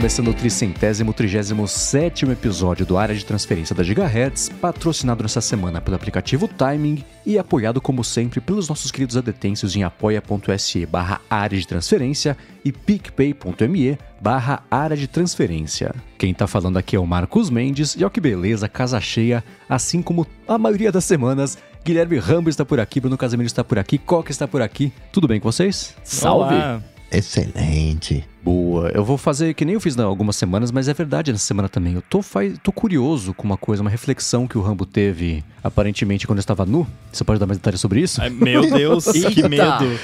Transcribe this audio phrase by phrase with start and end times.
[0.00, 5.78] começando o tricentésimo, trigésimo sétimo episódio do Área de Transferência da Gigahertz, patrocinado nessa semana
[5.78, 11.58] pelo aplicativo Timing e apoiado como sempre pelos nossos queridos adetêncios em apoia.se barra área
[11.58, 12.34] de transferência
[12.64, 15.94] e picpay.me barra área de transferência.
[16.16, 20.00] Quem tá falando aqui é o Marcos Mendes e ó que beleza, casa cheia, assim
[20.00, 23.98] como a maioria das semanas, Guilherme Rambo está por aqui, Bruno Casemiro está por aqui,
[23.98, 24.90] Coca está por aqui.
[25.12, 25.94] Tudo bem com vocês?
[26.02, 26.54] Salve!
[26.54, 26.89] Olá.
[27.10, 28.24] Excelente.
[28.42, 28.88] Boa.
[28.94, 31.68] Eu vou fazer que nem eu fiz há algumas semanas, mas é verdade nessa semana
[31.68, 31.94] também.
[31.94, 32.54] Eu tô, faz...
[32.62, 36.64] tô curioso com uma coisa, uma reflexão que o Rambo teve aparentemente quando eu estava
[36.64, 36.86] nu.
[37.12, 38.20] Você pode dar mais detalhes sobre isso?
[38.22, 39.98] Ai, meu Deus, que medo.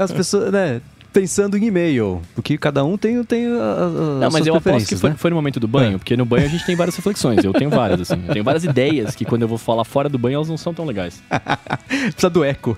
[0.00, 0.80] As pessoas, né?
[1.12, 4.88] Pensando em e-mail, porque cada um tem, tem a, a, Não, mas suas eu aposto
[4.88, 5.16] que foi, né?
[5.16, 5.98] foi no momento do banho, É.
[5.98, 7.44] porque no banho a gente tem várias reflexões.
[7.44, 8.20] Eu tenho várias, assim.
[8.26, 10.74] Eu tenho várias ideias que quando eu vou falar fora do banho elas não são
[10.74, 11.22] tão legais.
[11.86, 12.76] Precisa do eco.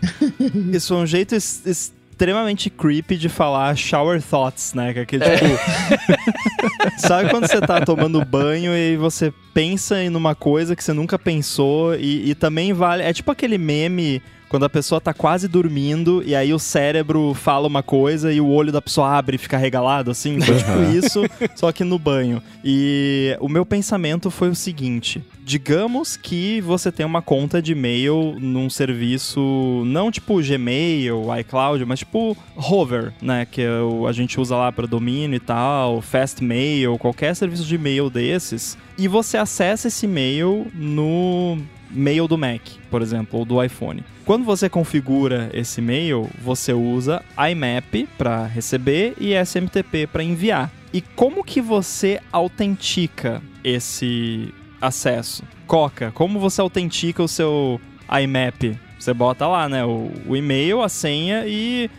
[0.71, 4.95] Isso é um jeito es- extremamente creepy de falar shower thoughts, né?
[4.95, 6.97] Que é aquele tipo.
[6.97, 11.19] Sabe quando você tá tomando banho e você pensa em uma coisa que você nunca
[11.19, 13.03] pensou e, e também vale.
[13.03, 14.23] É tipo aquele meme.
[14.49, 18.47] Quando a pessoa tá quase dormindo e aí o cérebro fala uma coisa e o
[18.47, 20.41] olho da pessoa abre e fica regalado, assim.
[20.41, 21.23] Foi tipo isso,
[21.57, 22.41] só que no banho.
[22.65, 28.37] E o meu pensamento foi o seguinte: digamos que você tem uma conta de e-mail
[28.41, 33.47] num serviço, não tipo Gmail, iCloud, mas tipo Hover, né?
[33.47, 33.69] Que é
[34.09, 38.77] a gente usa lá para domínio e tal, Fastmail, qualquer serviço de e-mail desses.
[38.99, 41.57] E você acessa esse e-mail no
[41.93, 44.03] mail do Mac, por exemplo, ou do iPhone.
[44.25, 50.73] Quando você configura esse e-mail, você usa IMAP para receber e SMTP para enviar.
[50.93, 54.53] E como que você autentica esse
[54.87, 55.43] acesso?
[55.67, 58.79] Coca, como você autentica o seu IMAP?
[58.99, 61.91] Você bota lá, né, o, o e-mail, a senha e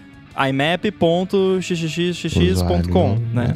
[0.49, 3.53] imap.xxxx.com, né?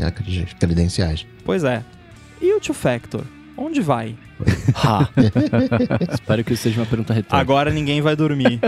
[0.60, 1.26] Credenciais.
[1.44, 1.84] Pois é.
[2.42, 3.26] E o two factor?
[3.56, 4.16] Onde vai?
[4.74, 5.10] Ha!
[6.12, 7.38] Espero que isso seja uma pergunta retórica.
[7.38, 8.60] Agora ninguém vai dormir.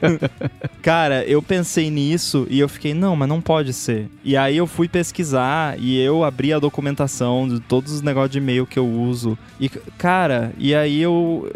[0.82, 4.08] Cara, eu pensei nisso e eu fiquei, não, mas não pode ser.
[4.24, 8.38] E aí eu fui pesquisar e eu abri a documentação de todos os negócios de
[8.38, 9.38] e-mail que eu uso.
[9.58, 11.50] E, cara, e aí eu.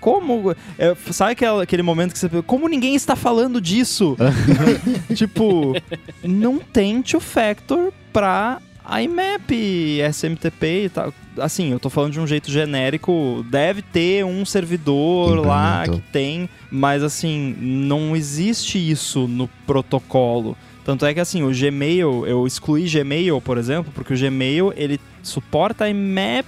[0.00, 0.54] Como.
[0.78, 2.28] é, sabe aquele, aquele momento que você.
[2.42, 4.16] Como ninguém está falando disso?
[5.14, 5.74] tipo,
[6.22, 11.12] não tem two factor pra IMAP, SMTP e tal.
[11.38, 13.44] Assim, eu tô falando de um jeito genérico.
[13.48, 20.56] Deve ter um servidor lá que tem, mas assim, não existe isso no protocolo.
[20.84, 25.00] Tanto é que assim, o Gmail, eu excluí Gmail, por exemplo, porque o Gmail ele
[25.22, 26.46] suporta IMAP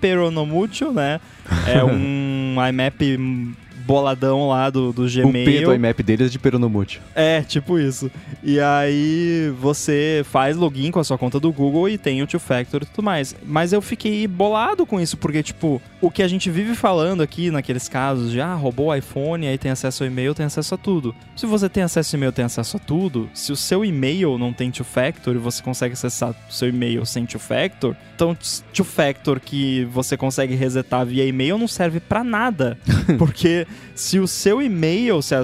[0.00, 1.20] peronomútil, né?
[1.66, 3.54] É um IMAP
[3.86, 5.44] boladão lá do, do O Gmail.
[5.44, 7.00] P do IMAP deles é de peronomútil.
[7.14, 8.10] É, tipo isso.
[8.42, 12.40] E aí você faz login com a sua conta do Google e tem o two
[12.40, 13.34] factor e tudo mais.
[13.44, 17.50] Mas eu fiquei bolado com isso, porque, tipo, o que a gente vive falando aqui
[17.50, 20.78] naqueles casos de, ah, roubou o iPhone, aí tem acesso ao e-mail, tem acesso a
[20.78, 21.14] tudo.
[21.36, 24.52] Se você tem acesso ao e-mail, tem acesso a tudo, se o seu e-mail não
[24.52, 28.36] tem two factor e você consegue acessar o seu e-mail sem two factor, então
[28.72, 32.78] two factor que você consegue resetar via e-mail não serve pra nada.
[33.18, 35.34] porque se o seu e-mail, se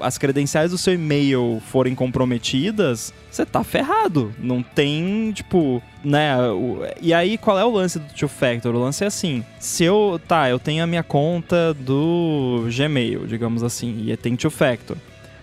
[0.00, 4.32] as credenciais do seu e-mail forem comprometidas, você tá ferrado.
[4.38, 6.36] Não tem, tipo, né?
[6.50, 8.74] o- e aí, qual é o lance do two factor?
[8.74, 13.62] O lance é assim: se eu, tá, eu tenho a minha conta do Gmail, digamos
[13.62, 14.96] assim, e tem two factor.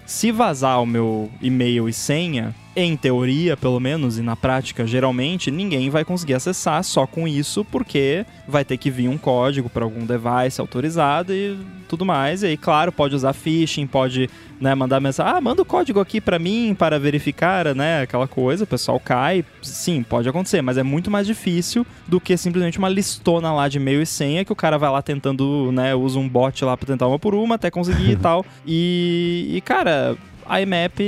[0.05, 5.51] Se vazar o meu e-mail e senha, em teoria, pelo menos, e na prática, geralmente,
[5.51, 9.83] ninguém vai conseguir acessar só com isso, porque vai ter que vir um código para
[9.83, 12.43] algum device autorizado e tudo mais.
[12.43, 14.29] E aí, claro, pode usar phishing, pode
[14.61, 18.63] né, mandar mensagem, ah, manda o código aqui para mim para verificar, né, aquela coisa,
[18.63, 19.43] o pessoal cai.
[19.61, 23.77] Sim, pode acontecer, mas é muito mais difícil do que simplesmente uma listona lá de
[23.77, 26.87] e-mail e senha que o cara vai lá tentando, né, usa um bot lá para
[26.87, 28.45] tentar uma por uma até conseguir e tal.
[28.65, 30.17] E, e, cara,
[30.49, 30.99] a IMAP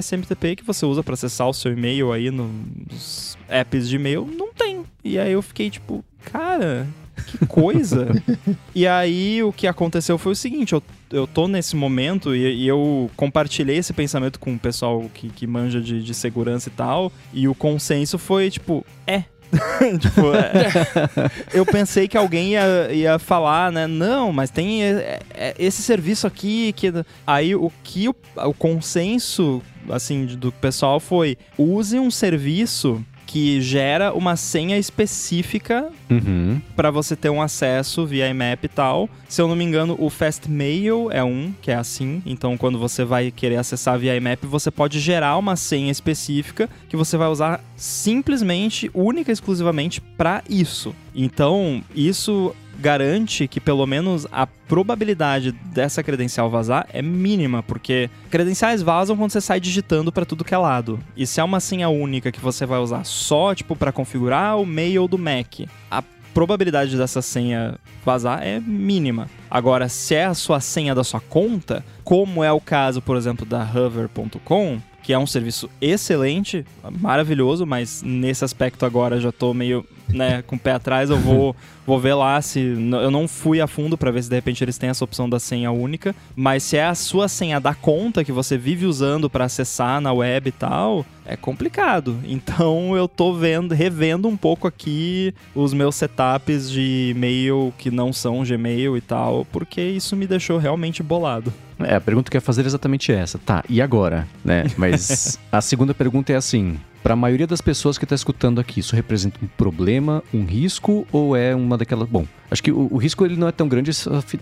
[0.00, 4.54] SMTP que você usa para acessar o seu e-mail aí nos apps de e-mail não
[4.54, 4.84] tem.
[5.02, 6.86] E aí eu fiquei tipo, cara,
[7.26, 8.08] que coisa.
[8.72, 12.68] e aí o que aconteceu foi o seguinte, eu, eu tô nesse momento e, e
[12.68, 17.12] eu compartilhei esse pensamento com o pessoal que, que manja de, de segurança e tal,
[17.32, 19.24] e o consenso foi tipo, é.
[20.00, 21.30] tipo, é.
[21.52, 23.86] eu pensei que alguém ia, ia falar, né?
[23.86, 26.92] Não, mas tem é, é, esse serviço aqui que.
[27.26, 33.04] Aí o que o, o consenso, assim, do pessoal foi: use um serviço
[33.34, 36.60] que gera uma senha específica Uhum.
[36.76, 39.10] para você ter um acesso via IMAP e tal.
[39.28, 42.22] Se eu não me engano, o Fastmail é um, que é assim.
[42.24, 46.96] Então, quando você vai querer acessar via IMAP, você pode gerar uma senha específica que
[46.96, 50.94] você vai usar simplesmente, única e exclusivamente para isso.
[51.12, 58.82] Então, isso garante que pelo menos a probabilidade dessa credencial vazar é mínima, porque credenciais
[58.82, 60.98] vazam quando você sai digitando para tudo que é lado.
[61.16, 64.66] E se é uma senha única que você vai usar só, tipo, para configurar o
[64.66, 65.60] mail do Mac,
[65.90, 66.02] a
[66.34, 69.30] probabilidade dessa senha vazar é mínima.
[69.48, 73.46] Agora, se é a sua senha da sua conta, como é o caso, por exemplo,
[73.46, 76.66] da hover.com, que é um serviço excelente,
[76.98, 81.54] maravilhoso, mas nesse aspecto agora já tô meio, né, com o pé atrás, eu vou
[81.86, 84.78] vou ver lá se eu não fui a fundo para ver se de repente eles
[84.78, 88.32] têm essa opção da senha única, mas se é a sua senha da conta que
[88.32, 92.18] você vive usando para acessar na web e tal, é complicado.
[92.34, 98.12] Então eu tô vendo, revendo um pouco aqui os meus setups de e-mail que não
[98.12, 101.52] são Gmail e tal, porque isso me deixou realmente bolado.
[101.78, 103.38] É, a pergunta que eu ia fazer é exatamente essa.
[103.38, 104.26] Tá, e agora?
[104.44, 104.64] Né?
[104.76, 108.80] Mas a segunda pergunta é assim: para a maioria das pessoas que está escutando aqui,
[108.80, 112.08] isso representa um problema, um risco ou é uma daquelas.
[112.08, 113.90] Bom, acho que o, o risco ele não é tão grande,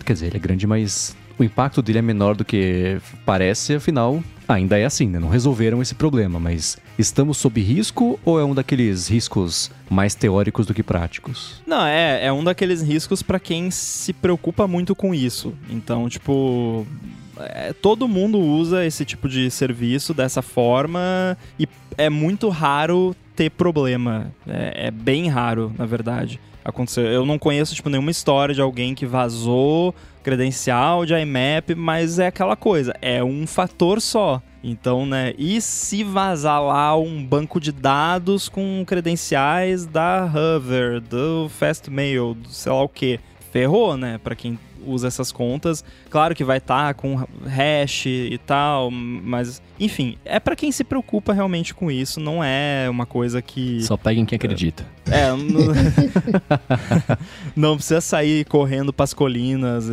[0.05, 4.23] quer dizer, ele é grande, mas o impacto dele é menor do que parece, afinal,
[4.47, 5.19] ainda é assim, né?
[5.19, 10.65] Não resolveram esse problema, mas estamos sob risco ou é um daqueles riscos mais teóricos
[10.65, 11.61] do que práticos?
[11.67, 15.53] Não, é, é um daqueles riscos para quem se preocupa muito com isso.
[15.69, 16.87] Então, tipo,
[17.37, 21.67] é, todo mundo usa esse tipo de serviço dessa forma e
[21.97, 24.31] é muito raro ter problema.
[24.47, 26.39] É, é bem raro, na verdade.
[26.63, 27.05] Aconteceu.
[27.05, 29.93] Eu não conheço tipo, nenhuma história de alguém que vazou
[30.23, 34.41] credencial de IMAP, mas é aquela coisa, é um fator só.
[34.63, 35.33] Então, né?
[35.37, 42.47] E se vazar lá um banco de dados com credenciais da Hover, do Fastmail, do
[42.47, 43.19] sei lá o que,
[43.51, 44.17] ferrou, né?
[44.23, 45.83] Para quem usa essas contas.
[46.09, 50.83] Claro que vai estar tá com hash e tal, mas enfim, é para quem se
[50.83, 54.85] preocupa realmente com isso, não é uma coisa que Só peguem quem acredita.
[55.09, 55.37] É, não,
[57.55, 59.89] não precisa sair correndo pras colinas,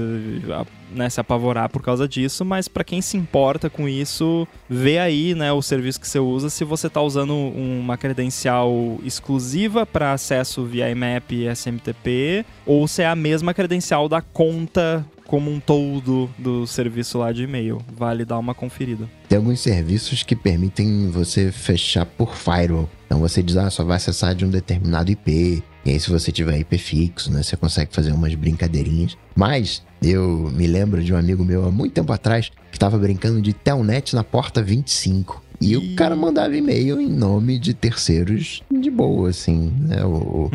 [0.94, 5.34] né, se apavorar por causa disso, mas para quem se importa com isso, vê aí,
[5.34, 10.64] né, o serviço que você usa, se você tá usando uma credencial exclusiva para acesso
[10.64, 16.28] via IMAP e SMTP, ou se é a mesma credencial da conta como um todo
[16.37, 17.81] do serviço lá de e-mail.
[17.96, 19.08] Vale dar uma conferida.
[19.28, 22.90] Tem alguns serviços que permitem você fechar por firewall.
[23.06, 25.62] Então você diz, ah, só vai acessar de um determinado IP.
[25.84, 29.16] E aí, se você tiver IP fixo, né, você consegue fazer umas brincadeirinhas.
[29.37, 33.41] Mas eu me lembro de um amigo meu há muito tempo atrás que estava brincando
[33.43, 35.43] de Telnet na porta 25.
[35.61, 40.02] E, e o cara mandava e-mail em nome de terceiros de boa, assim, né?
[40.05, 40.50] O,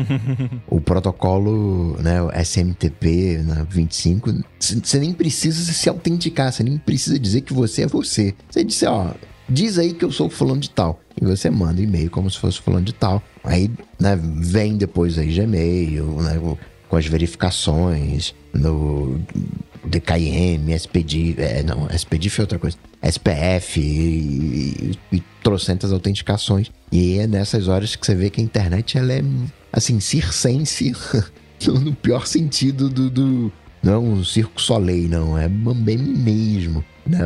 [0.68, 7.18] o protocolo, né, o SMTP na 25, você nem precisa se autenticar, você nem precisa
[7.18, 8.34] dizer que você é você.
[8.50, 9.12] Você disse, ó,
[9.48, 11.00] diz aí que eu sou fulano de tal.
[11.20, 13.22] E você manda e-mail como se fosse fulano de tal.
[13.44, 16.38] Aí, né, vem depois aí Gmail, né,
[16.96, 19.20] com as verificações no
[19.84, 26.70] DKIM, SPD, é, não, SPD foi outra coisa, SPF e, e, e trocentas autenticações.
[26.90, 29.22] E é nessas horas que você vê que a internet ela é,
[29.70, 30.94] assim, circense
[31.66, 33.52] no pior sentido do, do
[33.82, 36.84] não é um circo soleil, não, é bem mesmo.
[37.06, 37.18] Né,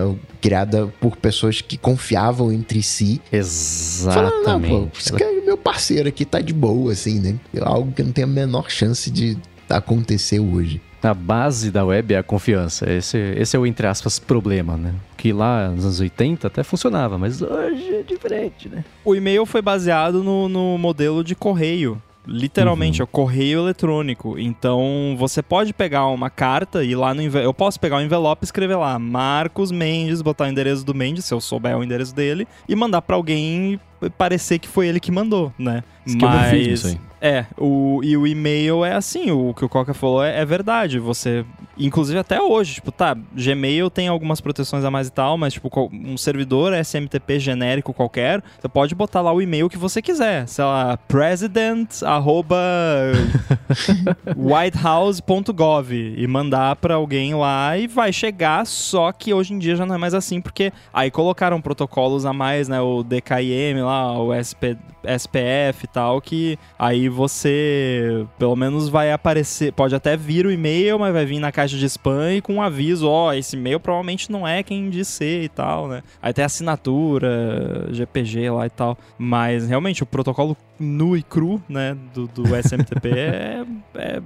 [0.42, 3.18] criada por pessoas que confiavam entre si.
[3.32, 4.44] Exatamente.
[4.44, 7.40] Falando, pô, esse cara, meu parceiro aqui tá de boa, assim, né?
[7.62, 9.38] Algo que não tem a menor chance de
[9.70, 10.80] acontecer hoje.
[11.02, 12.90] A base da web é a confiança.
[12.90, 14.94] Esse, esse é o, entre aspas, problema, né?
[15.16, 18.84] Que lá nos anos 80 até funcionava, mas hoje é diferente, né?
[19.02, 22.00] O e-mail foi baseado no, no modelo de correio.
[22.26, 23.04] Literalmente, uhum.
[23.04, 24.38] é o correio eletrônico.
[24.38, 28.42] Então, você pode pegar uma carta e lá no eu posso pegar o um envelope
[28.42, 32.14] e escrever lá Marcos Mendes, botar o endereço do Mendes, se eu souber o endereço
[32.14, 33.80] dele, e mandar para alguém
[34.16, 35.82] parecer que foi ele que mandou, né?
[36.06, 37.10] Mas isso aí.
[37.22, 40.98] É, o, e o e-mail é assim, o que o Coca falou é, é, verdade.
[40.98, 41.44] Você,
[41.76, 45.70] inclusive até hoje, tipo, tá, Gmail tem algumas proteções a mais e tal, mas, tipo,
[45.92, 50.48] um servidor SMTP genérico qualquer, você pode botar lá o e-mail que você quiser.
[50.48, 52.56] Sei lá, president, arroba
[54.34, 59.84] whitehouse.gov e mandar pra alguém lá e vai chegar, só que hoje em dia já
[59.84, 64.32] não é mais assim, porque aí colocaram protocolos a mais, né, o DKIM lá, o
[64.34, 70.52] SP, SPF e tal, que aí você pelo menos vai aparecer, pode até vir o
[70.52, 73.80] e-mail, mas vai vir na caixa de spam e com um aviso, ó, esse e-mail
[73.80, 76.02] provavelmente não é quem diz ser e tal, né?
[76.22, 78.96] Aí tem assinatura, GPG lá e tal.
[79.18, 84.22] Mas realmente o protocolo nu e cru, né, do, do SMTP é, é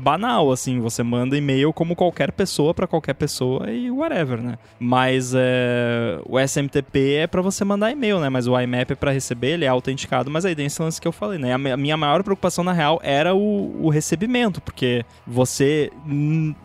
[0.00, 4.58] banal, assim, você manda e-mail como qualquer pessoa para qualquer pessoa e whatever, né?
[4.78, 8.28] Mas é, o SMTP é para você mandar e-mail, né?
[8.28, 11.06] Mas o IMAP é para receber, ele é autenticado, mas aí tem esse lance que
[11.06, 11.52] eu falei, né?
[11.52, 15.90] A minha maior preocupação, na real, era o, o recebimento, porque você,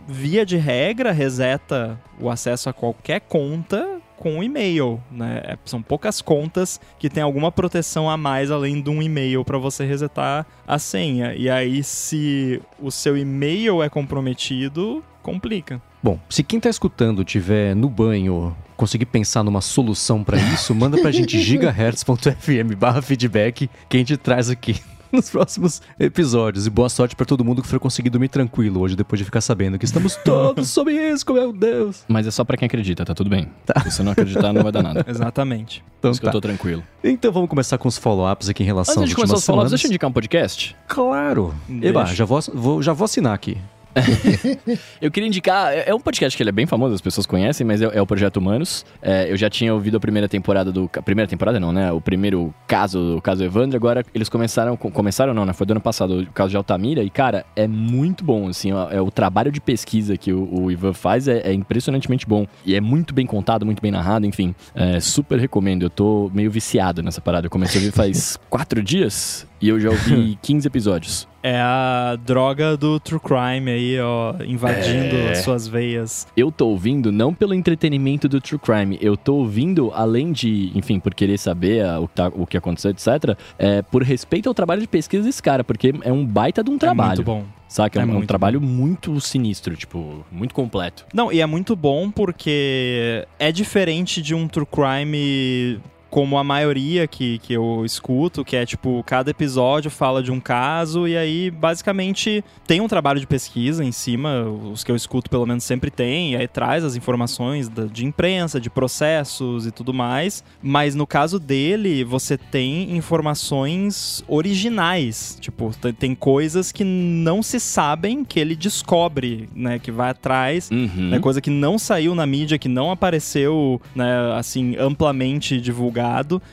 [0.08, 5.41] via de regra, reseta o acesso a qualquer conta com um e-mail, né?
[5.43, 9.57] É, são poucas contas que tem alguma proteção a mais além de um e-mail para
[9.57, 11.34] você resetar a senha.
[11.36, 15.81] E aí, se o seu e-mail é comprometido, complica.
[16.01, 20.98] Bom, se quem tá escutando tiver no banho conseguir pensar numa solução para isso, manda
[21.00, 24.79] pra gente gigahertz.fm barra feedback que a gente traz aqui
[25.17, 26.67] nos próximos episódios.
[26.67, 29.41] E boa sorte para todo mundo que for conseguir dormir tranquilo hoje, depois de ficar
[29.41, 32.03] sabendo que estamos todos sob risco, meu Deus.
[32.07, 33.50] Mas é só para quem acredita, tá tudo bem.
[33.65, 33.79] Tá.
[33.81, 35.05] Se você não acreditar, não vai dar nada.
[35.10, 35.84] Exatamente.
[36.00, 36.29] Então, Por isso tá.
[36.31, 36.48] que eu tá.
[36.48, 36.84] tô tranquilo.
[37.03, 39.88] Então vamos começar com os follow-ups aqui em relação Antes de começar os follow-ups, deixa
[39.88, 40.75] eu indicar um podcast.
[40.88, 41.55] Claro.
[41.67, 41.88] Deixa.
[41.88, 43.57] Eba, já vou, vou, já vou assinar aqui.
[45.01, 45.73] eu queria indicar.
[45.73, 48.01] É, é um podcast que ele é bem famoso, as pessoas conhecem, mas é, é
[48.01, 48.85] o Projeto Humanos.
[49.01, 50.89] É, eu já tinha ouvido a primeira temporada do.
[51.03, 51.91] Primeira temporada não, né?
[51.91, 53.75] O primeiro caso, o caso Evandro.
[53.77, 54.75] Agora eles começaram.
[54.77, 55.53] Começaram não, né?
[55.53, 57.03] Foi do ano passado, o caso de Altamira.
[57.03, 58.71] E, cara, é muito bom, assim.
[58.91, 62.45] É o trabalho de pesquisa que o, o Ivan faz é, é, impressionantemente bom.
[62.65, 64.53] E é muito bem contado, muito bem narrado, enfim.
[64.73, 65.83] É, super recomendo.
[65.83, 67.47] Eu tô meio viciado nessa parada.
[67.47, 71.27] Eu comecei a ouvir faz quatro dias e eu já ouvi 15 episódios.
[71.41, 75.35] É a droga do true crime aí, ó, invadindo é...
[75.35, 76.25] suas veias.
[76.35, 81.00] Eu tô ouvindo não pelo entretenimento do true crime, eu tô ouvindo, além de, enfim,
[81.00, 84.81] por querer saber o, que tá, o que aconteceu, etc., é, por respeito ao trabalho
[84.81, 87.13] de pesquisa desse cara, porque é um baita de um trabalho.
[87.13, 87.45] É muito bom.
[87.67, 88.00] Saca?
[88.00, 88.65] É, é um, um trabalho bom.
[88.65, 91.05] muito sinistro, tipo, muito completo.
[91.13, 95.79] Não, e é muito bom porque é diferente de um true crime
[96.15, 100.39] como a maioria que, que eu escuto, que é tipo, cada episódio fala de um
[100.39, 105.29] caso e aí basicamente tem um trabalho de pesquisa em cima, os que eu escuto
[105.29, 109.72] pelo menos sempre tem, e aí traz as informações da, de imprensa, de processos e
[109.72, 115.69] tudo mais, mas no caso dele você tem informações originais, tipo,
[116.00, 121.10] tem coisas que não se sabem que ele descobre, né, que vai atrás, uhum.
[121.10, 126.04] né, coisa que não saiu na mídia, que não apareceu, né, assim, amplamente divulgada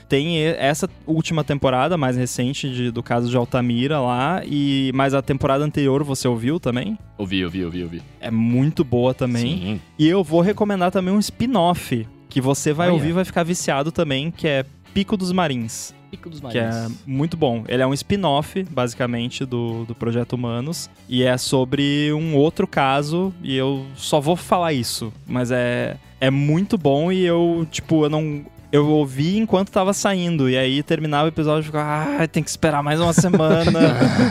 [0.08, 5.22] tem essa última temporada mais recente de, do caso de Altamira lá, e mas a
[5.22, 6.98] temporada anterior você ouviu também?
[7.18, 8.02] Ouvi, ouvi, ouvi, ouvi.
[8.20, 9.58] É muito boa também.
[9.58, 9.80] Sim.
[9.98, 12.94] E eu vou recomendar também um spin-off que você vai Olha.
[12.94, 15.94] ouvir vai ficar viciado também, que é Pico dos Marins.
[16.10, 16.52] Pico dos Marins.
[16.52, 17.64] Que é muito bom.
[17.66, 20.90] Ele é um spin-off, basicamente, do, do Projeto Humanos.
[21.08, 23.32] E é sobre um outro caso.
[23.42, 25.12] E eu só vou falar isso.
[25.26, 30.48] Mas é, é muito bom e eu, tipo, eu não eu ouvi enquanto tava saindo.
[30.48, 33.70] E aí terminava o episódio e ficava, ah, tem que esperar mais uma semana.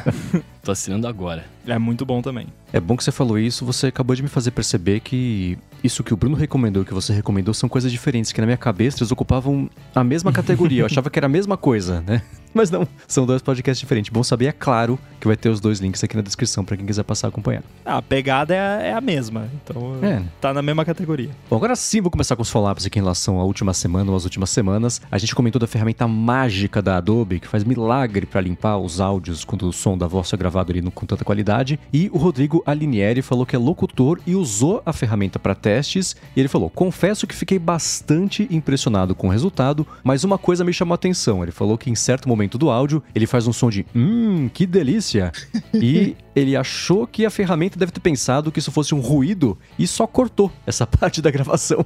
[0.64, 1.46] Tô assinando agora.
[1.66, 2.48] É muito bom também.
[2.74, 6.14] É bom que você falou isso, você acabou de me fazer perceber que isso que
[6.14, 9.70] o Bruno recomendou, que você recomendou, são coisas diferentes, que na minha cabeça eles ocupavam
[9.94, 10.82] a mesma categoria.
[10.82, 12.22] Eu achava que era a mesma coisa, né?
[12.54, 14.12] Mas não, são dois podcasts diferentes.
[14.12, 16.86] Bom saber, é claro, que vai ter os dois links aqui na descrição para quem
[16.86, 17.64] quiser passar a acompanhar.
[17.86, 20.22] Ah, a pegada é a, é a mesma, então é.
[20.42, 21.30] tá na mesma categoria.
[21.50, 24.18] Bom, agora sim vou começar com os follow-ups aqui em relação à última semana ou
[24.18, 25.02] às últimas semanas.
[25.12, 29.46] A gente comentou da ferramenta mágica da Adobe, que faz milagre para limpar os áudios
[29.46, 31.80] quando o som da voz é gravado ali no, com tanta qualidade.
[31.94, 36.16] E o Rodrigo Alinieri falou que é locutor e usou a ferramenta para testes.
[36.36, 40.74] E ele falou: Confesso que fiquei bastante impressionado com o resultado, mas uma coisa me
[40.74, 41.44] chamou a atenção.
[41.44, 44.66] Ele falou que em certo momento do áudio ele faz um som de Hum, que
[44.66, 45.32] delícia!
[45.74, 49.86] e ele achou que a ferramenta deve ter pensado que isso fosse um ruído e
[49.86, 51.86] só cortou essa parte da gravação.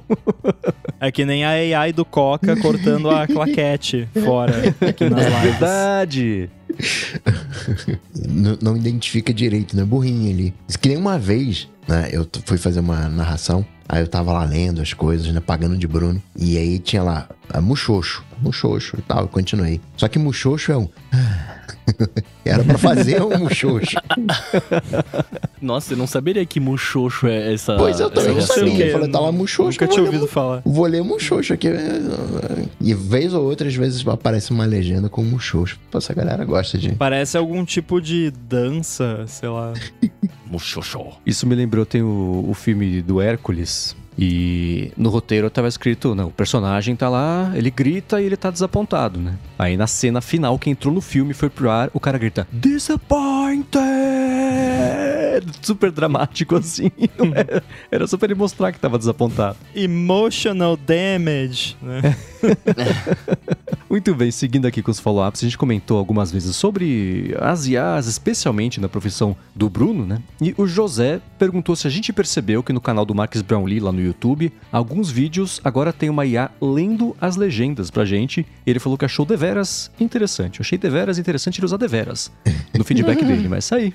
[1.00, 5.42] é que nem a AI do Coca cortando a claquete fora aqui nas é lives.
[5.42, 6.50] Verdade!
[8.28, 9.84] não, não, identifica direito, né?
[9.84, 10.54] Burrinho ali.
[10.66, 12.08] Diz que nem uma vez, né?
[12.12, 15.40] Eu fui fazer uma narração, aí eu tava lá lendo as coisas, né?
[15.40, 16.22] Pagando de Bruno.
[16.36, 19.80] E aí tinha lá, a Muxoxo, Muxoxo e tal, eu continuei.
[19.96, 20.88] Só que Muxoxo é um.
[22.44, 23.96] Era para fazer um muxoxo.
[25.60, 27.76] Nossa, eu não saberia que muxoxo é essa.
[27.76, 28.86] Pois eu também não sabia.
[28.86, 29.80] Eu falei, tá lá muxoxo.
[29.80, 30.62] Nunca tinha ouvido falar.
[30.64, 31.68] Vou ler muxoxo aqui.
[32.80, 35.78] E vez ou outra, às vezes aparece uma legenda com muxoxo.
[35.92, 36.92] Essa galera gosta de.
[36.92, 39.72] Parece algum tipo de dança, sei lá.
[40.46, 41.00] muxoxo.
[41.24, 46.28] Isso me lembrou, tem o, o filme do Hércules e no roteiro estava escrito, não,
[46.28, 49.34] o personagem tá lá, ele grita e ele tá desapontado, né?
[49.58, 54.25] Aí na cena final, que entrou no filme foi pro ar, o cara grita Disappointed!
[55.62, 56.90] Super dramático assim.
[57.34, 59.56] Era, era só pra ele mostrar que tava desapontado.
[59.74, 62.16] Emotional damage, né?
[63.88, 68.06] Muito bem, seguindo aqui com os follow-ups, a gente comentou algumas vezes sobre as IAs,
[68.06, 70.20] especialmente na profissão do Bruno, né?
[70.40, 73.92] E o José perguntou se a gente percebeu que no canal do Marcus Brownlee lá
[73.92, 78.44] no YouTube, alguns vídeos agora tem uma IA lendo as legendas pra gente.
[78.66, 80.58] E ele falou que achou deveras interessante.
[80.58, 82.30] Eu achei deveras interessante ele usar deveras
[82.76, 83.94] no feedback dele, mas isso aí.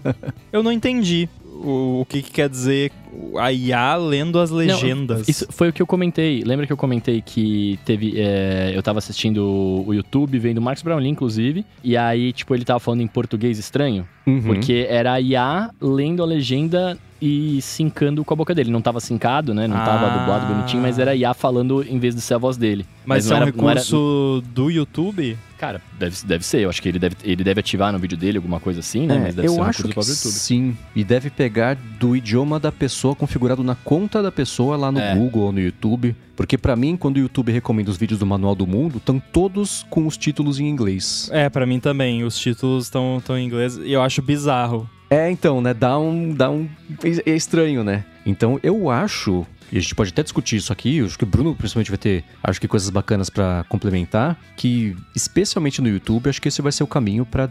[0.52, 2.90] Eu não entendi o, o que, que quer dizer
[3.38, 5.18] a IA lendo as legendas.
[5.18, 6.42] Não, isso foi o que eu comentei.
[6.42, 8.14] Lembra que eu comentei que teve.
[8.16, 11.64] é, eu tava assistindo o YouTube, vendo o Marcos Brownlee, inclusive.
[11.84, 14.06] E aí, tipo, ele tava falando em português estranho.
[14.26, 14.42] Uhum.
[14.42, 18.70] Porque era a IA lendo a legenda e sincando com a boca dele.
[18.72, 19.68] Não tava sincado, né?
[19.68, 20.18] Não tava Ah.
[20.18, 22.84] dublado bonitinho, mas era IA falando em vez de ser a voz dele.
[23.06, 25.38] Mas, não isso é um era- não era- recurso do YouTube?
[25.56, 26.58] Cara, deve, deve ser.
[26.62, 29.14] Eu acho que ele deve, ele deve ativar no vídeo dele alguma coisa assim, né?
[29.14, 30.76] É, mas deve ser eu um acho recurso que sim.
[30.96, 35.14] E deve pegar do idioma da pessoa configurado na conta da pessoa lá no É.
[35.14, 36.16] Google ou no YouTube.
[36.34, 39.86] Porque pra mim, quando o YouTube recomenda os vídeos do Manual do Mundo, estão todos
[39.88, 41.30] com os títulos em inglês.
[41.32, 42.24] É, pra mim também.
[42.24, 44.90] Os títulos estão em inglês e eu acho bizarro.
[45.12, 45.74] É, então, né?
[45.74, 46.32] Dá um.
[46.32, 46.66] Dá um
[47.04, 48.02] é é estranho, né?
[48.24, 49.46] Então eu acho.
[49.70, 51.96] E a gente pode até discutir isso aqui, eu acho que o Bruno principalmente vai
[51.96, 56.70] ter, acho que coisas bacanas pra complementar, que especialmente no YouTube, acho que esse vai
[56.70, 57.48] ser o caminho pra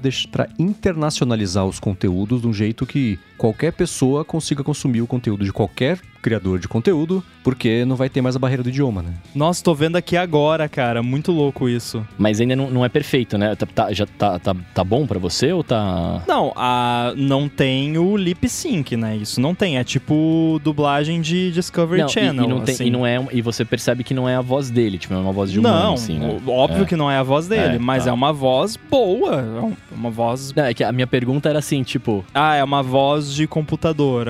[0.59, 5.99] internacionalizar os conteúdos de um jeito que qualquer pessoa consiga consumir o conteúdo de qualquer
[6.21, 9.11] criador de conteúdo, porque não vai ter mais a barreira do idioma, né?
[9.33, 11.01] Nossa, tô vendo aqui agora, cara.
[11.01, 12.05] Muito louco isso.
[12.17, 13.55] Mas ainda não, não é perfeito, né?
[13.55, 16.23] Tá, tá- já tá, tá, tá bom pra você ou tá.
[16.27, 19.15] Não, a, não tem o lip sync, né?
[19.17, 19.77] Isso não tem.
[19.77, 22.45] É tipo dublagem de Discovery Não, e- Channel.
[22.45, 22.85] e, não tem, assim.
[22.85, 25.31] e não é e você percebe que não é a voz dele, tipo, é uma
[25.31, 26.39] voz de humano, Não, assim, né?
[26.47, 26.85] óbvio É.
[26.85, 28.09] que não é a voz dele, É, mas tá.
[28.11, 29.35] é uma voz boa.
[29.41, 30.53] É um- uma voz.
[30.55, 34.27] Não, é que a minha pergunta era assim, tipo, Ah, é uma voz de computador.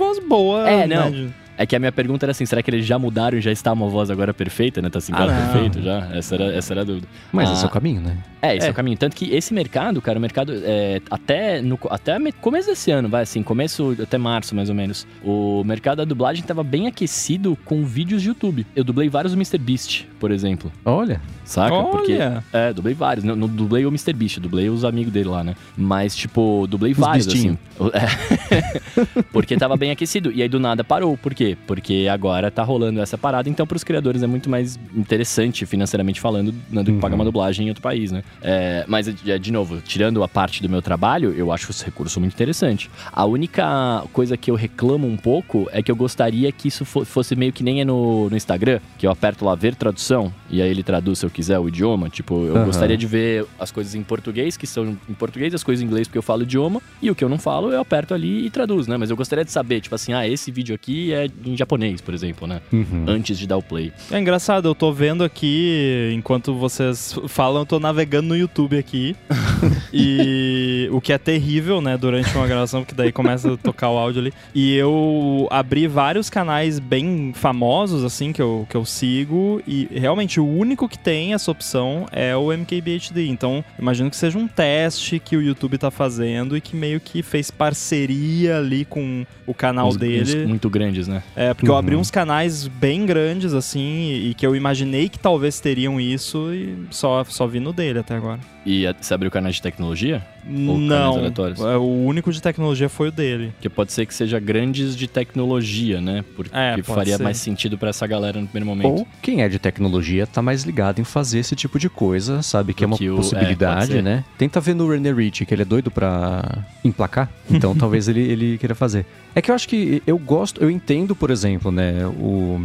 [0.00, 0.68] É voz boa.
[0.68, 1.10] É, né, não.
[1.10, 3.52] de- é que a minha pergunta era assim, será que eles já mudaram e já
[3.52, 4.88] está uma voz agora perfeita, né?
[4.88, 5.52] Tá sincado Ah, não.
[5.52, 6.08] perfeito já?
[6.14, 7.06] Essa era, essa era a dúvida.
[7.30, 7.52] Mas Ah.
[7.52, 8.16] esse é o caminho, né?
[8.40, 8.68] É, esse é.
[8.70, 8.72] É.
[8.72, 8.96] o caminho.
[8.96, 13.10] Tanto que esse mercado, cara, o mercado é, até no até me- começo desse ano,
[13.10, 15.06] vai assim, começo até março mais ou menos.
[15.22, 18.66] O mercado da dublagem tava bem aquecido com vídeos de YouTube.
[18.74, 19.58] Eu dublei vários do Mr.
[19.58, 20.72] Beast, por exemplo.
[20.82, 21.82] Olha, Saca?
[21.90, 22.44] Porque Olha.
[22.52, 23.24] é, dublei vários.
[23.24, 24.12] Não, não dublei o Mr.
[24.12, 25.56] Beast, dublei os amigos dele lá, né?
[25.76, 27.58] Mas, tipo, dublei Os vários, bestinho.
[27.80, 27.90] assim.
[27.92, 29.20] É.
[29.32, 30.30] Porque tava bem aquecido.
[30.30, 31.16] E aí, do nada, parou.
[31.16, 31.56] Por quê?
[31.66, 33.48] Porque agora tá rolando essa parada.
[33.48, 37.00] Então, pros criadores é muito mais interessante, financeiramente falando, né, do que Uhum.
[37.00, 38.22] pagar uma dublagem em outro país, né?
[38.42, 42.20] É, mas, é, de novo, tirando a parte do meu trabalho, eu acho esse recurso
[42.20, 42.90] muito interessante.
[43.12, 47.04] A única coisa que eu reclamo um pouco é que eu gostaria que isso fo-
[47.04, 50.60] fosse meio que nem é no, no Instagram, que eu aperto lá ver tradução, e
[50.62, 52.10] aí ele traduz se eu quiser o idioma.
[52.10, 52.66] Tipo, eu Aham.
[52.66, 56.06] gostaria de ver as coisas em português, que são em português, as coisas em inglês
[56.06, 58.86] porque eu falo idioma, e o que eu não falo eu aperto ali e traduz,
[58.86, 58.98] né?
[58.98, 62.12] Mas eu gostaria de saber, tipo assim, ah, esse vídeo aqui é em japonês, por
[62.12, 62.60] exemplo, né?
[62.70, 63.06] Uhum.
[63.08, 63.90] Antes de dar o play.
[64.10, 69.16] É engraçado, eu tô vendo aqui, enquanto vocês falam, eu tô navegando no YouTube aqui.
[69.92, 73.96] e o que é terrível, né, durante uma gravação, porque daí começa a tocar o
[73.96, 74.32] áudio ali.
[74.54, 80.38] E eu abri vários canais bem famosos, assim, que eu, que eu sigo, e realmente
[80.38, 83.26] o único que tem essa opção é o MKBHD.
[83.28, 87.22] Então, imagino que seja um teste que o YouTube tá fazendo e que meio que
[87.22, 90.42] fez parceria ali com o canal Uns- dele.
[90.42, 91.22] uns muito grandes, né?
[91.34, 92.00] É, porque eu abri Uhum.
[92.00, 96.76] uns canais bem grandes, assim, e, e que eu imaginei que talvez teriam isso e
[96.90, 98.40] só, só vi no dele até agora.
[98.64, 100.22] E você abriu canais de tecnologia?
[100.44, 101.60] canais Não, aleatórios?
[101.60, 103.52] é, o único de tecnologia foi o dele.
[103.60, 106.24] Que pode ser que seja grandes de tecnologia, né?
[106.36, 107.22] Porque É, pode faria ser.
[107.22, 109.00] mais sentido pra essa galera no primeiro momento.
[109.00, 112.74] Ou quem é de tecnologia tá mais ligado em fazer esse tipo de coisa, sabe?
[112.74, 114.02] Que é uma o- é, possibilidade, ser.
[114.02, 114.24] né?
[114.36, 117.30] Tenta ver no René Rich, que ele é doido pra emplacar.
[117.50, 119.06] Então talvez ele, ele queira fazer.
[119.34, 122.04] É que eu acho que eu gosto, eu entendo, por exemplo, né?
[122.06, 122.58] O,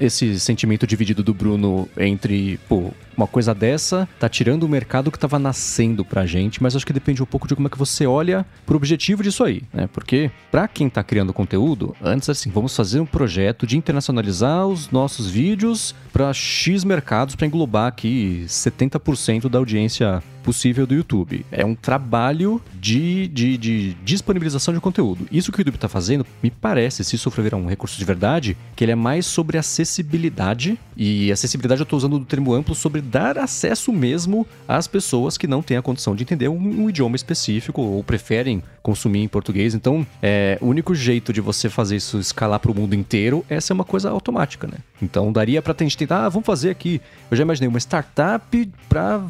[0.00, 5.18] esse sentimento dividido do Bruno entre, pô, uma coisa dessa tá tirando o mercado que
[5.18, 8.06] tava nascendo pra gente, mas acho que depende um pouco de como é que você
[8.06, 9.88] olha pro objetivo disso aí, né?
[9.92, 14.90] Porque pra quem tá criando conteúdo, antes assim, vamos fazer um projeto de internacionalizar os
[14.90, 21.46] nossos vídeos pra X mercados pra englobar aqui 70% da audiência possível do YouTube.
[21.50, 25.26] É um trabalho de, de, de disponibilização de conteúdo.
[25.30, 28.04] Isso que o YouTube está fazendo, me parece, se isso for virar um recurso de
[28.04, 30.78] verdade, que ele é mais sobre acessibilidade.
[30.96, 35.46] E acessibilidade eu estou usando o termo amplo sobre dar acesso mesmo às pessoas que
[35.46, 39.74] não têm a condição de entender um, um idioma específico ou preferem consumir em português.
[39.74, 43.60] Então, é, o único jeito de você fazer isso escalar para o mundo inteiro é
[43.60, 44.78] ser uma coisa automática, né?
[45.00, 47.00] Então, daria para a gente tentar, ah, vamos fazer aqui.
[47.30, 49.22] Eu já imaginei uma startup para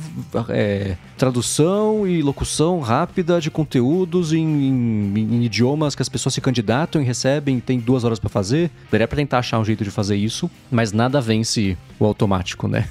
[0.48, 6.41] é, tradução e locução rápida de conteúdos em, em, em, idiomas que as pessoas se
[6.41, 8.71] candidatam e recebem, tem duas horas para fazer.
[8.91, 12.88] Daria para tentar achar um jeito de fazer isso, mas nada vence o automático, né?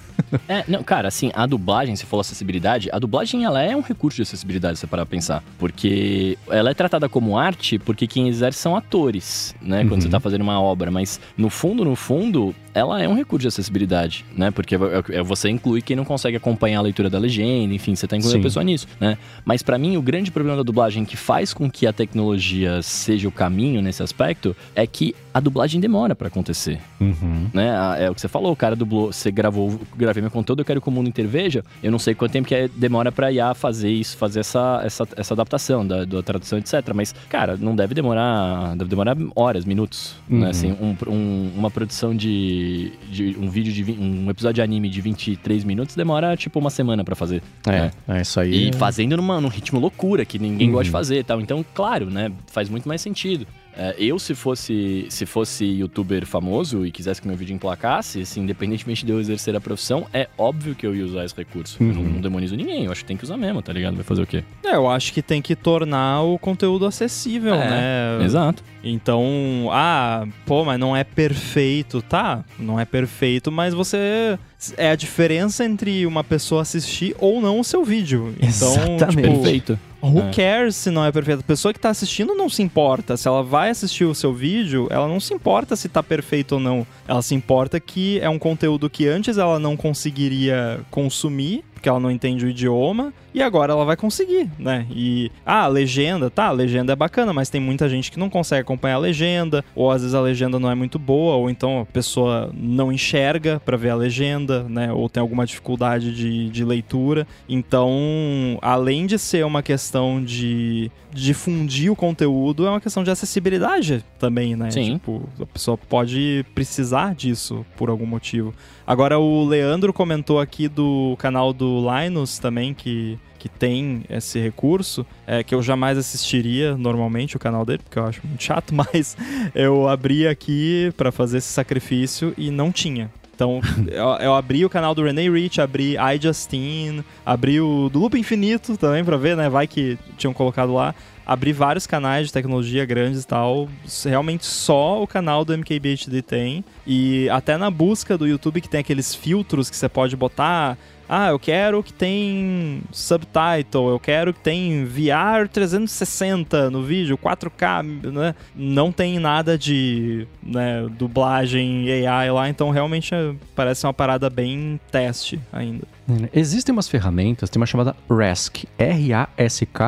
[0.48, 4.18] É, não, cara, assim, a dublagem, se for acessibilidade, a dublagem ela é um recurso
[4.18, 5.44] de acessibilidade, se você parar pra pensar.
[5.58, 9.82] Porque ela é tratada como arte porque quem exerce são atores, né?
[9.82, 10.02] Quando uhum.
[10.02, 10.92] você tá fazendo uma obra.
[10.92, 14.52] Mas no fundo, no fundo, ela é um recurso de acessibilidade, né?
[14.52, 14.80] Porque é,
[15.18, 18.38] é, você inclui quem não consegue acompanhar a leitura da legenda, enfim, você tá incluindo
[18.38, 18.40] Sim.
[18.40, 19.18] a pessoa nisso, né?
[19.44, 23.28] Mas para mim, o grande problema da dublagem que faz com que a tecnologia seja
[23.28, 26.80] o caminho nesse aspecto é que a dublagem demora para acontecer.
[27.00, 27.48] Uhum.
[27.54, 27.70] Né?
[28.00, 30.82] É o que você falou, o cara dublou, você gravou, gravei meu conteúdo, eu quero
[30.82, 31.64] que o mundo inteiro veja.
[31.82, 35.08] Eu não sei quanto tempo que é, demora pra IA fazer isso, fazer essa, essa,
[35.16, 36.74] essa adaptação da, da tradução, etc.
[36.94, 38.76] Mas, cara, não deve demorar.
[38.76, 40.16] Deve demorar horas, minutos.
[40.28, 40.36] Né?
[40.36, 40.44] Uhum.
[40.44, 40.50] Né?
[40.50, 45.02] Assim, um, um, uma produção de, de, um vídeo de um episódio de anime de
[45.02, 47.42] 23 minutos demora tipo uma semana para fazer.
[47.66, 47.92] É, né?
[48.08, 48.70] é isso aí.
[48.70, 50.74] E fazendo numa, num ritmo loucura, que ninguém uhum.
[50.74, 51.40] gosta de fazer tal.
[51.40, 52.32] Então, claro, né?
[52.48, 53.46] Faz muito mais sentido.
[53.76, 58.42] É, eu, se fosse, se fosse youtuber famoso e quisesse que meu vídeo emplacasse, assim,
[58.42, 61.82] independentemente de eu exercer a profissão, é óbvio que eu ia usar esse recurso.
[61.82, 61.90] Uhum.
[61.90, 62.10] Eu não, uhum.
[62.10, 63.96] não, demonizo ninguém, eu acho que tem que usar mesmo, tá ligado?
[63.96, 64.44] Vai fazer o quê?
[64.64, 68.26] É, eu acho que tem que tornar o conteúdo acessível, é, né?
[68.26, 68.64] Exato.
[68.84, 72.44] Então, ah, pô, mas não é perfeito, tá?
[72.58, 74.38] Não é perfeito, mas você
[74.78, 78.36] é a diferença entre uma pessoa assistir ou não o seu vídeo.
[78.38, 79.22] Então, Exatamente.
[79.22, 79.80] Tipo, perfeito.
[80.02, 80.32] Who é.
[80.32, 81.42] cares se não é perfeito?
[81.42, 83.16] A pessoa que tá assistindo não se importa.
[83.16, 86.60] Se ela vai assistir o seu vídeo, ela não se importa se tá perfeito ou
[86.60, 86.86] não.
[87.08, 92.00] Ela se importa que é um conteúdo que antes ela não conseguiria consumir porque ela
[92.00, 94.86] não entende o idioma, e agora ela vai conseguir, né?
[94.92, 98.30] E, ah, a legenda, tá, a legenda é bacana, mas tem muita gente que não
[98.30, 101.82] consegue acompanhar a legenda, ou às vezes a legenda não é muito boa, ou então
[101.82, 104.94] a pessoa não enxerga para ver a legenda, né?
[104.94, 107.26] Ou tem alguma dificuldade de, de leitura.
[107.50, 114.04] Então, além de ser uma questão de difundir o conteúdo, é uma questão de acessibilidade
[114.20, 114.72] também, né?
[114.72, 114.94] Sim.
[114.94, 118.54] Tipo, a pessoa pode precisar disso por algum motivo.
[118.86, 125.06] Agora o Leandro comentou aqui do canal do Linus também, que, que tem esse recurso,
[125.26, 129.16] é, que eu jamais assistiria normalmente o canal dele, porque eu acho muito chato, mas
[129.54, 133.10] eu abri aqui para fazer esse sacrifício e não tinha.
[133.42, 138.16] Então, eu, eu, abri o canal do René Rich, abri iJustine, abri o do Loop
[138.16, 139.50] Infinito também pra ver, né?
[139.50, 140.94] Vai que tinham colocado lá
[141.26, 143.70] abri vários canais de tecnologia grandes e tal.
[144.04, 146.64] Realmente só o canal do MKBHD tem.
[146.86, 150.78] E até na busca do YouTube que tem aqueles filtros que você pode botar.
[151.14, 157.84] Ah, eu quero que tem subtitle, eu quero que tem VR 360 no vídeo, 4K,
[158.14, 158.34] né?
[158.56, 164.80] Não tem nada de né, dublagem AI lá, então realmente é, parece uma parada bem
[164.90, 165.86] teste ainda.
[166.34, 169.84] Existem umas ferramentas, tem uma chamada RASK, R-A-S-K.ai,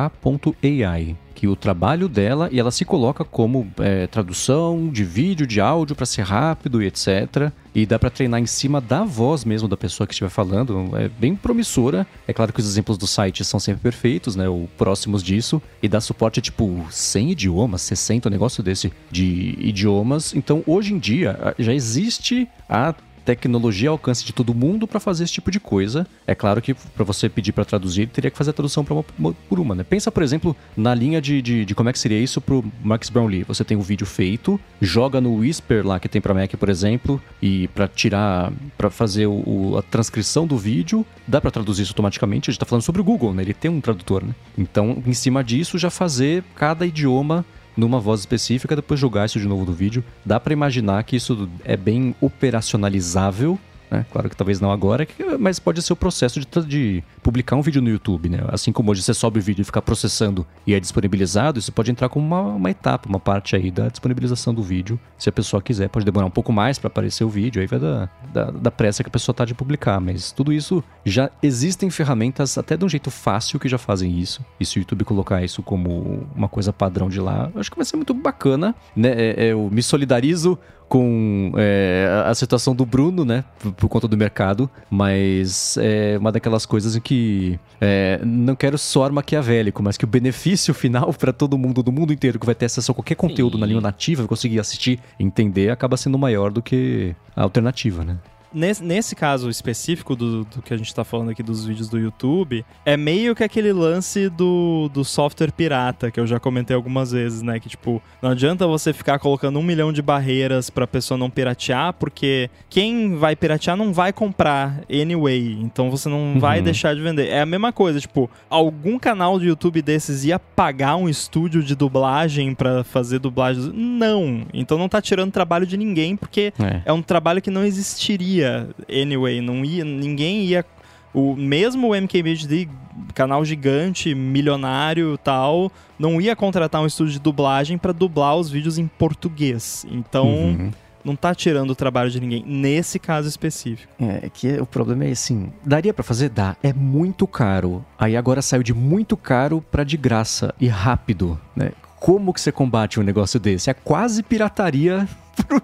[1.34, 5.96] que o trabalho dela e ela se coloca como é, tradução de vídeo, de áudio
[5.96, 7.50] para ser rápido e etc.
[7.74, 10.90] E dá para treinar em cima da voz mesmo da pessoa que estiver falando.
[10.96, 12.06] É bem promissora.
[12.26, 14.48] É claro que os exemplos do site são sempre perfeitos, né?
[14.48, 15.60] Ou próximos disso.
[15.82, 20.34] E dá suporte a tipo 100 idiomas, 60, um negócio desse de idiomas.
[20.34, 22.94] Então hoje em dia já existe a
[23.24, 26.06] tecnologia ao alcance de todo mundo para fazer esse tipo de coisa.
[26.26, 29.32] É claro que para você pedir para traduzir, teria que fazer a tradução uma, uma,
[29.48, 29.82] por uma, né?
[29.82, 33.08] Pensa, por exemplo, na linha de, de, de, como é que seria isso pro Max
[33.08, 33.44] Brownlee.
[33.44, 37.20] Você tem um vídeo feito, joga no Whisper lá que tem para Mac, por exemplo,
[37.40, 42.50] e para tirar, para fazer o, a transcrição do vídeo, dá para traduzir isso automaticamente.
[42.50, 43.42] A gente tá falando sobre o Google, né?
[43.42, 44.34] Ele tem um tradutor, né?
[44.56, 47.44] Então, em cima disso, já fazer cada idioma
[47.76, 50.04] numa voz específica, depois jogar isso de novo no vídeo.
[50.24, 53.58] Dá para imaginar que isso é bem operacionalizável
[53.94, 54.06] né?
[54.10, 55.06] Claro que talvez não agora,
[55.38, 58.40] mas pode ser o processo de, de, publicar um vídeo no YouTube, né?
[58.48, 61.90] Assim como hoje você sobe o vídeo e fica processando e é disponibilizado, isso pode
[61.90, 64.98] entrar como uma, uma etapa, uma parte aí da disponibilização do vídeo.
[65.16, 67.78] Se a pessoa quiser, pode demorar um pouco mais para aparecer o vídeo, aí vai
[67.78, 70.00] da, da, da, pressa que a pessoa tá de publicar.
[70.00, 74.44] Mas tudo isso já existem ferramentas até de um jeito fácil que já fazem isso.
[74.58, 77.84] E se o YouTube colocar isso como uma coisa padrão de lá, acho que vai
[77.84, 79.10] ser muito bacana, né?
[79.10, 80.58] É, é, eu me solidarizo
[80.94, 83.42] com é, a situação do Bruno, né?
[83.58, 88.78] Por, por, conta do mercado, mas é uma daquelas coisas em que é, não quero
[88.78, 92.54] soar maquiavélico, mas que o benefício final para todo mundo, do mundo inteiro, que vai
[92.54, 93.60] ter acesso a qualquer conteúdo Sim.
[93.62, 98.16] na língua nativa, conseguir assistir entender, acaba sendo maior do que a alternativa, né?
[98.54, 101.98] Nesse, nesse caso específico do, do que a gente tá falando aqui dos vídeos do
[101.98, 107.10] YouTube, é meio que aquele lance do, do software pirata, que eu já comentei algumas
[107.12, 107.58] vezes, né?
[107.60, 111.92] Que, tipo, não adianta você ficar colocando um milhão de barreiras pra pessoa não piratear,
[111.94, 115.58] porque quem vai piratear não vai comprar anyway.
[115.60, 116.64] Então você não vai Uhum.
[116.64, 117.28] deixar de vender.
[117.28, 121.74] É a mesma coisa, tipo, algum canal de YouTube desses ia pagar um estúdio de
[121.74, 123.72] dublagem pra fazer dublagem?
[123.74, 124.42] Não.
[124.52, 126.82] Então não tá tirando trabalho de ninguém, porque É.
[126.86, 128.43] é um trabalho que não existiria
[128.90, 130.64] anyway, não ia, ninguém ia
[131.12, 132.68] o mesmo o MKBHD,
[133.14, 138.78] canal gigante, milionário, tal, não ia contratar um estúdio de dublagem pra dublar os vídeos
[138.78, 139.86] em português.
[139.90, 140.70] Então, Uhum.
[141.04, 143.92] não tá tirando o trabalho de ninguém nesse caso específico.
[144.00, 146.30] É, que o problema é assim, daria pra fazer?
[146.30, 147.84] Dá, é muito caro.
[147.98, 151.70] Aí agora saiu de muito caro pra de graça e rápido, né?
[152.04, 153.70] Como que você combate um negócio desse?
[153.70, 155.08] É quase pirataria
[155.48, 155.62] pro,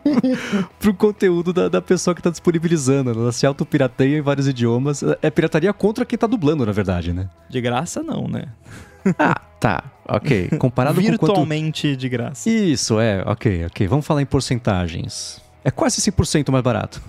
[0.78, 3.10] pro conteúdo da, da pessoa que tá disponibilizando.
[3.10, 5.04] Ela se autopirateia em vários idiomas.
[5.20, 7.28] É pirataria contra quem tá dublando, na verdade, né?
[7.46, 8.46] De graça não, né?
[9.18, 10.48] Ah, tá, ok.
[10.58, 11.26] Comparado com quanto...
[11.26, 12.48] Virtualmente de graça.
[12.48, 13.86] Isso, é, ok, ok.
[13.86, 15.42] Vamos falar em porcentagens.
[15.62, 17.02] É quase 100% mais barato.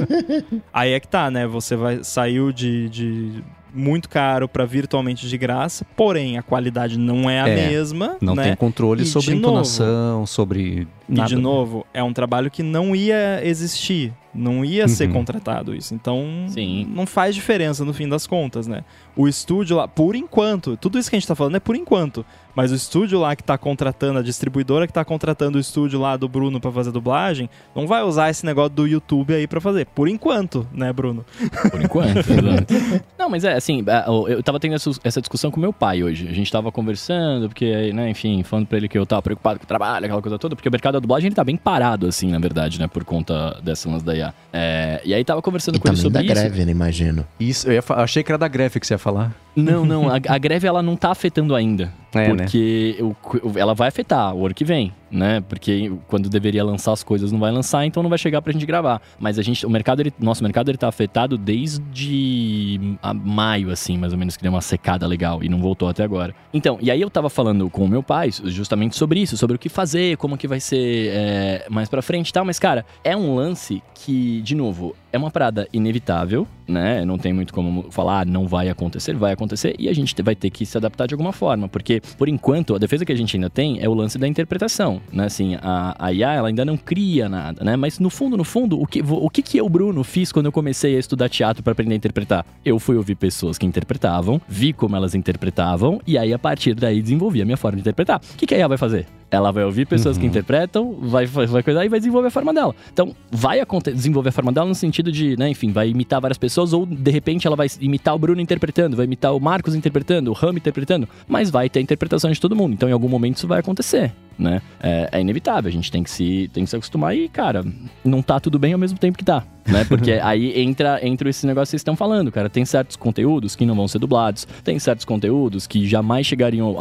[0.72, 1.46] Aí é que tá, né?
[1.46, 3.44] Você vai saiu de, de
[3.74, 8.34] muito caro pra virtualmente de graça, porém a qualidade não é a É, mesma, Não
[8.34, 8.44] né?
[8.44, 11.28] tem controle E sobre entonação, sobre E nada.
[11.28, 15.12] de novo, é um trabalho que não ia existir, não ia ser Uhum.
[15.14, 15.94] contratado isso.
[15.94, 16.86] Então, Sim.
[16.94, 18.84] não faz diferença no fim das contas, né?
[19.16, 22.24] O estúdio lá, por enquanto, tudo isso que a gente tá falando é por enquanto,
[22.54, 26.16] mas o estúdio lá que tá contratando, a distribuidora que tá contratando o estúdio lá
[26.16, 29.86] do Bruno pra fazer dublagem, não vai usar esse negócio do YouTube aí pra fazer.
[29.86, 31.24] Por enquanto, né, Bruno?
[31.70, 32.18] Por enquanto.
[32.30, 33.04] exato.
[33.18, 36.26] Não, mas é assim, é, eu tava tendo essa, essa discussão com meu pai hoje.
[36.28, 39.64] A gente tava conversando, porque, né, enfim, falando pra ele que eu tava preocupado com
[39.64, 42.30] o trabalho, aquela coisa toda, porque o mercado da dublagem ele tá bem parado, assim,
[42.30, 44.14] na verdade, né, por conta dessa lance da
[44.52, 46.42] É, e aí tava conversando E com ele também da sobre isso.
[46.42, 47.26] greve, né, imagino.
[47.40, 49.34] Isso, eu ia achei que era da greve que você ia falar.
[49.56, 51.92] Não, não, a, a greve ela não tá afetando ainda.
[52.14, 52.44] É, né?
[52.44, 55.42] porque o- ela vai afetar o ano que vem, né?
[55.48, 58.64] Porque quando deveria lançar as coisas não vai lançar, então não vai chegar pra gente
[58.64, 59.02] gravar.
[59.18, 63.98] Mas a gente, o mercado, ele, nosso mercado ele tá afetado desde a maio, assim,
[63.98, 66.34] mais ou menos, que deu uma secada legal e não voltou até agora.
[66.52, 69.58] Então, e aí eu tava falando com o meu pai justamente sobre isso, sobre o
[69.58, 72.44] que fazer, como que vai ser é, mais pra frente e tal.
[72.44, 77.04] Mas, cara, é um lance que, de novo, é uma parada inevitável, né?
[77.04, 80.34] Não tem muito como falar, ah, não vai acontecer, vai acontecer e a gente vai
[80.34, 83.36] ter que se adaptar de alguma forma, porque por enquanto a defesa que a gente
[83.36, 85.26] ainda tem é o lance da interpretação, né?
[85.26, 87.76] Assim, a, a IA ela ainda não cria nada, né?
[87.76, 90.52] Mas no fundo, no fundo, o que, o que que eu, Bruno, fiz quando eu
[90.52, 92.46] comecei a estudar teatro para aprender a interpretar?
[92.64, 97.00] Eu fui ouvir pessoas que interpretavam, vi como elas interpretavam e aí a partir daí
[97.00, 98.20] desenvolvi a minha forma de interpretar.
[98.34, 99.06] O que, que a IA vai fazer?
[99.34, 102.52] Ela vai ouvir pessoas que interpretam, vai, vai, vai cuidar e vai desenvolver a forma
[102.52, 102.74] dela.
[102.92, 103.58] Então, vai
[103.92, 107.10] desenvolver a forma dela no sentido de, né, enfim, vai imitar várias pessoas ou de
[107.10, 111.08] repente ela vai imitar o Bruno interpretando, vai imitar o Marcos interpretando, o Ram interpretando,
[111.26, 112.74] mas vai ter a interpretação de todo mundo.
[112.74, 114.62] Então, em algum momento isso vai acontecer, né?
[114.80, 117.64] É, é inevitável, a gente tem que, se, tem que se acostumar e, cara,
[118.04, 119.44] não tá tudo bem ao mesmo tempo que tá.
[119.66, 119.84] Né?
[119.88, 122.50] Porque aí entra, entra esse negócio que vocês estão falando, cara.
[122.50, 126.76] Tem certos conteúdos que não vão ser dublados, tem certos conteúdos que jamais chegariam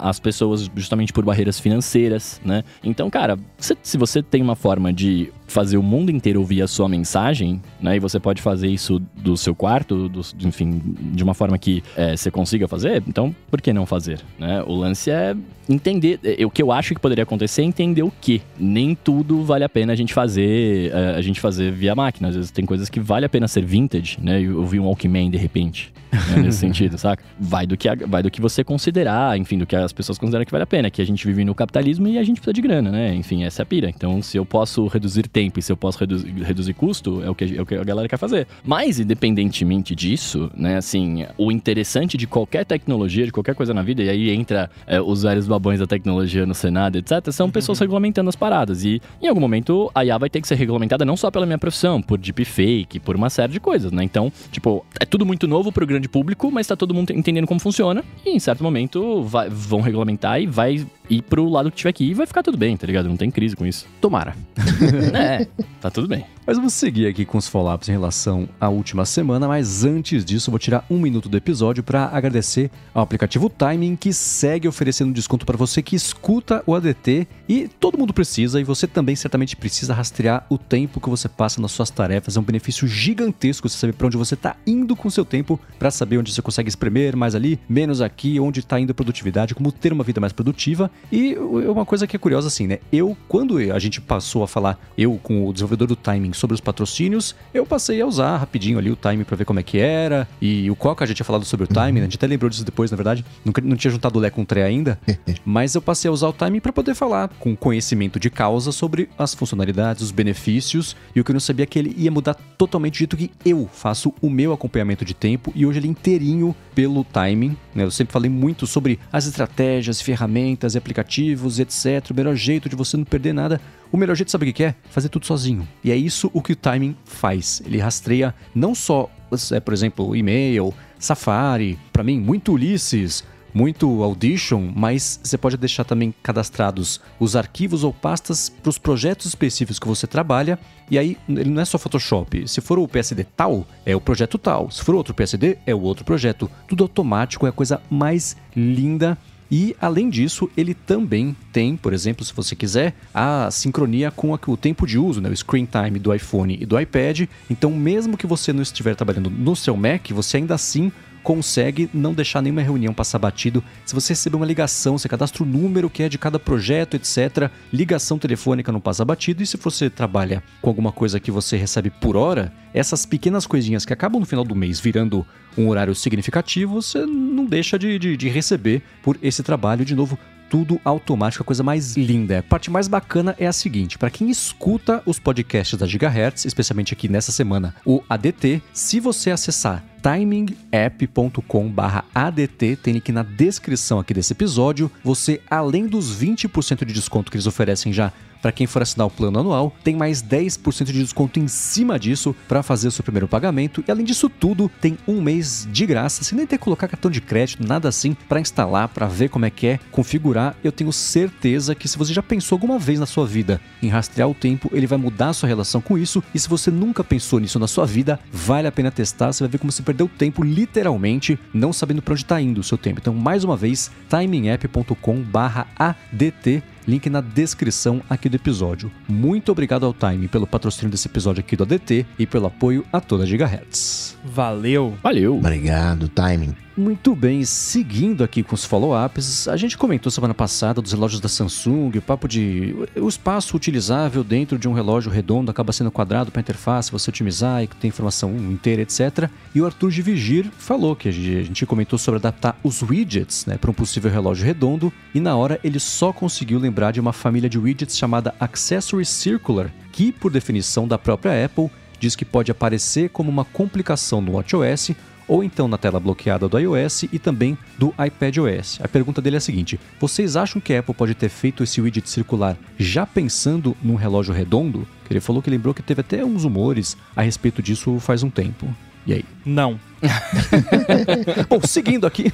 [0.00, 2.62] às pessoas justamente por barreiras financeiras, né?
[2.82, 6.66] Então, cara, se, se você tem uma forma de fazer o mundo inteiro ouvir a
[6.68, 7.96] sua mensagem, né?
[7.96, 10.80] E você pode fazer isso do seu quarto, do- enfim,
[11.12, 14.62] de uma forma que é, você consiga fazer, então por que não fazer, né?
[14.66, 15.34] O lance é
[15.66, 18.42] entender, é, o que eu acho que poderia acontecer é entender o que.
[18.58, 22.28] Nem tudo vale a pena a gente fazer, é, a gente fazer via máquina.
[22.28, 24.40] Às vezes tem coisas que vale a pena ser vintage, né?
[24.42, 26.42] Eu vi um Walkman de repente, né?
[26.44, 27.24] nesse sentido, saca?
[27.40, 30.52] Vai do, que vai do que você considerar, enfim, do que as pessoas consideram que
[30.52, 30.90] vale a pena.
[30.90, 33.14] Que a gente vive no capitalismo e a gente precisa de grana, né?
[33.14, 33.88] Enfim, essa é a pira.
[33.88, 37.34] Então, se eu posso reduzir tempo e se eu posso reduzir, reduzir custo, é o,
[37.34, 38.46] que, é o que a galera quer fazer.
[38.64, 44.02] Mas, independentemente disso, né, assim, o interessante de qualquer tecnologia, de qualquer coisa na vida,
[44.02, 48.28] e aí entra é, os velhos babões da tecnologia no Senado, etc., são pessoas regulamentando
[48.28, 48.84] as paradas.
[48.84, 51.58] E em algum momento a IA vai ter que ser regulamentada não só pela minha
[51.58, 54.02] profissão, por deepfake, por uma série de coisas, né?
[54.04, 57.60] Então, tipo, é tudo muito novo pro grande público, mas tá todo mundo entendendo como
[57.60, 58.04] funciona.
[58.24, 62.10] E em certo momento vai- vão regulamentar e vai ir pro lado que tiver aqui
[62.10, 63.08] e vai ficar tudo bem, tá ligado?
[63.08, 63.86] Não tem crise com isso.
[64.00, 64.36] Tomara.
[65.14, 65.46] é,
[65.80, 66.24] tá tudo bem.
[66.48, 70.50] Mas vamos seguir aqui com os follow-ups em relação à última semana, mas antes disso,
[70.50, 75.44] vou tirar um minuto do episódio para agradecer ao aplicativo Timing, que segue oferecendo desconto
[75.44, 79.92] para você que escuta o ADT e todo mundo precisa, e você também certamente precisa
[79.92, 82.38] rastrear o tempo que você passa nas suas tarefas.
[82.38, 85.60] É um benefício gigantesco você saber para onde você está indo com o seu tempo,
[85.78, 89.54] para saber onde você consegue espremer mais ali, menos aqui, onde está indo a produtividade,
[89.54, 90.90] como ter uma vida mais produtiva.
[91.10, 92.78] E uma coisa que é curiosa assim, né?
[92.92, 96.60] Eu, quando a gente passou a falar, eu com o desenvolvedor do timing sobre os
[96.60, 100.28] patrocínios, eu passei a usar rapidinho ali o timing para ver como é que era.
[100.40, 102.06] E o Coca já tinha falado sobre o timing, né?
[102.06, 103.24] a gente até lembrou disso depois, na verdade.
[103.44, 104.98] Nunca, não tinha juntado o Lé com o Tré ainda.
[105.44, 109.08] mas eu passei a usar o timing para poder falar com conhecimento de causa sobre
[109.18, 110.94] as funcionalidades, os benefícios.
[111.14, 113.30] E o que eu não sabia é que ele ia mudar totalmente o jeito que
[113.44, 115.52] eu faço o meu acompanhamento de tempo.
[115.54, 117.56] E hoje ele é inteirinho pelo timing.
[117.74, 117.84] Né?
[117.84, 122.10] Eu sempre falei muito sobre as estratégias, ferramentas e aplicativos, etc.
[122.10, 123.60] O melhor jeito de você não perder nada.
[123.92, 124.74] O melhor jeito, sabe o que é?
[124.90, 125.68] Fazer tudo sozinho.
[125.84, 127.62] E é isso o que o timing faz.
[127.64, 129.10] Ele rastreia não só,
[129.52, 133.24] é, por exemplo, e-mail, Safari, para mim, muito Ulisses,
[133.54, 139.26] muito Audition, mas você pode deixar também cadastrados os arquivos ou pastas para os projetos
[139.26, 140.58] específicos que você trabalha.
[140.90, 142.46] E aí, ele não é só Photoshop.
[142.48, 144.70] Se for o PSD tal, é o projeto tal.
[144.70, 146.50] Se for outro PSD, é o outro projeto.
[146.66, 149.16] Tudo automático, é a coisa mais linda
[149.50, 154.56] e, além disso, ele também tem, por exemplo, se você quiser, a sincronia com o
[154.56, 155.30] tempo de uso, né?
[155.30, 157.22] o screen time do iPhone e do iPad.
[157.48, 160.92] Então, mesmo que você não estiver trabalhando no seu Mac, você ainda assim
[161.28, 163.62] consegue não deixar nenhuma reunião passar batido.
[163.84, 167.50] Se você receber uma ligação, você cadastra o número que é de cada projeto, etc.
[167.70, 169.42] Ligação telefônica não passa batido.
[169.42, 173.84] E se você trabalha com alguma coisa que você recebe por hora, essas pequenas coisinhas
[173.84, 178.16] que acabam no final do mês virando um horário significativo, você não deixa de, de,
[178.16, 179.84] de receber por esse trabalho.
[179.84, 182.38] De novo, tudo automático, a coisa mais linda.
[182.38, 186.92] A parte mais bacana é a seguinte: para quem escuta os podcasts da Gigahertz, especialmente
[186.92, 194.32] aqui nessa semana, o ADT, se você acessar timingapp.com/adt, tem link na descrição aqui desse
[194.32, 199.06] episódio, você além dos 20% de desconto que eles oferecem já para quem for assinar
[199.06, 203.02] o plano anual, tem mais 10% de desconto em cima disso para fazer o seu
[203.02, 203.82] primeiro pagamento.
[203.86, 207.10] E além disso tudo, tem um mês de graça, sem nem ter que colocar cartão
[207.10, 210.56] de crédito, nada assim, para instalar, para ver como é que é, configurar.
[210.62, 214.28] Eu tenho certeza que se você já pensou alguma vez na sua vida em rastrear
[214.28, 216.22] o tempo, ele vai mudar a sua relação com isso.
[216.34, 219.32] E se você nunca pensou nisso na sua vida, vale a pena testar.
[219.32, 222.64] Você vai ver como você perdeu tempo literalmente, não sabendo para onde está indo o
[222.64, 223.00] seu tempo.
[223.00, 228.90] Então, mais uma vez, timingapp.com/adt link na descrição aqui do episódio.
[229.06, 232.98] Muito obrigado ao Time pelo patrocínio desse episódio aqui do ADT e pelo apoio a
[232.98, 234.16] toda a Gigahertz.
[234.24, 234.96] Valeu!
[235.02, 235.36] Valeu!
[235.36, 236.67] Obrigado, Timing.
[236.78, 241.28] Muito bem, seguindo aqui com os follow-ups, a gente comentou semana passada dos relógios da
[241.28, 246.30] Samsung, o papo de o espaço utilizável dentro de um relógio redondo acaba sendo quadrado
[246.30, 249.28] para interface, você otimizar e ter informação inteira, etc.
[249.52, 253.58] E o Arthur de Vigir falou que a gente comentou sobre adaptar os widgets né,
[253.58, 257.50] para um possível relógio redondo e na hora ele só conseguiu lembrar de uma família
[257.50, 263.10] de widgets chamada Accessory Circular, que por definição da própria Apple diz que pode aparecer
[263.10, 264.92] como uma complicação no WatchOS
[265.28, 268.80] ou então na tela bloqueada do iOS e também do iPadOS.
[268.82, 271.80] A pergunta dele é a seguinte: vocês acham que a Apple pode ter feito esse
[271.80, 274.88] widget circular já pensando num relógio redondo?
[275.10, 278.68] Ele falou que lembrou que teve até uns rumores a respeito disso faz um tempo.
[279.06, 279.24] E aí?
[279.48, 279.80] Não.
[281.48, 282.30] Bom, seguindo aqui.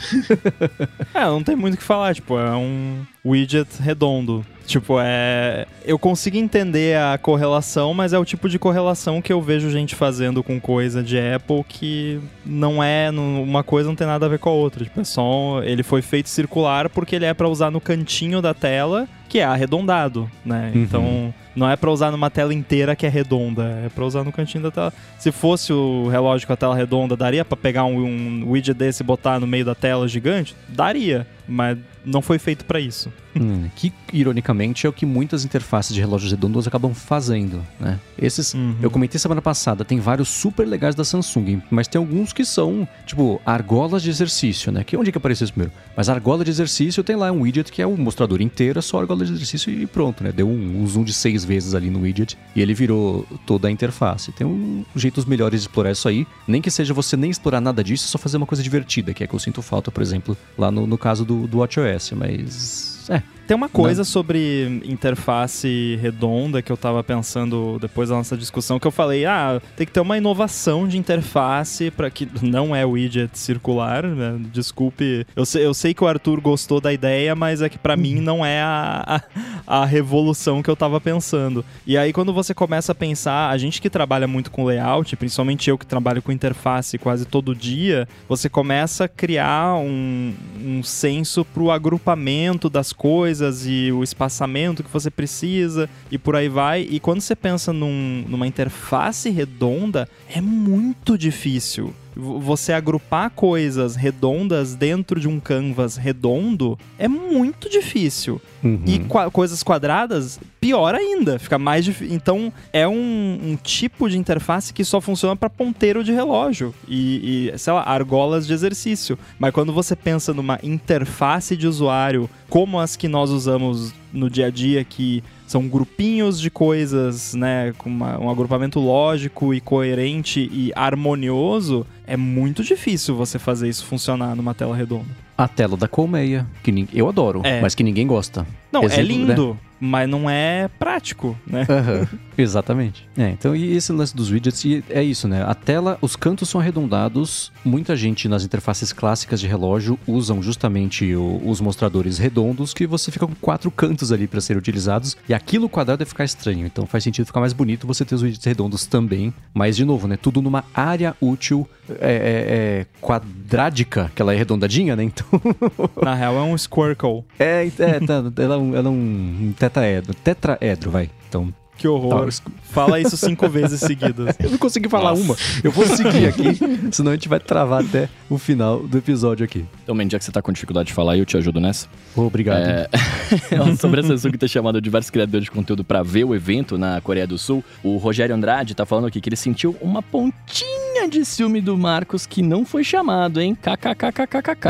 [1.14, 4.44] é, não tem muito o que falar, tipo, é um widget redondo.
[4.66, 5.64] Tipo, é.
[5.84, 9.94] Eu consigo entender a correlação, mas é o tipo de correlação que eu vejo gente
[9.94, 13.10] fazendo com coisa de Apple que não é.
[13.10, 14.82] Uma coisa não tem nada a ver com a outra.
[14.82, 15.62] Tipo, é só.
[15.62, 19.44] Ele foi feito circular porque ele é para usar no cantinho da tela, que é
[19.44, 20.72] arredondado, né?
[20.74, 20.82] Uhum.
[20.82, 21.34] Então.
[21.54, 24.64] Não é para usar numa tela inteira que é redonda, é para usar no cantinho
[24.64, 24.92] da tela.
[25.18, 29.02] Se fosse o relógio com a tela redonda, daria para pegar um, um widget desse
[29.02, 30.56] e botar no meio da tela gigante?
[30.68, 33.12] Daria, mas não foi feito para isso.
[33.36, 37.98] Hum, que, ironicamente, é o que muitas interfaces de relógios redondos acabam fazendo, né?
[38.16, 38.76] Esses, uhum.
[38.80, 42.86] eu comentei semana passada, tem vários super legais da Samsung, mas tem alguns que são,
[43.04, 44.84] tipo, argolas de exercício, né?
[44.84, 45.72] Que onde que apareceu isso primeiro?
[45.96, 49.00] Mas argola de exercício tem lá um widget que é o mostrador inteiro, é só
[49.00, 50.30] argola de exercício e pronto, né?
[50.30, 53.70] Deu um, um zoom de seis vezes ali no widget e ele virou toda a
[53.70, 54.30] interface.
[54.30, 57.82] Tem um, jeitos melhores de explorar isso aí, nem que seja você nem explorar nada
[57.82, 60.70] disso, só fazer uma coisa divertida, que é que eu sinto falta, por exemplo, lá
[60.70, 64.04] no, no caso do, do WatchOS, mas é, tem uma coisa Não.
[64.04, 69.60] sobre interface redonda que eu tava pensando depois da nossa discussão, que eu falei, ah,
[69.76, 74.40] tem que ter uma inovação de interface para que não é widget circular, né?
[74.50, 75.26] desculpe.
[75.36, 78.14] Eu sei, eu sei que o Arthur gostou da ideia, mas é que para mim
[78.16, 79.22] não é a,
[79.66, 81.64] a, a, revolução que eu tava pensando.
[81.86, 85.68] E aí quando você começa a pensar, a gente que trabalha muito com layout, principalmente
[85.68, 90.32] eu que trabalho com interface quase todo dia, você começa a criar um,
[90.64, 96.36] um senso pro agrupamento das coisas coisas e o espaçamento que você precisa e por
[96.36, 96.82] aí vai.
[96.88, 104.74] E quando você pensa num, numa interface redonda, é muito difícil Você agrupar coisas redondas
[104.74, 108.40] dentro de um canvas redondo é muito difícil.
[108.62, 108.80] Uhum.
[108.86, 112.14] E qua- coisas quadradas, pior ainda, fica mais difícil.
[112.14, 117.50] Então, é um, um tipo de interface que só funciona para ponteiro de relógio e,
[117.54, 119.18] e, sei lá, argolas de exercício.
[119.38, 124.46] Mas quando você pensa numa interface de usuário como as que nós usamos no dia
[124.46, 130.48] a dia, que são grupinhos de coisas, né, com uma- um agrupamento lógico e coerente
[130.52, 135.06] e harmonioso, é muito difícil você fazer isso funcionar numa tela redonda.
[135.36, 137.60] A tela da colmeia, que eu adoro, É.
[137.60, 138.46] mas que ninguém gosta.
[138.72, 141.66] Não, é Exemplo, lindo, mas não é prático, né?
[141.68, 143.06] Aham, Exatamente.
[143.16, 145.44] É, então, e esse lance dos widgets é isso, né?
[145.46, 147.52] A tela, os cantos são arredondados.
[147.64, 153.12] Muita gente nas interfaces clássicas de relógio usam justamente o- os mostradores redondos, que você
[153.12, 155.16] fica com quatro cantos ali para serem utilizados.
[155.28, 156.66] E aquilo quadrado vai ficar estranho.
[156.66, 159.32] Então faz sentido ficar mais bonito você ter os widgets redondos também.
[159.52, 160.16] Mas, de novo, né?
[160.16, 165.04] Tudo numa área útil é, é- é quadrádica, que ela é arredondadinha, né?
[165.04, 165.26] Então.
[166.02, 167.24] Na real, é um Squircle.
[167.38, 170.14] é, é, tá, ela é um, ela é um tetraedro.
[170.14, 171.10] Tetraedro, vai.
[171.28, 171.52] Então.
[171.76, 172.32] Que horror.
[172.32, 172.52] Tá.
[172.62, 174.36] Fala isso cinco vezes seguidas.
[174.38, 175.22] Eu não consegui falar Nossa.
[175.22, 175.36] uma.
[175.62, 176.56] Eu vou seguir aqui,
[176.92, 179.64] senão a gente vai travar até o final do episódio aqui.
[179.82, 181.88] Então, Mendy, já que você tá com dificuldade de falar, eu te ajudo nessa.
[182.14, 182.62] Obrigado.
[182.62, 182.88] É,
[183.76, 187.26] sobre a Samsung ter chamado diversos criadores de conteúdo pra ver o evento na Coreia
[187.26, 191.60] do Sul, o Rogério Andrade tá falando aqui que ele sentiu uma pontinha de ciúme
[191.60, 193.56] do Marcos que não foi chamado, hein?
[193.56, 194.68] KKKKKK.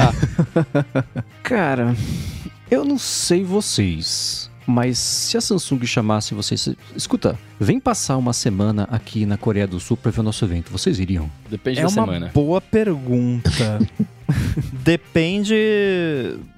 [1.45, 1.95] Cara,
[2.71, 6.69] eu não sei vocês, mas se a Samsung chamasse vocês.
[6.97, 10.71] Escuta, vem passar uma semana aqui na Coreia do Sul pra ver o nosso evento.
[10.71, 11.31] Vocês iriam?
[11.51, 12.31] Depende É da uma semana.
[12.35, 13.79] boa pergunta.
[14.85, 15.55] depende.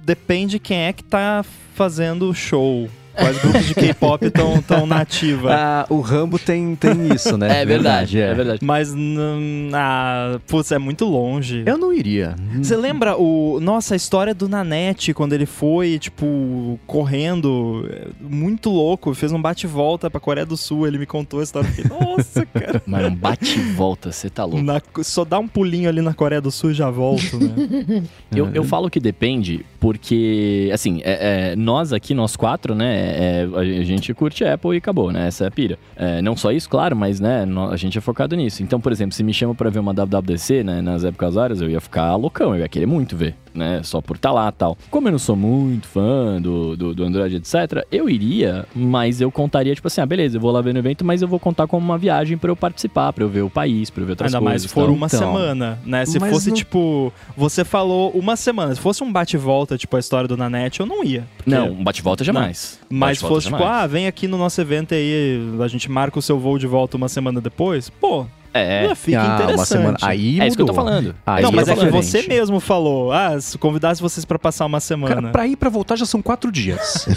[0.04, 1.44] Depende quem é que tá
[1.74, 2.88] fazendo o show.
[3.16, 5.54] Quais grupos de K-pop estão tão na ativa.
[5.54, 7.46] Ah, o Rambo tem, tem isso, né?
[7.62, 8.60] É verdade, é verdade.
[8.62, 11.62] Mas, não- ah, putz, é muito longe.
[11.66, 12.34] Eu não iria.
[12.58, 13.58] Você lembra o.
[13.60, 19.40] Nossa, a história do Nanete, quando ele foi, tipo, correndo, é, muito louco, fez um
[19.40, 20.86] bate-volta pra Coreia do Sul.
[20.86, 21.68] Ele me contou a história.
[21.70, 22.82] Fiquei, Nossa, cara.
[22.86, 24.62] Mas um bate e volta, você tá louco.
[24.62, 28.02] Na- só dá um pulinho ali na Coreia do Sul e já volto, né?
[28.34, 33.48] Eu, eu falo que depende, porque, assim, é- é, nós aqui, nós quatro, né, é,
[33.80, 35.26] a gente curte Apple e acabou, né?
[35.28, 35.78] Essa é a pira.
[35.96, 38.62] É, não só isso, claro, mas, né, a gente é focado nisso.
[38.62, 41.68] Então, por exemplo, se me chamam pra ver uma WWDC, né, nas épocas horas, eu
[41.70, 43.80] ia ficar loucão, eu ia querer muito ver, né?
[43.82, 44.76] Só por estar lá tal.
[44.90, 49.30] Como eu não sou muito fã do, do, do Android, etc., eu iria, mas eu
[49.30, 51.66] contaria, tipo assim, ah, beleza, eu vou lá ver no evento, mas eu vou contar
[51.66, 54.34] como uma viagem pra eu participar, pra eu ver o país, pra eu ver outras
[54.34, 54.68] Ainda mais coisas.
[54.70, 54.94] se for tal.
[54.94, 55.18] uma Então.
[55.18, 56.04] semana, né?
[56.06, 60.28] Se fosse, não- tipo, você falou uma semana, se fosse um bate-volta, tipo a história
[60.28, 61.24] do Nanete, eu não ia.
[61.36, 62.78] porque- Não, um bate-volta jamais.
[62.98, 66.38] Mas fosse, tipo, ah, vem aqui no nosso evento aí, a gente marca o seu
[66.38, 69.58] voo de volta uma semana depois, pô, É, fica Ah, interessante.
[69.58, 69.98] uma semana.
[70.00, 70.86] Aí é isso que eu tô mudou.
[70.86, 71.14] falando.
[71.26, 74.80] Aí não, mas é que você mesmo falou, ah, se convidasse vocês pra passar uma
[74.80, 75.14] semana.
[75.16, 77.06] Cara, pra ir e pra voltar já são quatro dias.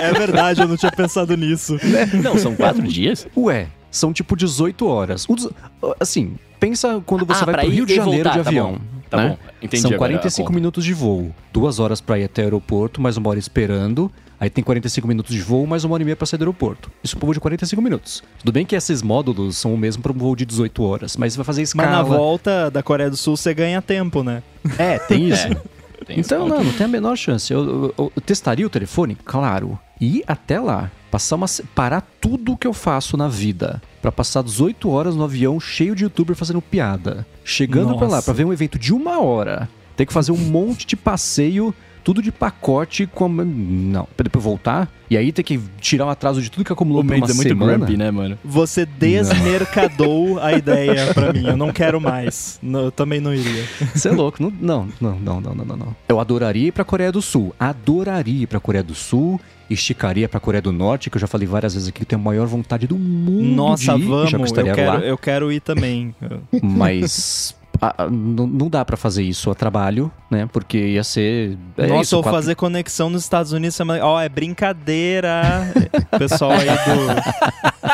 [0.00, 1.78] É verdade, eu não tinha pensado nisso.
[2.22, 3.26] Não, são quatro dias?
[3.36, 5.26] Ué, são tipo 18 horas.
[6.00, 8.48] Assim, pensa quando você Ah, vai pra pro ir Rio de Janeiro voltar, de tá
[8.50, 8.72] avião.
[8.72, 8.78] bom.
[9.16, 9.28] Tá né?
[9.30, 10.54] bom, entendi São agora a 45 conta.
[10.56, 11.34] minutos de voo.
[11.52, 14.10] Duas horas pra ir até o aeroporto, mais uma hora esperando.
[14.40, 16.90] Aí tem 45 minutos de voo, mais uma hora e meia pra sair do aeroporto.
[17.02, 18.22] Isso por voo de 45 minutos.
[18.40, 21.32] Tudo bem que esses módulos são o mesmo para um voo de 18 horas, mas
[21.32, 21.90] você vai fazer Mas escala.
[21.90, 24.42] na volta da Coreia do Sul você ganha tempo, né?
[24.78, 25.46] É, tem isso.
[25.46, 27.52] É, tem Então, não, não tem a menor chance.
[27.52, 29.16] Eu, eu- eu- eu testaria o telefone?
[29.24, 29.78] Claro.
[30.00, 30.90] E ir até lá.
[31.14, 31.46] Passar uma,
[31.76, 33.80] parar tudo que eu faço na vida.
[34.02, 37.24] Pra passar 18 horas no avião cheio de youtuber fazendo piada.
[37.44, 39.68] Chegando pra lá, pra ver um evento de uma hora.
[39.96, 41.72] Ter que fazer um monte de passeio,
[42.04, 43.24] tudo de pacote com.
[43.24, 44.88] a- Não, pra depois voltar.
[45.10, 47.32] E aí ter que tirar o atraso de tudo que acumulou O por uma é
[47.34, 47.76] muito semana.
[47.78, 48.38] grumpy, né, mano?
[48.44, 51.46] Você desmercadou a ideia pra mim.
[51.46, 52.58] Eu não quero mais.
[52.62, 53.64] Não, eu também não iria.
[53.94, 54.42] Você é louco.
[54.42, 55.96] Não, não, não, não, não, não, não, não.
[56.08, 57.54] Eu adoraria ir pra Coreia do Sul.
[57.58, 59.40] Adoraria ir pra Coreia do Sul.
[59.70, 62.20] Esticaria pra Coreia do Norte, que eu já falei várias vezes aqui, que eu tenho
[62.20, 64.30] a maior vontade do mundo Nossa, de ir, vamos.
[64.30, 64.98] já que eu quero, lá.
[65.00, 66.14] eu quero ir também.
[66.62, 70.48] Mas ah, não, não dá pra fazer isso a trabalho, né?
[70.52, 71.56] Porque ia ser...
[71.76, 73.74] é Nossa, isso, vou quatro- fazer conexão nos Estados Unidos.
[73.76, 75.42] semana- Ó, é brincadeira.
[76.18, 77.84] Pessoal aí do.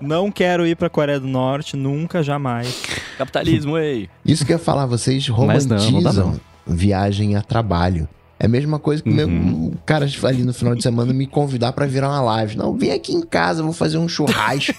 [0.00, 2.82] Não quero ir pra Coreia do Norte, nunca, jamais.
[3.16, 4.08] Capitalismo, ei.
[4.24, 6.40] Isso que eu ia falar, vocês não, romantizam não dá não.
[6.66, 8.08] viagem a trabalho.
[8.38, 9.72] É a mesma coisa que o meu- Uhum.
[9.74, 12.56] o cara ali no final de semana me convidar pra virar uma live.
[12.56, 14.72] Não, vem aqui em casa, vou fazer um churrasco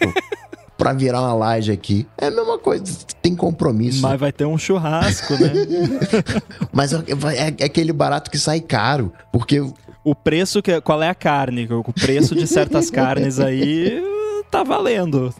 [0.79, 2.07] pra virar uma live aqui.
[2.17, 2.85] É a mesma coisa,
[3.21, 4.01] tem compromisso.
[4.01, 5.51] Mas vai ter um churrasco, né?
[6.73, 9.61] Mas é, é- é aquele barato que sai caro, porque
[10.03, 10.79] O preço que.
[10.81, 11.67] Qual é a carne?
[11.69, 14.01] O preço de certas carnes aí
[14.49, 15.31] tá valendo.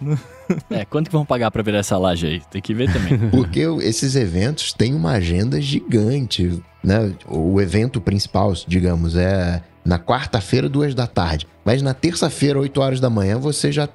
[0.69, 2.41] É, quanto que vão pagar pra ver essa laje aí?
[2.51, 3.17] Tem que ver também.
[3.29, 7.11] Porque esses eventos têm uma agenda gigante, né?
[7.27, 11.47] O evento principal, digamos, é na quarta-feira, duas da tarde.
[11.65, 13.87] Mas na terça-feira, 8 horas da manhã, você já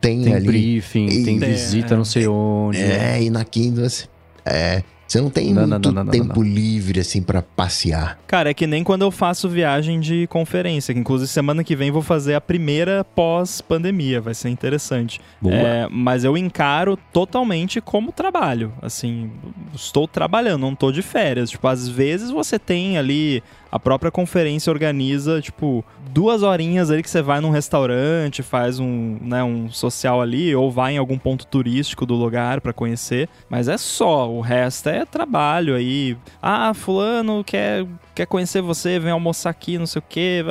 [0.00, 0.46] tem, Tem ali.
[0.46, 2.78] briefing, E- tem É, visita não sei onde.
[2.78, 4.06] É, e na quinta você.
[4.44, 4.82] É.
[5.06, 8.18] Você não tem Não, muito não, não, tempo livre, assim, pra passear.
[8.26, 11.90] Cara, é que nem quando eu faço viagem de conferência, que inclusive semana que vem
[11.90, 15.20] vou fazer a primeira pós-pandemia, vai ser interessante.
[15.46, 18.72] É, mas eu encaro totalmente como trabalho.
[18.80, 19.30] Assim,
[19.74, 21.50] estou trabalhando, não estou de férias.
[21.50, 23.42] Tipo, às vezes você tem ali.
[23.74, 29.18] A própria conferência organiza, tipo, duas horinhas ali que você vai num restaurante, faz um,
[29.20, 33.28] né, um social ali, ou vai em algum ponto turístico do lugar pra conhecer.
[33.48, 36.16] Mas é só, o resto é trabalho aí.
[36.40, 37.84] Ah, fulano quer,
[38.14, 40.44] quer conhecer você, vem almoçar aqui, não sei o quê.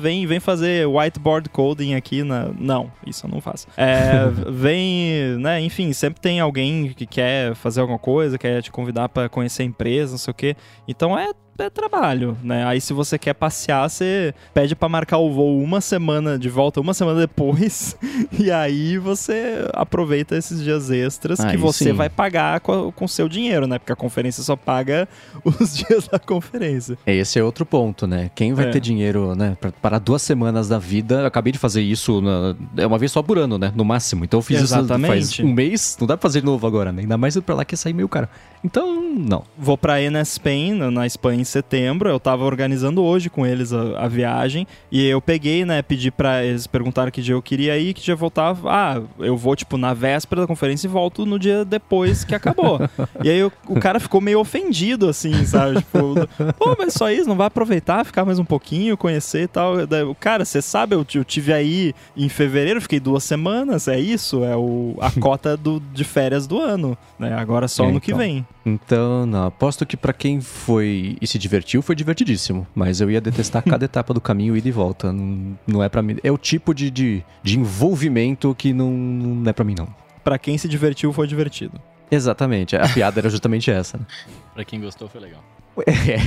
[0.00, 2.50] Vem, vem fazer whiteboard coding aqui na.
[2.58, 3.68] Não, isso eu não faço.
[3.76, 5.60] É, vem, né?
[5.60, 9.66] Enfim, sempre tem alguém que quer fazer alguma coisa, quer te convidar pra conhecer a
[9.66, 10.56] empresa, não sei o quê.
[10.88, 11.30] Então é.
[11.56, 12.66] É trabalho, né?
[12.66, 16.80] Aí se você quer passear, você pede pra marcar o voo uma semana de volta,
[16.80, 17.96] uma semana depois,
[18.36, 21.92] e aí você aproveita esses dias extras que Aí você sim.
[21.92, 23.78] vai pagar com, com seu dinheiro, né?
[23.78, 25.08] Porque a conferência só paga
[25.44, 26.98] os dias da conferência.
[27.06, 28.30] Esse é outro ponto, né?
[28.34, 28.70] Quem vai É.
[28.70, 31.20] ter dinheiro, né, pra parar duas semanas da vida?
[31.20, 33.70] Eu acabei de fazer isso na- é uma vez só por ano, né?
[33.76, 34.24] No máximo.
[34.24, 35.08] Então eu fiz isso Exatamente.
[35.08, 37.02] faz um mês, não dá pra fazer de novo agora, né?
[37.02, 38.26] Ainda mais pra lá que ia sair meio caro.
[38.64, 39.44] Então, não.
[39.58, 42.08] Vou pra Enes Spain, na- Espanha, em setembro.
[42.08, 44.66] Eu tava organizando hoje com eles a, a viagem.
[44.90, 45.82] E eu peguei, né?
[45.82, 48.70] Pedi pra eles perguntaram que dia eu queria ir, que dia eu voltava.
[48.72, 52.80] Ah, eu vou, tipo, na véspera da conferência e volto no dia depois que acabou.
[53.22, 55.76] e aí o, o cara ficou meio ofendido, assim, sabe?
[55.76, 56.14] Tipo,
[56.58, 59.86] pô, mas só isso, não vai aproveitar, ficar mais um pouquinho, conhecer e tal.
[59.86, 64.42] Daí, Cara, você sabe, eu, eu tive aí em fevereiro, fiquei duas semanas, é isso?
[64.42, 67.34] É o, a cota do, de férias do ano, né?
[67.34, 68.18] Agora só É, ano que então.
[68.18, 68.46] vem.
[68.64, 69.46] Então, não.
[69.46, 72.66] Aposto que pra quem foi e se divertiu, foi divertidíssimo.
[72.74, 75.12] Mas eu ia detestar cada etapa do caminho, ida e volta.
[75.12, 76.16] Não, não é pra mim.
[76.24, 79.88] É o tipo de, de, de envolvimento que não, não é pra mim, não.
[80.22, 81.78] Pra quem se divertiu, foi divertido.
[82.10, 82.76] Exatamente.
[82.76, 83.98] A piada era justamente essa.
[83.98, 84.06] né?
[84.54, 85.42] pra quem gostou, foi legal.
[85.86, 86.18] É.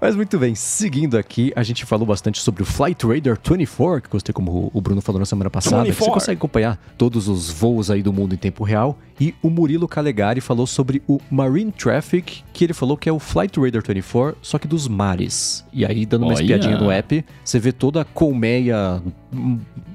[0.00, 4.08] Mas muito bem, seguindo aqui, a gente falou bastante sobre o Flight Radar 24, que
[4.08, 5.82] gostei como o Bruno falou na semana passada.
[5.84, 6.14] que Você 24.
[6.14, 8.98] consegue acompanhar todos os voos aí do mundo em tempo real.
[9.20, 13.20] E o Murilo Calegari falou sobre o Marine Traffic, que ele falou que é o
[13.20, 15.64] Flight Radar 24, só que dos mares.
[15.72, 16.42] E aí, dando uma Olha.
[16.42, 19.00] espiadinha no app, você vê toda a colmeia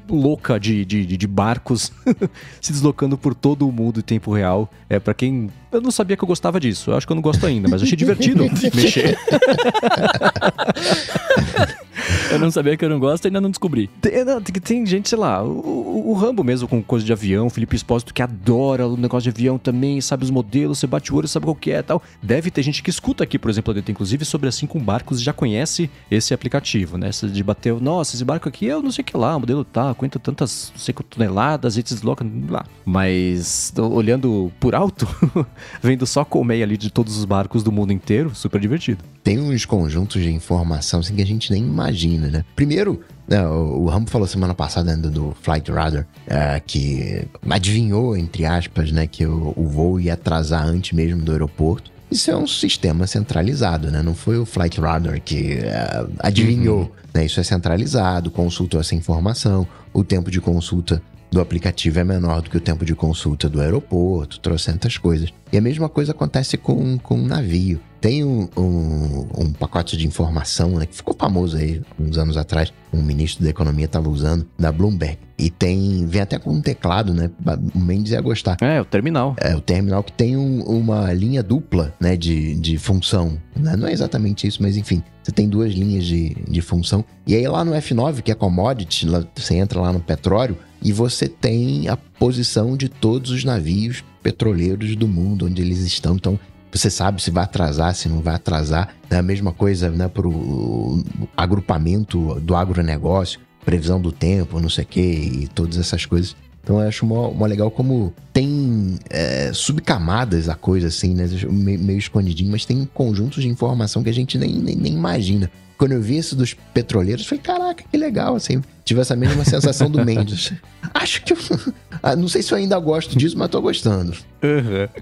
[0.10, 1.92] louca de, de, de- barcos
[2.62, 4.72] se deslocando por todo o mundo em tempo real.
[4.90, 5.50] É para quem.
[5.72, 6.92] Eu não sabia que eu gostava disso.
[6.92, 9.18] Eu acho que eu não gosto ainda, mas achei divertido mexer.
[12.32, 13.90] Eu não sabia que eu não gosto e ainda não descobri.
[14.02, 17.48] Tem, não, tem, tem gente, sei lá, o, o- Rambo mesmo com coisa de avião,
[17.48, 21.14] o Felipe Espósito que adora o negócio de avião também, sabe os modelos, você bate
[21.14, 22.02] o olho, sabe qual que é e tal.
[22.22, 25.24] Deve ter gente que escuta aqui, por exemplo, dentro, inclusive, sobre assim com barcos e
[25.24, 27.10] já conhece esse aplicativo, né?
[27.32, 29.90] De bater, nossa, esse barco aqui eu não sei o que lá, o modelo tá,
[29.90, 32.66] aguenta tantas, não sei quantas toneladas, e se desloca lá.
[32.86, 35.08] Mas tô olhando por alto,
[35.82, 39.04] vendo só colmeia ali de todos os barcos do mundo inteiro, super divertido.
[39.24, 42.46] Tem uns conjuntos de informação assim, que a gente nem imagina, né?
[42.56, 48.46] Primeiro, né, o Rambo falou semana passada né, do, Flight Radar é, que adivinhou, entre
[48.46, 51.92] aspas, né, que o, o voo ia atrasar antes mesmo do aeroporto.
[52.10, 54.02] Isso é um sistema centralizado, né?
[54.02, 56.90] Não foi o Flight Radar que é, adivinhou.
[57.14, 57.26] Né?
[57.26, 59.68] Isso é centralizado, consultou essa informação.
[59.94, 61.02] O tempo de consulta
[61.32, 65.30] do aplicativo é menor do que o tempo de consulta do aeroporto, trocentas coisas.
[65.52, 67.80] E a mesma coisa acontece com, com um navio.
[68.00, 72.72] Tem um, um, um pacote de informação né, que ficou famoso aí uns anos atrás,
[72.94, 75.18] um ministro da economia estava usando, da Bloomberg.
[75.38, 77.30] E tem, vem até com um teclado, né?
[77.76, 78.58] O Mendes ia gostar.
[78.62, 79.36] É, o terminal.
[79.40, 83.38] É o terminal que tem um- uma linha dupla, né, de, de função.
[83.56, 83.76] Né?
[83.76, 87.04] Não é exatamente isso, mas enfim, você tem duas linhas de, de função.
[87.26, 90.92] E aí lá no F9, que é commodity, lá- você entra lá no petróleo e
[90.92, 96.16] você tem a posição de todos os navios petroleiros do mundo, onde eles estão.
[96.16, 96.40] Então,
[96.72, 98.96] você sabe se vai atrasar, se não vai atrasar.
[99.10, 101.04] É a mesma coisa né, para o
[101.36, 106.36] agrupamento do agronegócio, previsão do tempo, não sei o que, e todas essas coisas.
[106.68, 111.26] Então eu acho mó, mó legal como tem é, subcamadas a coisa, assim, né?
[111.50, 115.50] Meio, escondidinho, mas tem conjuntos de informação que a gente nem, nem, nem imagina.
[115.78, 118.62] Quando eu vi esse dos petroleiros, eu falei, caraca, que legal, assim.
[118.88, 120.54] Tive essa mesma sensação do Mendes.
[120.94, 121.38] Acho que eu.
[122.04, 124.14] Ah, Não sei se eu ainda gosto disso, mas tô gostando.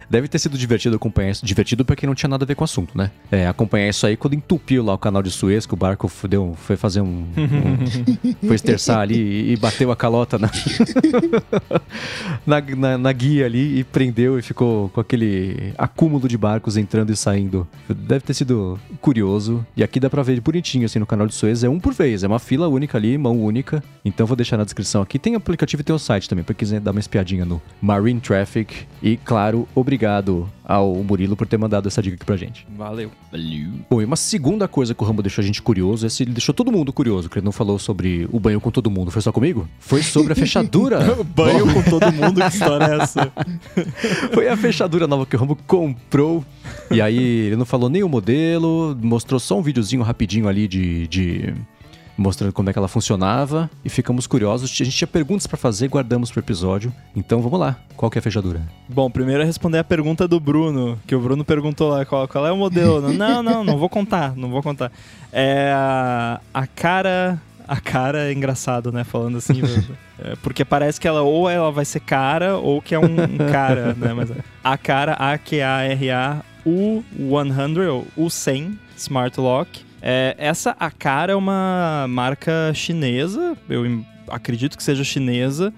[0.10, 1.46] Deve ter sido divertido acompanhar isso.
[1.46, 3.12] Divertido pra quem não tinha nada a ver com o assunto, né?
[3.30, 6.56] É, acompanhar isso aí quando entupiu lá o canal de Suez, que o barco deu,
[6.56, 7.26] foi fazer um.
[7.38, 7.78] um
[8.48, 10.50] foi esterçar ali e, e bateu a calota na,
[12.48, 17.12] na, na, na guia ali e prendeu e ficou com aquele acúmulo de barcos entrando
[17.12, 17.68] e saindo.
[17.90, 19.66] Deve ter sido curioso.
[19.76, 21.62] E aqui dá pra ver bonitinho assim no canal de Suez.
[21.62, 23.75] É um por vez, é uma fila única ali, mão única.
[24.04, 25.18] Então vou deixar na descrição aqui.
[25.18, 28.20] Tem aplicativo e tem o site também, pra quem quiser dar uma espiadinha no Marine
[28.20, 28.86] Traffic.
[29.02, 32.66] E claro, obrigado ao Murilo por ter mandado essa dica aqui pra gente.
[32.78, 33.12] Valeu.
[33.32, 33.70] Valeu.
[33.90, 36.54] Bom, e uma segunda coisa que o Rambo deixou a gente curioso, esse ele deixou
[36.54, 39.32] todo mundo curioso, que ele não falou sobre o banho com todo mundo, foi só
[39.32, 39.68] comigo?
[39.80, 41.00] Foi sobre a fechadura.
[41.36, 43.32] Banho com todo mundo, que história é essa?
[44.34, 46.44] Foi a fechadura nova que o Rambo comprou.
[46.92, 51.08] E aí ele não falou nem o modelo, mostrou só um videozinho rapidinho ali de.
[51.08, 51.54] de-
[52.18, 54.72] Mostrando como é que ela funcionava e ficamos curiosos.
[54.72, 56.94] A gente tinha perguntas pra fazer, guardamos pro episódio.
[57.16, 57.78] Então vamos lá.
[57.98, 58.62] Qual que é a fechadura?
[58.88, 62.48] Bom, primeiro é responder a pergunta do Bruno, que o Bruno perguntou lá qual, qual
[62.48, 63.02] é o modelo.
[63.12, 64.92] não, não, não vou contar, não vou contar.
[65.32, 67.42] É a, a cara.
[67.68, 69.04] A cara é engraçado, né?
[69.04, 69.60] Falando assim.
[70.20, 73.52] é, porque parece que ela ou ela vai ser cara ou que é um, um
[73.52, 74.14] cara, né?
[74.14, 74.32] Mas
[74.64, 79.84] a cara, A-Q-A-R-A, U100, ou U100 Smart Lock.
[80.08, 85.74] É, essa a cara é uma marca chinesa, eu acredito que seja chinesa.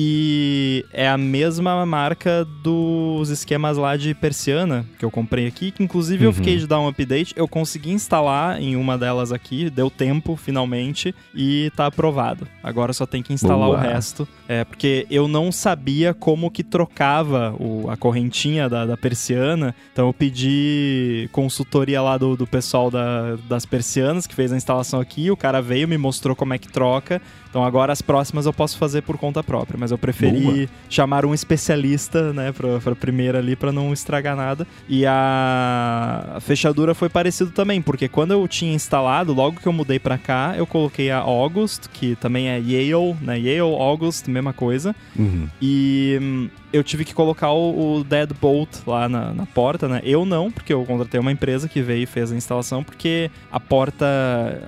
[0.00, 5.82] E é a mesma marca dos esquemas lá de persiana que eu comprei aqui, que
[5.82, 6.34] inclusive eu Uhum.
[6.34, 7.34] fiquei de dar um update.
[7.36, 12.46] Eu consegui instalar em uma delas aqui, deu tempo finalmente e tá aprovado.
[12.62, 13.76] Agora só tem que instalar Boa.
[13.76, 14.28] o resto.
[14.48, 20.06] É, porque eu não sabia como que trocava o- a correntinha da, da persiana, então
[20.06, 25.28] eu pedi consultoria lá do, do pessoal da- das persianas que fez a instalação aqui.
[25.28, 27.20] O cara veio, me mostrou como é que troca.
[27.48, 30.68] Então agora as próximas eu posso fazer por conta própria, mas eu preferi Boa.
[30.88, 34.66] chamar um especialista, né, pra, pra primeira ali, pra não estragar nada.
[34.88, 39.98] E a, fechadura foi parecido também, porque quando eu tinha instalado, logo que eu mudei
[39.98, 44.94] pra cá, eu coloquei a August, que também é Yale, né, Yale, August, mesma coisa.
[45.16, 45.48] Uhum.
[45.60, 50.00] E eu tive que colocar o, o Deadbolt lá na, na porta, né?
[50.04, 53.58] Eu não, porque eu contratei uma empresa que veio e fez a instalação, porque a
[53.58, 54.06] porta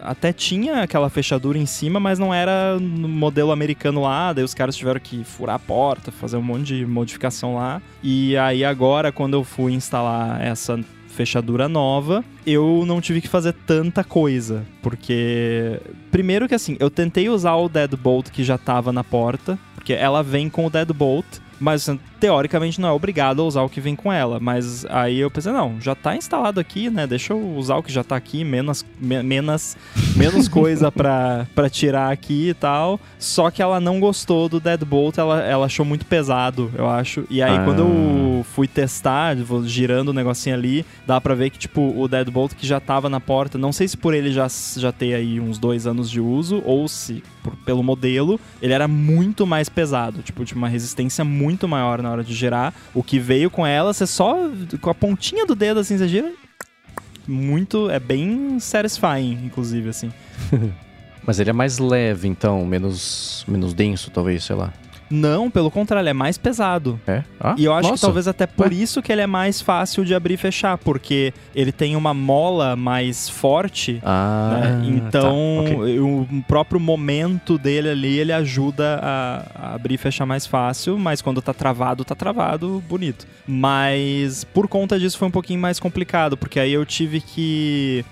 [0.02, 4.32] até tinha aquela fechadura em cima, mas não era no modelo americano lá.
[4.32, 7.82] Daí os caras tiveram que furar a porta, fazer um monte de modificação lá.
[8.02, 10.78] E aí agora, quando eu fui instalar essa
[11.08, 15.80] fechadura nova, eu não tive que fazer tanta coisa, porque
[16.10, 20.22] primeiro que assim, eu tentei usar o Deadbolt que já tava na porta, porque ela
[20.22, 21.26] vem com o Deadbolt,
[21.60, 25.18] mas assim, teoricamente não é obrigado a usar o que vem com ela, mas aí
[25.20, 27.06] eu pensei, não, já tá instalado aqui, né?
[27.06, 29.76] Deixa eu usar o que já tá aqui, menos me- menos
[30.16, 32.98] menos coisa pra, pra tirar aqui e tal.
[33.18, 37.24] Só que ela não gostou do Deadbolt, ela, ela achou muito pesado, eu acho.
[37.30, 37.64] E aí Ah.
[37.64, 42.54] quando eu fui testar, girando o negocinho ali, dá pra ver que, tipo, o Deadbolt
[42.54, 44.46] que já tava na porta, não sei se por ele já,
[44.76, 48.86] já ter aí uns dois anos de uso, ou se por- pelo modelo, ele era
[48.88, 50.22] muito mais pesado.
[50.22, 52.72] Tipo, tinha uma resistência muito maior na hora de girar.
[52.94, 54.36] O que veio com ela, você só,
[54.80, 56.32] com a pontinha do dedo, assim, você gira...
[57.28, 60.12] Muito, é bem satisfying, inclusive, assim.
[61.24, 64.72] Mas ele é mais leve, então, menos, menos denso, talvez, sei lá.
[65.10, 66.98] Não, pelo contrário, ele é mais pesado.
[67.06, 67.24] É?
[67.40, 68.06] Ah, E eu acho que nossa.
[68.06, 68.74] talvez até por Ué.
[68.74, 72.76] isso que ele é mais fácil de abrir e fechar, porque ele tem uma mola
[72.76, 74.82] mais forte, Ah, né?
[74.86, 76.00] Então, tá, ok.
[76.00, 81.20] o próprio momento dele ali, ele ajuda a, a abrir e fechar mais fácil, mas
[81.20, 83.26] quando tá travado, tá travado, bonito.
[83.46, 88.04] Mas por conta disso foi um pouquinho mais complicado, porque aí eu tive que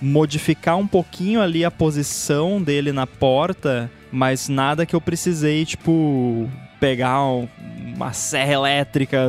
[0.00, 6.48] modificar um pouquinho ali a posição dele na porta, mas nada que eu precisei, tipo,
[6.78, 7.48] pegar um-
[7.96, 9.28] uma serra elétrica.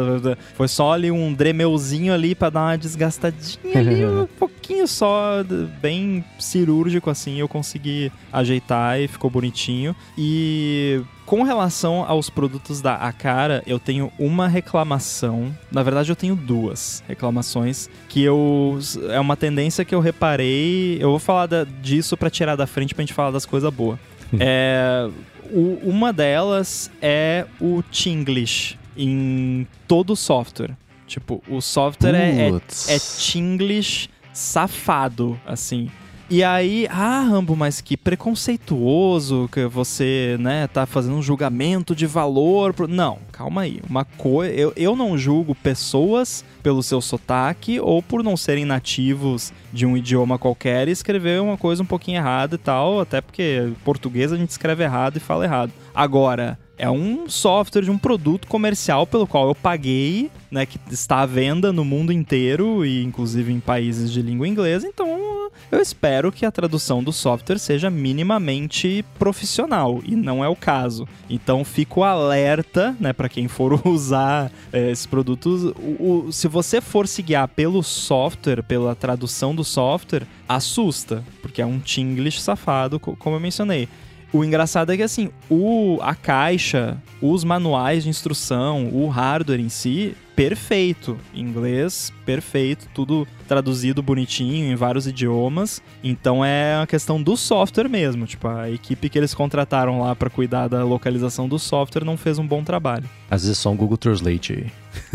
[0.56, 5.44] Foi só ali um dremelzinho ali pra dar uma desgastadinha ali, um pouquinho só,
[5.82, 9.96] bem cirúrgico assim, eu consegui ajeitar e ficou bonitinho.
[10.18, 15.56] E com relação aos produtos da Acara, eu tenho uma reclamação.
[15.72, 18.80] Na verdade, eu tenho duas reclamações que eu
[19.10, 20.98] é uma tendência que eu reparei.
[21.00, 24.00] Eu vou falar da- disso pra tirar da frente pra gente falar das coisas boas.
[24.40, 25.10] É,
[25.52, 30.72] o- uma delas é o Tinglish em todo o software.
[31.08, 32.90] Tipo, o software é, é Putz.
[32.90, 35.90] é Tinglish safado, assim.
[36.36, 42.08] E aí, ah, Rambo, mas que preconceituoso que você, né, tá fazendo um julgamento de
[42.08, 42.74] valor.
[42.74, 43.80] pro- Não, calma aí.
[43.88, 44.52] Uma coisa.
[44.52, 49.96] Eu, eu não julgo pessoas pelo seu sotaque ou por não serem nativos de um
[49.96, 54.36] idioma qualquer e escrever uma coisa um pouquinho errada e tal, até porque português a
[54.38, 55.72] gente escreve errado e fala errado.
[55.94, 61.20] Agora, é um software de um produto comercial pelo qual eu paguei, né, que está
[61.20, 64.88] à venda no mundo inteiro e inclusive em países de língua inglesa.
[64.88, 70.56] Então, eu espero que a tradução do software seja minimamente profissional e não é o
[70.56, 71.08] caso.
[71.30, 75.64] Então, fico alerta, né, para quem for usar é, esses produtos.
[75.64, 81.62] O, o, se você for se guiar pelo software, pela tradução do software, assusta, porque
[81.62, 83.88] é um Tinglish safado, como eu mencionei.
[84.34, 89.70] O engraçado é que assim, o, a caixa, os manuais de instrução, o hardware em
[89.70, 91.20] si, perfeito.
[91.36, 95.84] Inglês, perfeito, tudo traduzido bonitinho em vários idiomas.
[96.04, 98.26] Então é uma questão do software mesmo.
[98.26, 102.40] Tipo, a equipe que eles contrataram lá para cuidar da localização do software não fez
[102.40, 103.08] um bom trabalho.
[103.30, 104.66] Às vezes é só um Google Translate aí.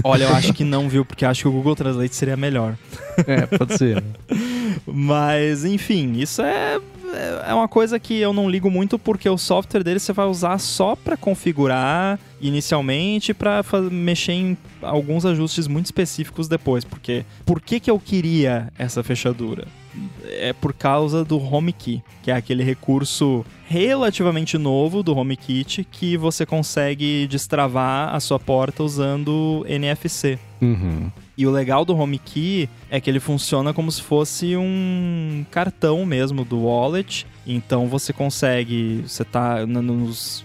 [0.05, 1.05] Olha, eu acho que não, viu?
[1.05, 2.77] Porque acho que o Google Translate seria melhor.
[3.27, 4.03] É, pode ser.
[4.87, 6.81] Mas, enfim, isso é
[7.47, 10.59] é uma coisa que eu não ligo muito porque o software dele você vai usar
[10.59, 17.81] só para configurar inicialmente para mexer em alguns ajustes muito específicos depois, porque por que
[17.81, 19.67] que eu queria essa fechadura?
[20.25, 26.47] É por causa do HomeKey, que é aquele recurso relativamente novo do HomeKit que você
[26.47, 30.39] consegue destravar a sua porta usando NFC.
[30.61, 31.11] Uhum.
[31.39, 36.45] E o legal do HomeKey é que ele funciona como se fosse um cartão mesmo
[36.45, 37.24] do wallet.
[37.47, 40.45] Então você consegue, você tá nos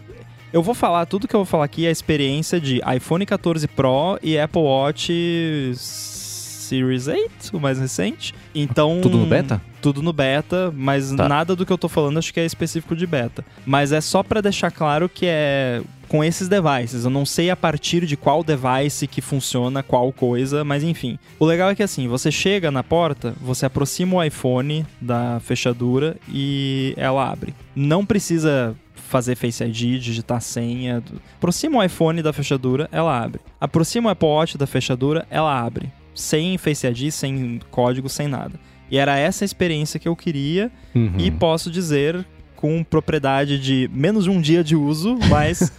[0.54, 3.68] eu vou falar, tudo que eu vou falar aqui é a experiência de iPhone 14
[3.70, 8.36] Pro e Apple Watch Series 8, o mais recente.
[8.54, 9.00] Então.
[9.02, 9.60] Tudo no beta?
[9.84, 11.28] Tudo no beta, mas tá.
[11.28, 13.44] nada do que eu tô falando acho que é específico de beta.
[13.66, 17.04] Mas é só para deixar claro que é com esses devices.
[17.04, 21.20] Eu não sei a partir de qual device que funciona qual coisa, mas enfim.
[21.38, 26.16] O legal é que assim, você chega na porta, você aproxima o iPhone da fechadura
[26.30, 27.54] e ela abre.
[27.76, 31.04] Não precisa fazer Face ID, digitar senha.
[31.36, 33.42] Aproxima o iPhone da fechadura, ela abre.
[33.60, 38.60] Aproxima o Apple Watch da fechadura, ela abre sem Face ID, sem código, sem nada.
[38.94, 41.16] E era essa experiência que eu queria uhum.
[41.18, 42.24] e posso dizer
[42.56, 45.74] com propriedade de menos de um dia de uso, mas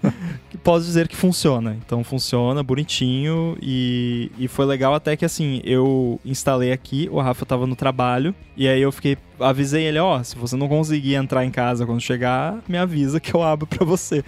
[0.64, 1.76] posso dizer que funciona.
[1.84, 7.44] Então funciona bonitinho e, e foi legal até que assim, eu instalei aqui, o Rafa
[7.44, 11.14] tava no trabalho e aí eu fiquei, avisei ele, ó, oh, se você não conseguir
[11.14, 14.24] entrar em casa quando chegar, me avisa que eu abro para você.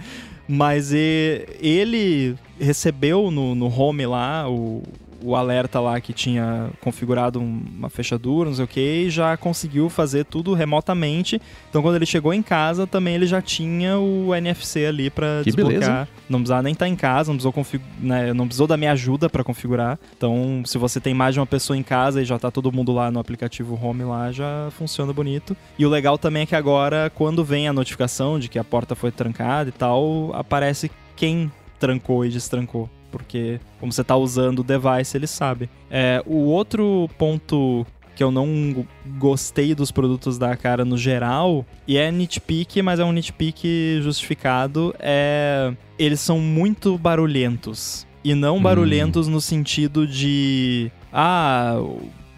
[0.47, 4.83] Mas e, ele recebeu no, no home lá o,
[5.23, 9.89] o alerta lá que tinha configurado uma fechadura, não sei o que, e já conseguiu
[9.89, 11.41] fazer tudo remotamente.
[11.69, 15.79] Então quando ele chegou em casa, também ele já tinha o NFC ali para desbloquear.
[15.79, 16.07] Beleza.
[16.29, 17.81] Não precisava nem estar tá em casa, não precisou, config...
[17.99, 19.99] né, não precisou da minha ajuda para configurar.
[20.15, 22.91] Então, se você tem mais de uma pessoa em casa e já tá todo mundo
[22.91, 25.55] lá no aplicativo Home lá, já funciona bonito.
[25.77, 28.95] E o legal também é que agora, quando vem a notificação de que a porta
[28.95, 34.63] foi trancada e tal, aparece quem trancou e destrancou porque como você está usando o
[34.63, 35.69] device, ele sabe.
[35.89, 37.85] É, o outro ponto
[38.19, 38.85] que eu não
[39.17, 43.63] gostei dos produtos da cara no geral, e é nitpick, mas é um nitpick
[44.01, 48.05] justificado, é eles são muito barulhentos.
[48.21, 48.61] E não hum.
[48.61, 51.77] barulhentos no sentido de ah,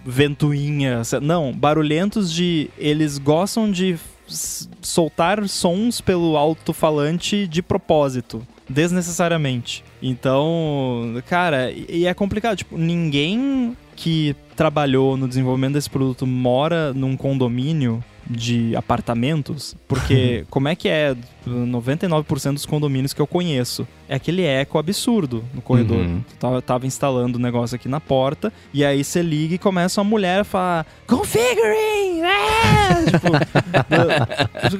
[0.05, 3.97] ventoinha, não, barulhentos de eles gostam de
[4.27, 9.83] soltar sons pelo alto-falante de propósito desnecessariamente.
[10.01, 12.57] Então, cara, e é complicado.
[12.57, 20.67] Tipo, ninguém que trabalhou no desenvolvimento desse produto mora num condomínio de apartamentos, porque como
[20.67, 21.15] é que é
[21.45, 23.87] 99% dos condomínios que eu conheço?
[24.07, 25.97] É aquele eco absurdo no corredor.
[25.97, 26.23] Uhum.
[26.39, 30.01] Tava, tava, instalando o um negócio aqui na porta, e aí você liga e começa
[30.01, 32.21] uma mulher a falar Configuring!
[32.21, 33.05] É!
[33.11, 33.31] tipo,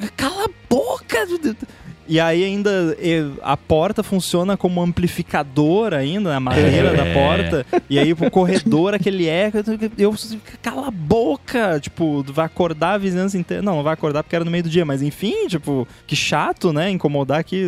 [0.16, 1.26] cala a boca!
[2.12, 2.94] E aí ainda
[3.42, 6.94] a porta funciona como amplificador ainda, na madeira é.
[6.94, 7.66] da porta.
[7.88, 9.56] E aí o corredor, aquele eco,
[9.96, 10.14] eu
[10.60, 13.62] cala a boca, tipo, vai acordar a vizinhança inteira.
[13.62, 16.70] Não, não vai acordar porque era no meio do dia, mas enfim, tipo, que chato,
[16.70, 16.90] né?
[16.90, 17.64] Incomodar aqui,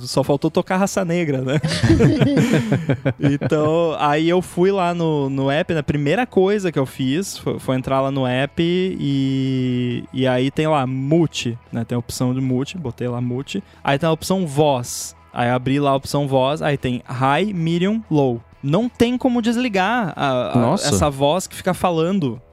[0.00, 1.60] só faltou tocar raça negra, né?
[3.20, 5.78] então, aí eu fui lá no, no app, né?
[5.78, 10.50] a primeira coisa que eu fiz foi, foi, entrar lá no app e, e aí
[10.50, 11.84] tem lá mute, né?
[11.84, 13.62] Tem a opção de mute, botei lá mute.
[13.84, 15.14] Aí tem a opção voz.
[15.32, 18.40] Aí abri lá a opção voz, aí tem high, medium, low.
[18.62, 22.40] Não tem como desligar a, a, essa voz que fica falando.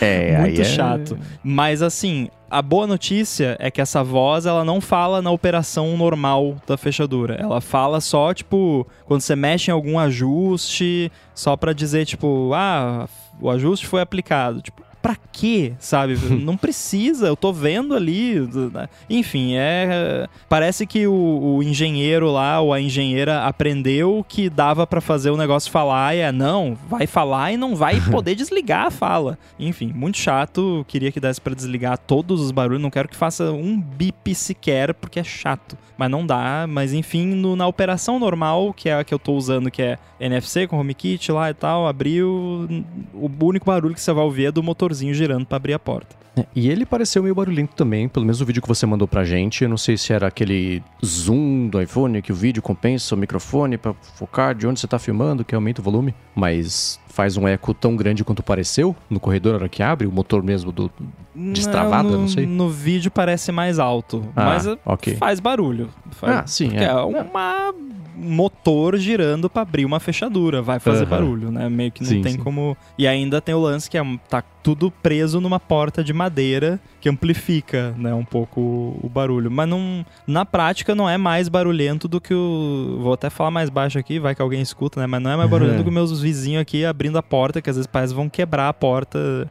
[0.00, 0.64] É, Muito é...
[0.64, 1.18] chato.
[1.42, 6.56] Mas assim, a boa notícia é que essa voz ela não fala na operação normal
[6.66, 7.34] da fechadura.
[7.34, 13.08] Ela fala só, tipo, quando você mexe em algum ajuste, só para dizer, tipo, ah,
[13.40, 14.62] o ajuste foi aplicado.
[14.62, 16.16] Tipo, pra quê, sabe?
[16.40, 18.40] não precisa, eu tô vendo ali.
[18.72, 18.88] né?
[19.10, 20.26] Enfim, é.
[20.48, 25.36] Parece que o, o engenheiro lá, ou a engenheira, aprendeu que dava pra fazer o
[25.36, 29.38] negócio falar e é, não, vai falar e não vai poder desligar a fala.
[29.58, 30.82] Enfim, muito chato.
[30.88, 32.80] Queria que desse pra desligar todos os barulhos.
[32.80, 35.76] Não quero que faça um bip sequer, porque é chato.
[35.98, 36.64] Mas não dá.
[36.66, 39.98] Mas enfim, no- na operação normal, que é a que eu tô usando, que é
[40.18, 42.66] NFC com HomeKit lá e tal, abriu.
[43.12, 44.62] O único barulho que você vai ouvir é do
[44.94, 46.14] motorzinho girando pra abrir a porta.
[46.36, 49.24] É, E ele pareceu meio barulhento também, pelo menos o vídeo que você mandou pra
[49.24, 49.62] gente.
[49.62, 53.76] Eu não sei se era aquele zoom do iPhone que o vídeo compensa o microfone
[53.76, 57.72] pra focar de onde você tá filmando, que aumenta o volume, mas faz um eco
[57.72, 60.90] tão grande quanto pareceu no corredor na hora que abre, o motor mesmo do.
[61.34, 62.46] Destravada, no, não sei.
[62.46, 65.16] No vídeo parece mais alto, Ah, mas é- ok.
[65.16, 65.88] faz barulho.
[66.12, 66.84] Faz, Ah, sim, é.
[66.84, 66.92] é.
[66.94, 67.72] uma
[68.16, 71.10] motor girando pra abrir uma fechadura, vai fazer Aham.
[71.10, 71.68] barulho, né?
[71.68, 72.38] Meio que não Sim, tem sim.
[72.38, 72.76] como.
[72.96, 77.08] E ainda tem o lance que é, tá tudo preso numa porta de madeira que
[77.10, 82.18] amplifica, né, um pouco o, barulho, mas não na prática não é mais barulhento do
[82.18, 85.06] que o vou até falar mais baixo aqui, vai que alguém escuta, né?
[85.06, 87.76] Mas não é mais barulhento do que meus vizinhos aqui abrindo a porta, que às
[87.76, 89.46] vezes parece que vão quebrar a porta.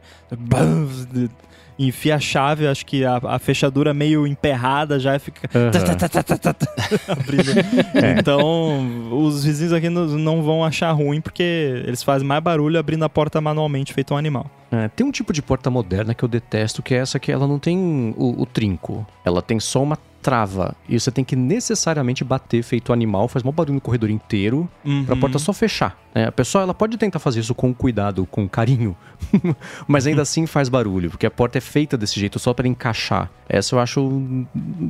[1.78, 5.48] Enfia a chave, acho que a, a fechadura meio emperrada já fica.
[7.08, 7.50] Abrindo.
[8.18, 13.04] Então, os vizinhos aqui não, não vão achar ruim porque eles fazem mais barulho abrindo
[13.04, 14.50] a porta manualmente, feito um animal.
[14.70, 17.46] É, tem um tipo de porta moderna que eu detesto, que é essa que ela
[17.46, 19.06] não tem o, o trinco.
[19.24, 20.74] Ela tem só uma trava.
[20.88, 24.68] E você tem que necessariamente bater feito animal, faz mó barulho no corredor inteiro,
[25.04, 25.20] pra Uhum.
[25.20, 25.96] porta só fechar.
[26.14, 26.26] né?
[26.28, 28.96] a pessoa ela pode tentar fazer isso com cuidado, com carinho,
[29.86, 33.30] mas ainda assim faz barulho, porque a porta é feita desse jeito só pra encaixar.
[33.48, 34.46] Essa eu acho hum,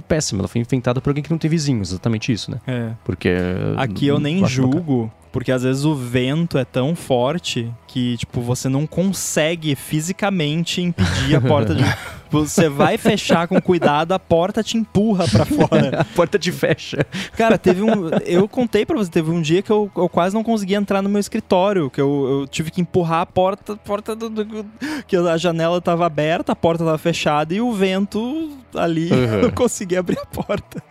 [0.06, 0.40] péssima.
[0.42, 2.58] Ela foi inventada por alguém que não tem vizinhos, exatamente isso, né?
[2.66, 2.90] É.
[3.04, 3.30] Porque.
[3.76, 8.68] Aqui eu nem julgo, porque às vezes o vento é tão forte que, tipo, você
[8.68, 11.82] não consegue fisicamente impedir a porta de.
[12.40, 16.00] Você vai fechar com cuidado, a porta te empurra pra fora.
[16.00, 17.06] A porta te fecha.
[17.36, 18.10] Cara, teve um.
[18.24, 21.08] Eu contei pra você, teve um dia que eu, eu quase não conseguia entrar no
[21.08, 24.66] meu escritório, que eu, eu tive que empurrar a porta, porta do, do-
[25.06, 29.40] que a janela tava aberta, a porta tava fechada e o vento ali Uhum.
[29.42, 30.82] eu consegui abrir a porta.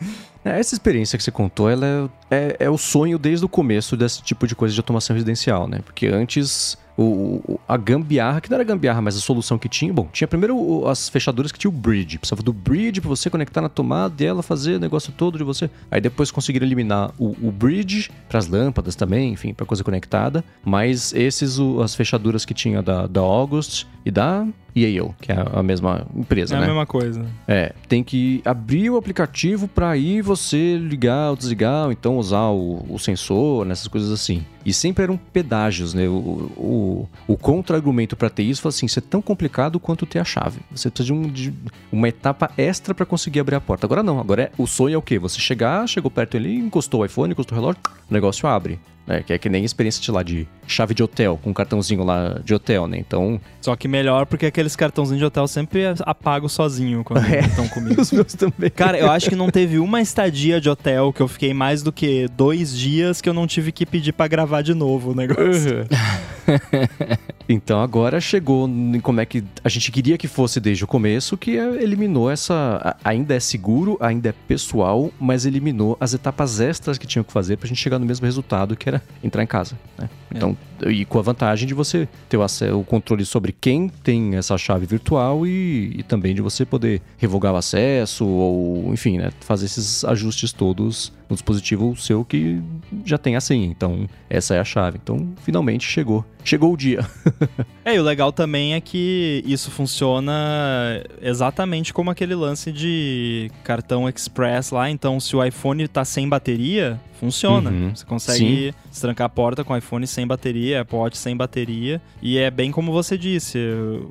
[0.46, 3.96] É, Essa experiência que você contou, ela é, é, é o sonho desde o começo
[3.98, 5.80] desse tipo de coisa de automação residencial, né?
[5.84, 10.08] Porque antes, o, a gambiarra, que não era gambiarra, mas a solução que tinha, bom,
[10.12, 12.18] tinha primeiro as fechaduras que tinha o bridge.
[12.20, 15.44] Precisava do bridge pra você conectar na tomada e ela fazer o negócio todo de
[15.44, 15.70] você.
[15.90, 20.44] Aí depois conseguiram eliminar o, o bridge pras lâmpadas também, enfim, pra coisa conectada.
[20.64, 25.36] Mas esses, o- as fechaduras que tinha da, da August e da Yale, que é
[25.54, 26.64] a mesma empresa, É né?
[26.64, 27.26] a mesma coisa.
[27.48, 32.48] É, tem que abrir o aplicativo para aí você ligar ou desligar, ou então usar
[32.50, 34.44] o, o sensor, nessas coisas assim.
[34.66, 36.08] E sempre eram pedágios, né?
[36.08, 36.12] O,
[36.58, 36.83] o,
[37.28, 40.60] o contra-argumento para ter isso foi assim: isso é tão complicado quanto ter a chave.
[40.72, 41.54] Você precisa de, um, de
[41.92, 43.86] uma etapa extra para conseguir abrir a porta.
[43.86, 45.18] Agora não, agora é, o sonho é o quê?
[45.20, 48.80] Você chegar, chegou perto ali, encostou o iPhone, encostou o relógio, o negócio abre.
[49.06, 49.22] Né?
[49.22, 52.06] Que é que nem a experiência de lá de chave de hotel, com um cartãozinho
[52.06, 52.98] lá de hotel, né?
[52.98, 57.42] Então, Só que melhor porque aqueles cartãozinhos de hotel sempre apago sozinho quando É.
[57.42, 58.00] estão comigo.
[58.02, 58.70] os meus também.
[58.70, 61.92] Cara, eu acho que não teve uma estadia de hotel que eu fiquei mais do
[61.92, 65.86] que dois dias que eu não tive que pedir pra gravar de novo o negócio.
[67.48, 71.38] então agora chegou em como é que a gente queria que fosse desde o começo,
[71.38, 72.96] que é- eliminou essa.
[73.04, 77.58] Ainda é seguro, ainda é pessoal, mas eliminou as etapas extras que tinham que fazer
[77.58, 79.78] pra gente chegar no mesmo resultado, que era entrar em casa.
[79.98, 80.10] né?
[80.34, 84.86] Então, e com a vantagem de você ter o, controle sobre quem tem essa chave
[84.86, 90.04] virtual e, e também de você poder revogar o acesso ou, enfim, né, fazer esses
[90.04, 92.62] ajustes todos no dispositivo seu que
[93.06, 93.66] já tem a senha.
[93.68, 95.00] Então, essa é a chave.
[95.02, 96.26] Então, finalmente chegou.
[96.44, 97.06] Chegou o dia.
[97.86, 104.08] É, e o legal também é que isso funciona exatamente como aquele lance de cartão
[104.08, 104.90] express lá.
[104.90, 107.70] Então, se o iPhone tá sem bateria, funciona.
[107.70, 107.96] Uhum.
[107.96, 112.02] Você consegue destrancar a porta com o iPhone sem bateria, Apple Watch sem bateria.
[112.22, 113.58] E é bem como você disse,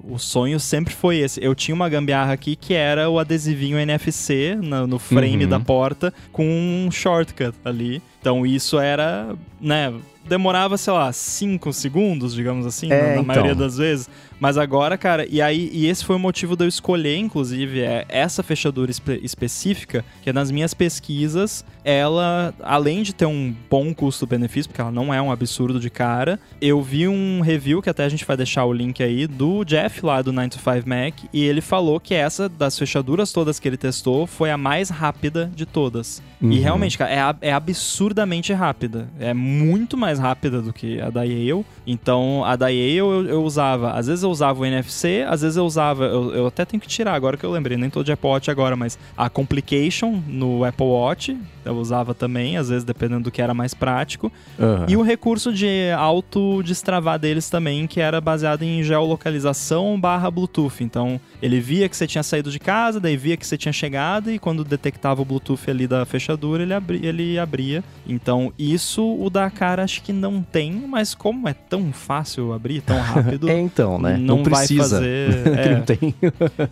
[0.09, 1.43] o sonho sempre foi esse.
[1.45, 5.51] Eu tinha uma gambiarra aqui que era o adesivinho NFC na- no frame Uhum.
[5.51, 8.03] da porta com um shortcut ali.
[8.21, 9.93] Então isso era, né,
[10.25, 13.25] demorava, sei lá, 5 segundos, digamos assim, É, na, na então.
[13.25, 14.09] maioria das vezes.
[14.43, 18.05] Mas agora, cara, e aí e esse foi o motivo de eu escolher, inclusive, é
[18.09, 23.95] essa fechadura espe- específica, que é nas minhas pesquisas, ela, além de ter um bom
[23.95, 28.05] custo-benefício, porque ela não é um absurdo de cara, eu vi um review, que até
[28.05, 31.15] a gente vai deixar o link aí, do Jeff lá do 9 to 5 Mac,
[31.33, 35.49] e ele falou que essa das fechaduras todas que ele testou foi a mais rápida
[35.55, 36.21] de todas.
[36.41, 36.61] E Uhum.
[36.61, 39.09] realmente, cara, é, é absurdamente rápida.
[39.21, 41.65] É muito mais rápida do que a da Yale.
[41.87, 43.93] Então, a da Yale eu, eu usava.
[43.93, 46.05] Às vezes eu usava o NFC, às vezes eu usava.
[46.05, 48.51] Eu, eu até tenho que tirar agora que eu lembrei, nem tô de Apple Watch
[48.51, 53.41] agora, mas a Complication no Apple Watch eu usava também, às vezes dependendo do que
[53.43, 54.31] era mais prático.
[54.59, 54.87] Aham.
[54.89, 60.83] E o recurso de auto-destravar deles também, que era baseado em geolocalização barra Bluetooth.
[60.83, 64.31] Então, ele via que você tinha saído de casa, daí via que você tinha chegado,
[64.31, 67.85] e quando detectava o Bluetooth ali da fechadura, ele, abri ele abria.
[68.07, 72.81] Então, isso o da cara acho que não tem, mas como é tão fácil abrir,
[72.81, 73.49] tão rápido...
[73.49, 74.17] É, então, né?
[74.17, 74.97] Não, Não, vai precisa.
[74.97, 75.49] fazer.
[75.59, 75.75] é.
[75.75, 76.15] não tem.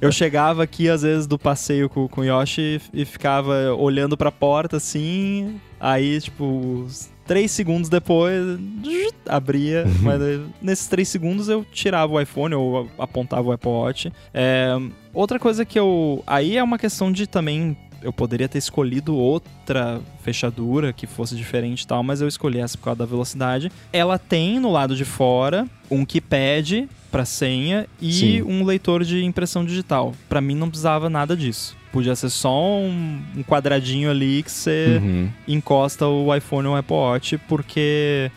[0.01, 4.30] Eu chegava aqui, às vezes, do passeio com, com o Yoshi e ficava olhando pra
[4.32, 5.61] porta assim.
[5.78, 6.87] Aí, tipo,
[7.26, 8.59] três segundos depois,
[9.24, 9.85] abria.
[10.03, 14.12] mas eh, nesses três segundos eu tirava o iPhone ou apontava o Apple Watch.
[14.35, 14.70] É,
[15.14, 16.24] outra coisa que eu.
[16.26, 17.76] Aí é uma questão de também.
[18.03, 22.76] Eu poderia ter escolhido outra fechadura que fosse diferente e tal, mas eu escolhi essa
[22.78, 23.70] por causa da velocidade.
[23.93, 28.42] Ela tem no lado de fora um keypad para senha e Sim.
[28.42, 30.14] um leitor de impressão digital.
[30.28, 31.76] Pra mim não precisava nada disso.
[31.92, 35.28] Podia ser só um, um quadradinho ali que você Uhum.
[35.48, 38.30] encosta o iPhone ou o Apple Watch, porque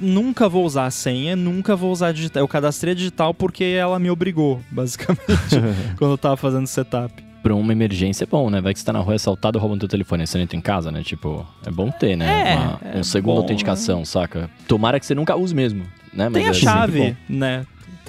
[0.00, 2.42] nunca vou usar a senha, nunca vou usar digital.
[2.42, 5.26] Eu cadastrei a digital porque ela me obrigou, basicamente,
[5.98, 7.22] quando eu tava fazendo setup.
[7.42, 8.60] Pra uma emergência é bom, né?
[8.60, 10.92] Vai que você tá na rua assaltado roubando teu telefone, você não entra em casa,
[10.92, 11.02] né?
[11.02, 12.52] Tipo, é bom ter, né?
[12.52, 14.50] É, Uma- é um segundo bom, autenticação, saca?
[14.68, 16.28] Tomara que você nunca use mesmo, né?
[16.28, 17.64] Mas Tem a é chave, né?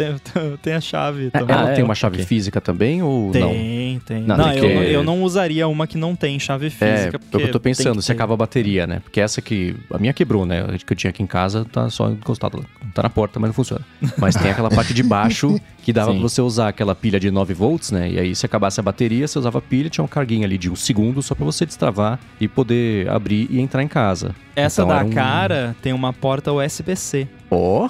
[0.05, 1.55] Tem, tem a chave também.
[1.55, 1.83] Ela Ah, tem é?
[1.83, 2.25] uma chave Ok.
[2.25, 3.31] física também ou não?
[3.51, 4.21] Tem, tem.
[4.23, 6.85] Não, Não, tem eu, eu não usaria uma que não tem chave É, física.
[6.85, 8.13] é o porque que eu tô tem pensando, se ter.
[8.13, 8.99] acaba a bateria, né?
[9.03, 9.75] Porque essa que.
[9.91, 10.61] A minha quebrou, né?
[10.61, 12.63] A que eu tinha aqui em casa tá só encostado lá.
[12.93, 13.81] Tá na porta, mas não funciona.
[14.17, 16.19] Mas tem aquela parte de baixo que dava Sim.
[16.19, 18.09] pra você usar aquela pilha de 9 volts, né?
[18.11, 20.69] E aí, se acabasse a bateria, você usava a pilha, tinha um carguinho ali de
[20.69, 24.35] um segundo só pra você destravar e poder abrir e entrar em casa.
[24.55, 27.27] Essa Então da um- cara tem uma porta USB-C.
[27.49, 27.89] Ó!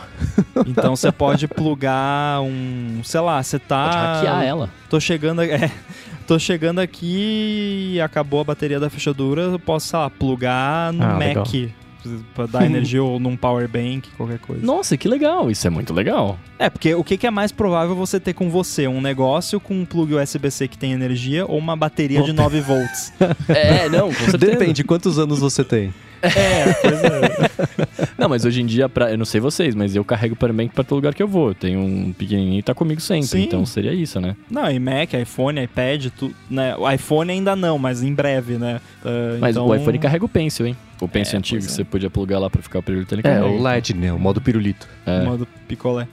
[0.68, 3.02] Então você pode plugar um.
[3.04, 3.86] Sei lá, você tá.
[3.86, 4.70] Pode hackear ela.
[4.90, 5.42] Tô chegando.
[5.52, 5.70] É,
[6.28, 9.42] tô chegando aqui e acabou a bateria da fechadura.
[9.44, 11.22] Eu posso, sei lá, plugar no Ah, Mac.
[11.22, 11.46] legal.
[12.34, 14.66] Pra dar energia ou num power bank, qualquer coisa.
[14.66, 15.52] Nossa, que legal.
[15.52, 16.40] Isso é muito legal.
[16.58, 18.88] É, porque o que que é mais provável você ter com você?
[18.88, 23.14] Um negócio com um plug USB-C que tem energia ou uma bateria de 9 volts?
[23.50, 24.38] É, não, com certeza.
[24.38, 25.94] Depende, quantos anos você tem?
[26.22, 28.12] É, pois é.
[28.18, 30.74] Não, mas hoje em dia, pra, eu não sei vocês, mas eu carrego Power Bank
[30.74, 31.50] pra todo lugar que eu vou.
[31.50, 33.28] Eu tenho um pequenininho e tá comigo sempre.
[33.28, 33.44] Sim.
[33.44, 34.36] Então seria isso, né?
[34.50, 36.76] Não, e Mac, iPhone, iPad, tu, né?
[36.76, 38.80] O iPhone ainda não, mas em breve, né?
[39.04, 39.68] Ah, Mas então...
[39.68, 40.78] o iPhone carrega o Pencil, hein?
[41.02, 41.70] O Pencil É, antigo, que é.
[41.70, 44.14] você podia plugar lá pra ficar o pirulito ele É, o LED, né?
[44.14, 44.88] O modo pirulito.
[45.06, 45.24] É.
[45.24, 46.08] modo picolé.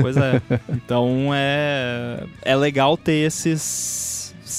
[0.00, 0.40] Pois é.
[0.72, 4.09] então é é legal ter esses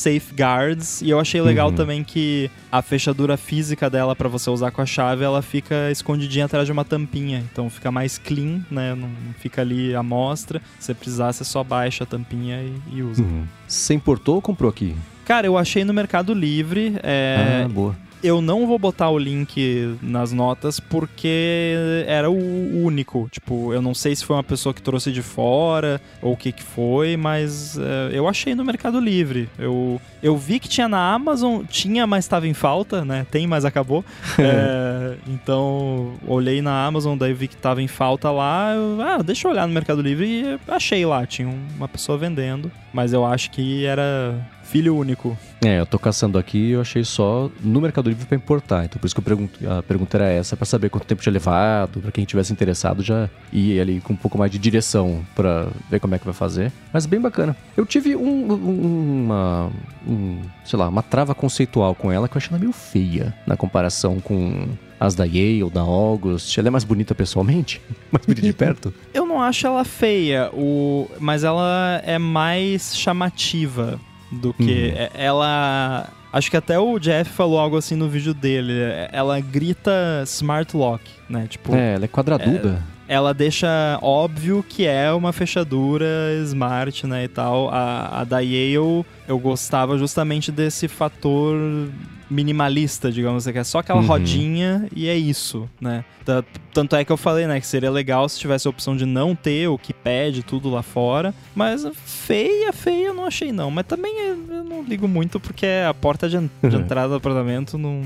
[0.02, 1.76] safeguards e eu achei legal Uhum.
[1.76, 6.46] também que a fechadura física dela pra você usar com a chave, ela fica escondidinha
[6.46, 8.96] atrás de uma tampinha, então fica mais clean, né?
[8.96, 10.62] Não fica ali à mostra.
[10.80, 13.22] Se você precisar, você só baixa a tampinha e, e usa.
[13.24, 13.44] Uhum.
[13.68, 14.96] Você importou ou comprou aqui?
[15.26, 16.96] Cara, eu achei no Mercado Livre.
[17.04, 17.96] é, Ah, boa.
[18.24, 21.74] Eu não vou botar o link nas notas porque
[22.06, 23.28] era o único.
[23.32, 26.52] Tipo, eu não sei se foi uma pessoa que trouxe de fora ou o que
[26.52, 29.50] que foi, mas é, eu achei no Mercado Livre.
[29.58, 33.26] Eu, eu vi que tinha na Amazon, tinha, mas estava em falta, né?
[33.32, 34.06] Tem, mas acabou.
[34.38, 38.74] É, então, olhei na Amazon, daí vi que estava em falta lá.
[38.76, 41.26] eu, ah, deixa eu olhar no Mercado Livre e achei lá.
[41.26, 44.36] Tinha uma pessoa vendendo, mas eu acho que era
[44.72, 45.38] filho único.
[45.64, 48.86] É, eu tô caçando aqui e eu achei só no Mercado Livre pra importar.
[48.86, 51.34] Então por isso que eu pergunto, a pergunta era essa, pra saber quanto tempo tinha
[51.34, 55.68] levado, pra quem tivesse interessado já ir ali com um pouco mais de direção pra
[55.90, 56.72] ver como é que vai fazer.
[56.94, 57.56] Mas bem bacana.
[57.76, 59.70] Eu tive um, um- uma,
[60.08, 63.58] um, sei lá, uma trava conceitual com ela que eu achei ela meio feia na
[63.58, 64.68] comparação com
[65.00, 66.58] as da Yale, da August.
[66.58, 67.82] Ela é mais bonita pessoalmente?
[68.12, 68.94] Mais bonita de perto?
[69.14, 71.10] Eu não acho ela feia, o...
[71.20, 74.00] mas ela é mais chamativa
[74.32, 74.64] do que.
[74.64, 74.70] Uhum.
[74.98, 76.08] é- Ela.
[76.34, 78.74] Acho que até o Jeff falou algo assim no vídeo dele.
[78.74, 79.92] é- Ela grita
[80.26, 81.46] smart lock, né?
[81.50, 82.82] Tipo, É, ela é quadraduda.
[83.08, 83.68] ela deixa
[84.02, 86.06] óbvio que é uma fechadura
[86.46, 87.26] smart, né?
[87.26, 87.70] E tal.
[87.70, 91.90] A, a da Yale eu gostava justamente desse fator
[92.32, 94.08] minimalista, digamos assim, que é só aquela Uhum.
[94.08, 96.04] rodinha e é isso, né?
[96.26, 99.06] Ta- Tanto é que eu falei, né, que seria legal se tivesse a opção de
[99.06, 103.70] não ter o que pede tudo lá fora, mas feia, feia eu não achei não,
[103.70, 108.02] mas também eu não ligo muito porque a porta de, de entrada do apartamento não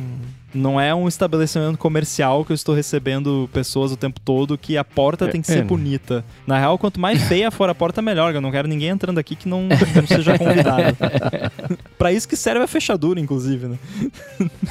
[0.56, 4.84] não é um estabelecimento comercial que eu estou recebendo pessoas o tempo todo que a
[4.84, 5.64] porta É, tem que ser é.
[5.64, 6.24] bonita.
[6.48, 8.34] Na real, quanto mais feia for a porta, melhor.
[8.34, 10.98] Eu não quero ninguém entrando aqui que não, não seja convidado.
[11.98, 13.78] pra isso que serve a fechadura, inclusive, né?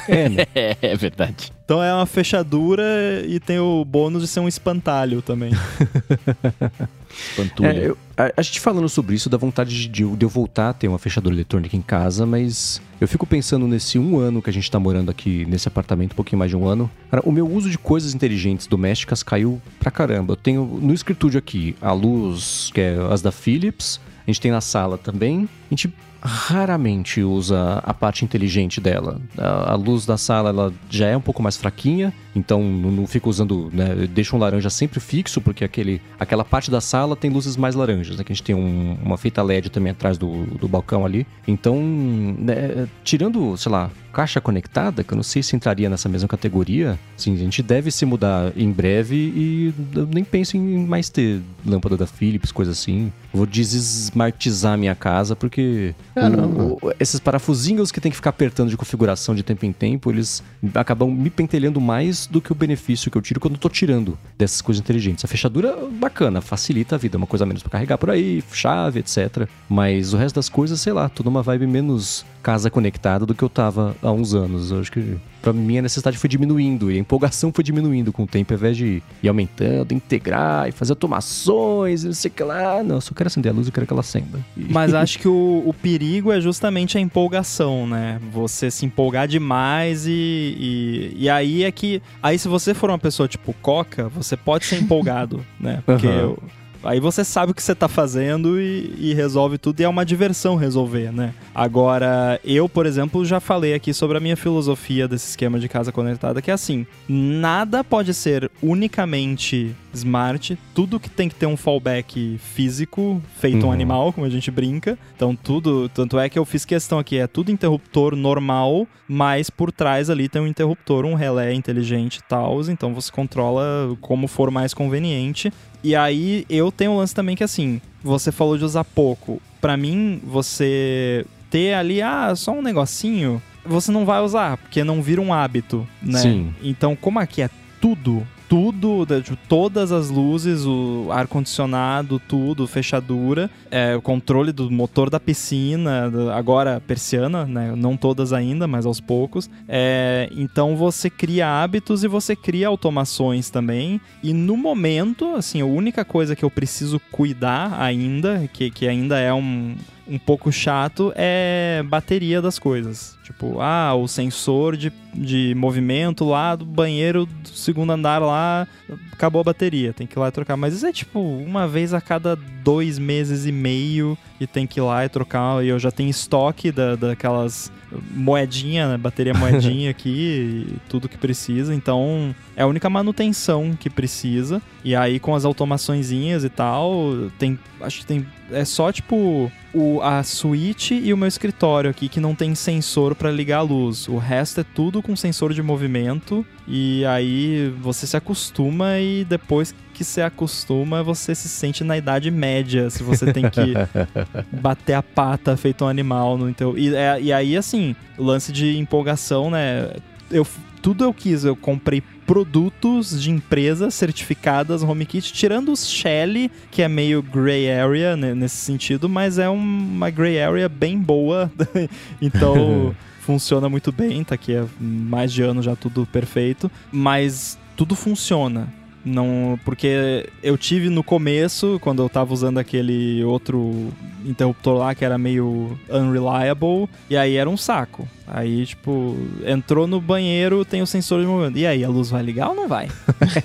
[0.07, 0.45] É, né?
[0.55, 1.51] É, é verdade.
[1.65, 2.83] Então é uma fechadura
[3.27, 5.51] e tem o bônus de ser um espantalho também.
[7.35, 7.67] Pantulha.
[7.69, 10.73] É, eu- a, a gente falando sobre isso dá vontade de, de eu voltar a
[10.73, 14.53] ter uma fechadura eletrônica em casa, mas eu fico pensando nesse um ano que a
[14.53, 16.89] gente tá morando aqui nesse apartamento, um pouquinho mais de um ano.
[17.09, 20.33] Cara, o meu uso de coisas inteligentes domésticas caiu pra caramba.
[20.33, 24.51] Eu tenho no escritório aqui a luz, que é as da Philips, a gente tem
[24.51, 25.49] na sala também.
[25.71, 25.91] A gente
[26.25, 29.21] raramente usa a parte inteligente dela.
[29.37, 33.07] A, a luz da sala ela já é um pouco mais fraquinha, então não, não
[33.07, 37.15] fico usando, né, eu deixo um laranja sempre fixo, porque aquele, aquela parte da sala
[37.15, 40.17] tem luzes mais laranjas, né, que a gente tem um- uma feita LED também atrás
[40.17, 41.27] do, do balcão ali.
[41.47, 46.27] Então, né, tirando, sei lá, caixa conectada, que eu não sei se entraria nessa mesma
[46.27, 51.09] categoria, sim, a gente deve se mudar em breve e eu nem penso em mais
[51.09, 53.11] ter lâmpada da Philips, coisa assim.
[53.33, 58.77] Vou desesmartizar minha casa, porque o- o- esses parafusinhos que tem que ficar apertando de
[58.77, 60.41] configuração de tempo em tempo, eles
[60.73, 64.17] acabam me pentelhando mais do que o benefício que eu tiro quando eu tô tirando
[64.37, 65.25] dessas coisas inteligentes.
[65.25, 69.47] A fechadura, bacana, facilita a vida, uma coisa menos pra carregar por aí, chave, etc.
[69.69, 73.41] Mas o resto das coisas, sei lá, tô numa vibe menos casa conectada do que
[73.43, 74.69] eu tava há uns anos.
[74.69, 78.21] Eu acho que pra mim a necessidade foi diminuindo e a empolgação foi diminuindo com
[78.21, 82.33] o tempo, ao invés de ir aumentando, integrar e fazer automações e não sei o
[82.35, 82.83] que lá.
[82.83, 84.39] Não, eu só quero acender a luz e quero que ela acenda.
[84.55, 88.21] Mas acho que o, o perigo é justamente a empolgação, né?
[88.31, 91.99] Você se empolgar demais e, e, e aí é que.
[92.21, 95.81] Aí se você for uma pessoa tipo Coca, você pode ser empolgado, né?
[95.83, 96.15] Porque Aham.
[96.15, 96.43] eu-
[96.85, 100.05] aí você sabe o que você tá fazendo e, e resolve tudo e é uma
[100.05, 101.33] diversão resolver, né?
[101.53, 105.91] Agora, eu, por exemplo, já falei aqui sobre a minha filosofia desse esquema de casa
[105.91, 111.57] conectada, que é assim: nada pode ser unicamente smart, tudo que tem que ter um
[111.57, 113.71] fallback físico, feito um Uhum.
[113.71, 114.97] animal, como a gente brinca.
[115.15, 115.89] Então, tudo.
[115.89, 120.27] Tanto é que eu fiz questão aqui: é tudo interruptor normal, mas por trás ali
[120.29, 122.61] tem um interruptor, um relé inteligente e tal.
[122.69, 123.63] Então você controla
[124.01, 125.51] como for mais conveniente.
[125.85, 129.39] E aí eu tenho um lance também que assim, você falou de usar pouco.
[129.61, 134.99] Pra mim, você ter ali, ah, só um negocinho, você não vai usar, porque não
[134.99, 136.17] vira um hábito, né?
[136.17, 136.55] Sim.
[136.63, 143.95] Então, como aqui é tudo, tudo, tipo, todas as luzes, o ar-condicionado, tudo, fechadura, é,
[143.95, 147.73] o controle do motor da piscina, agora persiana, né?
[147.75, 149.49] Não todas ainda, mas aos poucos.
[149.67, 153.99] É, então você cria hábitos e você cria automações também.
[154.21, 159.19] E no momento, assim, a única coisa que eu preciso cuidar ainda, que, que ainda
[159.19, 159.75] é um,
[160.07, 163.17] um pouco chato, é bateria das coisas.
[163.23, 168.67] Tipo, ah, o sensor de, de movimento lá do banheiro do segundo andar lá,
[169.11, 170.55] acabou a bateria, tem que ir lá e trocar.
[170.55, 174.79] Mas isso é tipo uma vez a cada dois meses e meio e tem que
[174.79, 175.65] ir lá e trocar.
[175.65, 177.71] E eu já tenho estoque da, daquelas
[178.11, 178.97] moedinha, né?
[178.97, 181.73] bateria moedinha aqui, e tudo que precisa.
[181.73, 184.61] Então é a única manutenção que precisa.
[184.83, 187.57] E aí com as automaçõezinhas e tal, tem.
[187.81, 188.25] Acho que tem.
[188.51, 193.13] É só tipo o, a suíte e o meu escritório aqui que não tem sensor
[193.13, 194.07] para ligar a luz.
[194.07, 196.45] O resto é tudo com sensor de movimento.
[196.67, 202.31] E aí você se acostuma e depois que se acostuma, você se sente na idade
[202.31, 202.89] média.
[202.89, 203.73] Se você tem que
[204.61, 206.77] bater a pata feito um animal no teu.
[206.77, 209.91] E, é- e aí, assim, lance de empolgação, né?
[210.31, 210.47] Eu,
[210.81, 216.87] tudo eu quis, eu comprei produtos de empresas certificadas HomeKit, tirando os Shelly, que é
[216.87, 221.51] meio gray area né, nesse sentido, mas é um- uma gray area bem boa.
[222.21, 227.95] então funciona muito bem, tá aqui há mais de ano já tudo perfeito, mas tudo
[227.95, 228.67] funciona.
[229.03, 233.93] Não, porque eu tive no começo, quando eu tava usando aquele outro
[234.25, 238.07] interruptor lá que era meio unreliable, e aí era um saco.
[238.27, 239.15] Aí, tipo,
[239.45, 241.57] entrou no banheiro, tem o sensor de movimento.
[241.57, 242.87] E aí, a luz vai ligar ou não vai?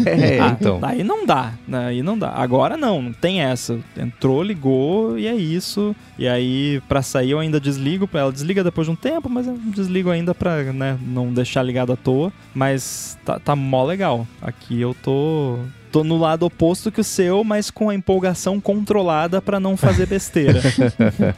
[0.06, 0.78] É, Ah, então.
[0.82, 1.86] Aí não dá, né?
[1.88, 2.30] aí não dá.
[2.30, 3.78] Agora não, não tem essa.
[3.96, 5.94] Entrou, ligou e é isso.
[6.18, 8.08] E aí, pra sair, eu ainda desligo.
[8.12, 11.92] Ela desliga depois de um tempo, mas eu desligo ainda pra né, não deixar ligado
[11.92, 12.32] à toa.
[12.54, 14.26] Mas tá, tá mó legal.
[14.40, 15.58] Aqui eu tô.
[15.92, 20.06] Tô no lado oposto que o seu, mas com a empolgação controlada pra não fazer
[20.06, 20.60] besteira.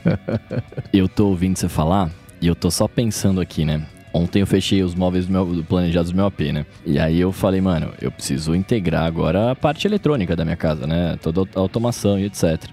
[0.93, 2.11] Eu tô ouvindo você falar
[2.43, 3.86] e eu tô só pensando aqui, né?
[4.12, 6.66] Ontem eu fechei os móveis do meu, planejados do meu AP, né?
[6.84, 10.86] E aí eu falei, mano, eu preciso integrar agora a parte eletrônica da minha casa,
[10.86, 11.16] né?
[11.22, 12.68] Toda a automação e etc.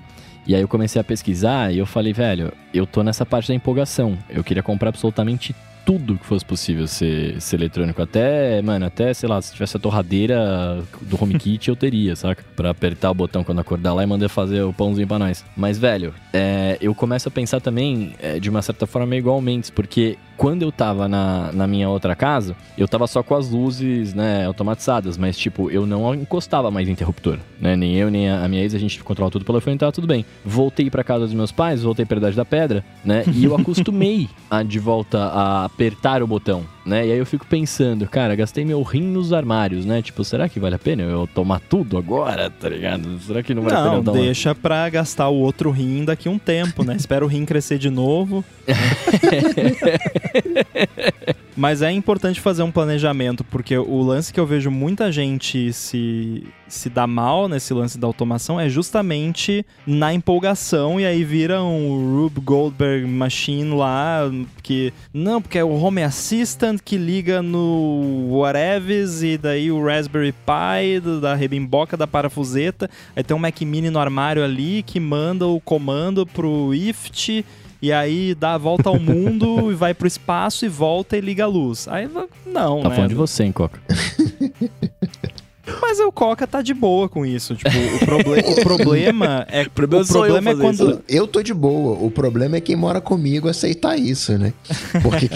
[0.46, 3.54] E aí eu comecei a pesquisar e eu falei, velho, eu tô nessa parte da
[3.54, 4.18] empolgação.
[4.28, 5.56] Eu queria comprar absolutamente
[5.90, 8.00] tudo que fosse possível ser, ser eletrônico.
[8.00, 12.46] Até, mano, até, sei lá, se tivesse a torradeira do HomeKit, eu teria, saca?
[12.56, 15.44] Pra apertar o botão quando acordar lá e mandar fazer o pãozinho pra nós.
[15.58, 20.16] Mas, velho, é, eu começo a pensar também, é, de uma certa forma, igualmente, porque
[20.40, 24.46] quando eu tava na, na minha outra casa, eu tava só com as luzes, né,
[24.46, 27.76] automatizadas, mas, tipo, eu não encostava mais interruptor, né?
[27.76, 30.26] Nem eu, nem a, minha ex, a gente controla tudo pelo iPhone, tava tudo bem.
[30.46, 33.26] Voltei pra casa dos meus pais, voltei pra Idade da Pedra, né?
[33.34, 37.08] E eu acostumei a, de volta a apertar o botão, né?
[37.08, 40.02] E aí eu fico pensando, cara, gastei meu rim nos armários, né?
[40.02, 43.20] Tipo, será que vale a pena eu tomar tudo agora, tá ligado?
[43.20, 46.30] Será que não vale a pena Não, eu deixa pra gastar o outro rim daqui
[46.30, 46.96] um tempo, né?
[46.96, 48.44] Espera o rim crescer de novo.
[51.60, 56.48] Mas é importante fazer um planejamento, porque o lance que eu vejo muita gente se,
[56.70, 62.16] se dar mal nesse lance da automação é justamente na empolgação e aí vira um
[62.16, 64.22] Rube Goldberg Machine lá,
[64.64, 70.32] que não, porque é o Home Assistant que liga no whatevs e daí o Raspberry
[70.32, 75.46] Pi da rebimboca da parafuseta, aí tem um Mac Mini no armário ali que manda
[75.46, 77.44] o comando pro IFT
[77.82, 81.44] e aí dá a volta ao mundo e vai pro espaço e volta e liga
[81.44, 81.88] a luz.
[81.88, 82.10] Aí
[82.46, 82.96] não, Tá né?
[82.96, 83.80] falando de você, hein, Coca?
[85.82, 87.56] Mas o Coca tá de boa com isso.
[87.56, 91.54] Tipo, o, proble o problema é o problema eu problema é quando Eu tô de
[91.54, 91.98] boa.
[92.04, 94.54] O problema é quem mora comigo aceitar isso, né?
[95.02, 95.30] Porque.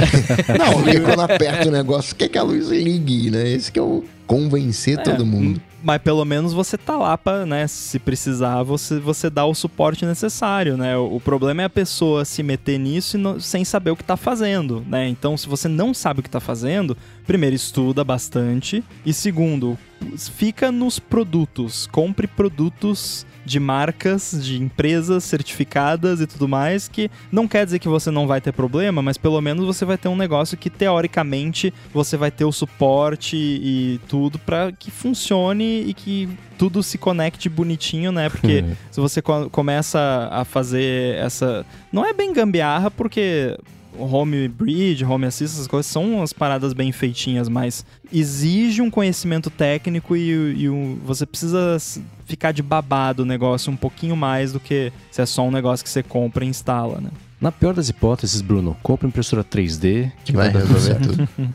[0.57, 3.47] não, porque quando aperta o negócio, quer que a luz ligue, né?
[3.49, 5.61] Esse que é o convencer todo mundo.
[5.83, 10.05] Mas pelo menos você tá lá pra, né, se precisar, você, você dá o suporte
[10.05, 10.95] necessário, né?
[10.97, 14.15] O, o problema é a pessoa se meter nisso não- sem saber o que tá
[14.15, 15.09] fazendo, né?
[15.09, 16.95] Então, se você não sabe o que tá fazendo,
[17.27, 18.81] primeiro, estuda bastante.
[19.05, 19.77] E segundo,
[20.17, 21.85] fica nos produtos.
[21.87, 27.87] Compre produtos de marcas, de empresas certificadas e tudo mais, que não quer dizer que
[27.87, 31.73] você não vai ter problema, mas pelo menos você vai ter um negócio que teoricamente
[31.93, 37.49] você vai ter o suporte e tudo para que funcione e que tudo se conecte
[37.49, 38.29] bonitinho, né?
[38.29, 41.65] Porque se você co- começa a fazer essa.
[41.91, 43.57] Não é bem gambiarra, porque
[43.97, 49.49] home bridge, home assist, essas coisas são umas paradas bem feitinhas, mas exige um conhecimento
[49.49, 50.29] técnico e,
[50.63, 51.77] e um- você precisa
[52.25, 55.83] ficar de babado o negócio um pouquinho mais do que se é só um negócio
[55.83, 57.09] que você compra e instala, né?
[57.41, 61.27] Na pior das hipóteses, Bruno, compra impressora 3D Que vai resolver tudo.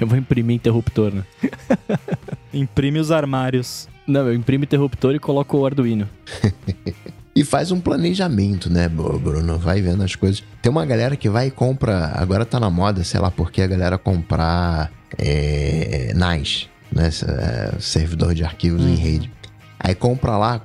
[0.00, 1.22] Eu vou imprimir interruptor, né?
[2.52, 3.86] Imprime os armários.
[4.06, 6.08] Não, eu imprimo interruptor e coloco o Arduino.
[7.34, 9.56] E faz um planejamento, né, Bru- Bruno?
[9.58, 10.42] Vai vendo as coisas.
[10.60, 12.12] Tem uma galera que vai e compra.
[12.14, 17.08] Agora tá na moda, sei lá porque a galera comprar é, NAS, né?
[17.08, 19.30] é, servidor de arquivos em rede.
[19.82, 20.60] Aí compra lá,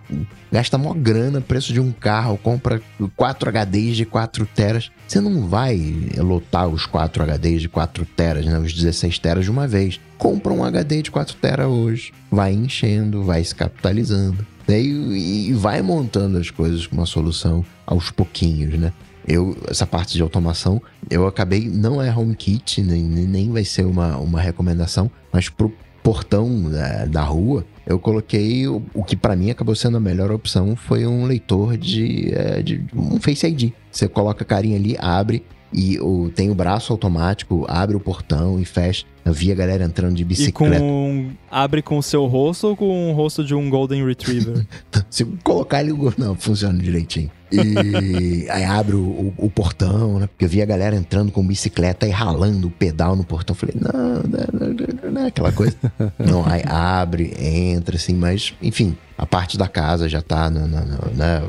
[0.51, 2.81] gasta mó grana, preço de um carro, compra
[3.15, 4.91] 4 HDs de 4 teras.
[5.07, 8.59] Você não vai lotar os 4 HDs de 4 teras, né?
[8.59, 10.01] Os 16 teras de uma vez.
[10.17, 12.11] Compra um HD de 4 teras hoje.
[12.29, 14.45] Vai enchendo, vai se capitalizando.
[14.67, 14.81] Né?
[14.81, 18.91] E, e vai montando as coisas com uma solução aos pouquinhos, né?
[19.27, 20.79] Eu, essa parte de automação,
[21.09, 25.73] eu acabei, não é HomeKit, nem, nem vai ser uma, uma recomendação, mas pro
[26.03, 30.31] portão da, da rua, eu coloquei o, o que pra mim acabou sendo a melhor
[30.31, 33.71] opção, foi um leitor de, é, de um Face ID.
[33.91, 35.43] Você coloca a carinha ali, abre
[35.73, 39.05] e o, tem o braço automático, abre o portão e fecha.
[39.26, 40.80] Eu vi a galera entrando de E bicicleta.
[40.80, 41.31] com.
[41.49, 44.65] Abre com o seu rosto ou com o rosto de um Golden Retriever?
[45.10, 47.31] Se colocar ele, não, funciona direitinho.
[47.52, 50.27] E aí abre o, o- o portão, né?
[50.27, 53.56] Porque eu vi a galera entrando com bicicleta e ralando o pedal no portão.
[53.56, 54.73] Falei, não, não, não,
[55.03, 55.76] não, não, aquela coisa.
[56.19, 60.85] Não, aí abre, entra, assim, mas, enfim, a parte da casa já tá no- no-
[60.85, 61.41] no- né,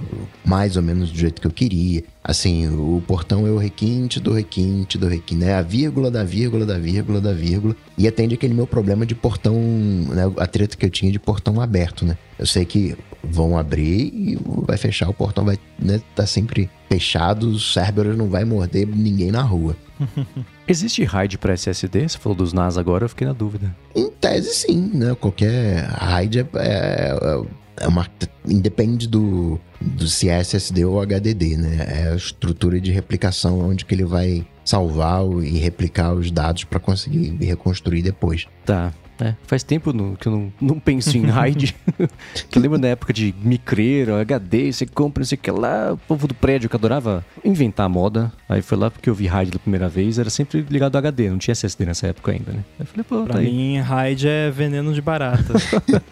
[0.44, 2.04] mais ou menos do jeito que eu queria.
[2.22, 5.54] Assim, o portão é o requinte do requinte do requinte, né?
[5.54, 7.65] A vírgula da vírgula da vírgula da vírgula.
[7.96, 10.30] E atende aquele meu problema de portão, né?
[10.36, 12.18] A treta que eu tinha de portão aberto, né?
[12.38, 17.48] Eu sei que vão abrir e vai fechar, o portão vai né, tá sempre fechado,
[17.48, 19.76] o Cerberus não vai morder ninguém na rua.
[20.68, 22.08] Existe RAID para SSD?
[22.08, 23.74] Você falou dos NAS agora, eu fiquei na dúvida.
[23.94, 25.14] Em tese, sim, né?
[25.14, 27.42] Qualquer RAID é, é,
[27.78, 28.06] é uma.
[28.46, 31.86] Independe do, do se é SSD ou HDD, né?
[31.88, 36.78] É a estrutura de replicação onde que ele vai salvar e replicar os dados para
[36.78, 38.46] conseguir reconstruir depois.
[38.64, 38.92] Tá.
[39.20, 41.74] É, faz tempo no- que eu não, não penso em raid.
[42.50, 45.92] que eu lembro da época de micreiro, HD, você compra, não sei o que lá.
[45.94, 48.30] O povo do prédio que adorava inventar moda.
[48.48, 51.30] Aí foi lá porque eu vi raid pela primeira vez, era sempre ligado ao HD,
[51.30, 52.58] não tinha SSD nessa época ainda, né?
[52.78, 53.46] Aí eu falei, pô, Pra tá aí.
[53.52, 55.54] mim, raid é veneno de barata.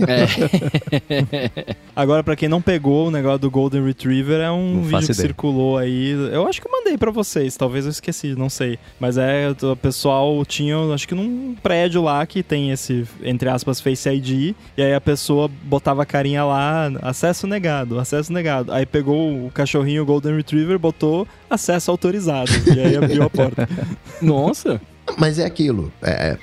[0.07, 1.77] É.
[1.97, 5.05] Agora, pra quem não pegou o negócio do Golden Retriever, é um Não vídeo que
[5.13, 5.15] ideia.
[5.29, 6.11] circulou aí.
[6.33, 8.79] Eu acho que eu mandei pra vocês, talvez eu esqueci, não sei.
[8.99, 13.81] Mas é, o pessoal tinha, acho que num prédio lá que tem esse, entre aspas,
[13.81, 14.55] Face ID.
[14.77, 18.73] E aí a pessoa botava a carinha lá, acesso negado, acesso negado.
[18.73, 22.51] Aí pegou o cachorrinho Golden Retriever, botou acesso autorizado.
[22.75, 23.69] e aí abriu a porta.
[24.21, 24.81] Nossa.
[25.19, 25.93] Mas é aquilo.
[26.03, 26.37] É,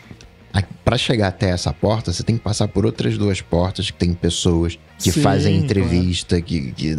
[0.53, 3.97] a- pra chegar até essa porta, você tem que passar por outras duas portas que
[3.97, 6.95] tem pessoas que Sim, fazem entrevista, que, que-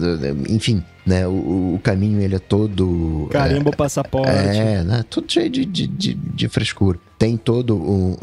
[0.49, 1.27] enfim, né?
[1.27, 4.31] O, o caminho ele é todo Carimbo o passaporte.
[4.31, 5.05] É, né?
[5.09, 6.99] Tudo cheio de, de, de, de frescura.
[7.23, 8.17] Tem todo um,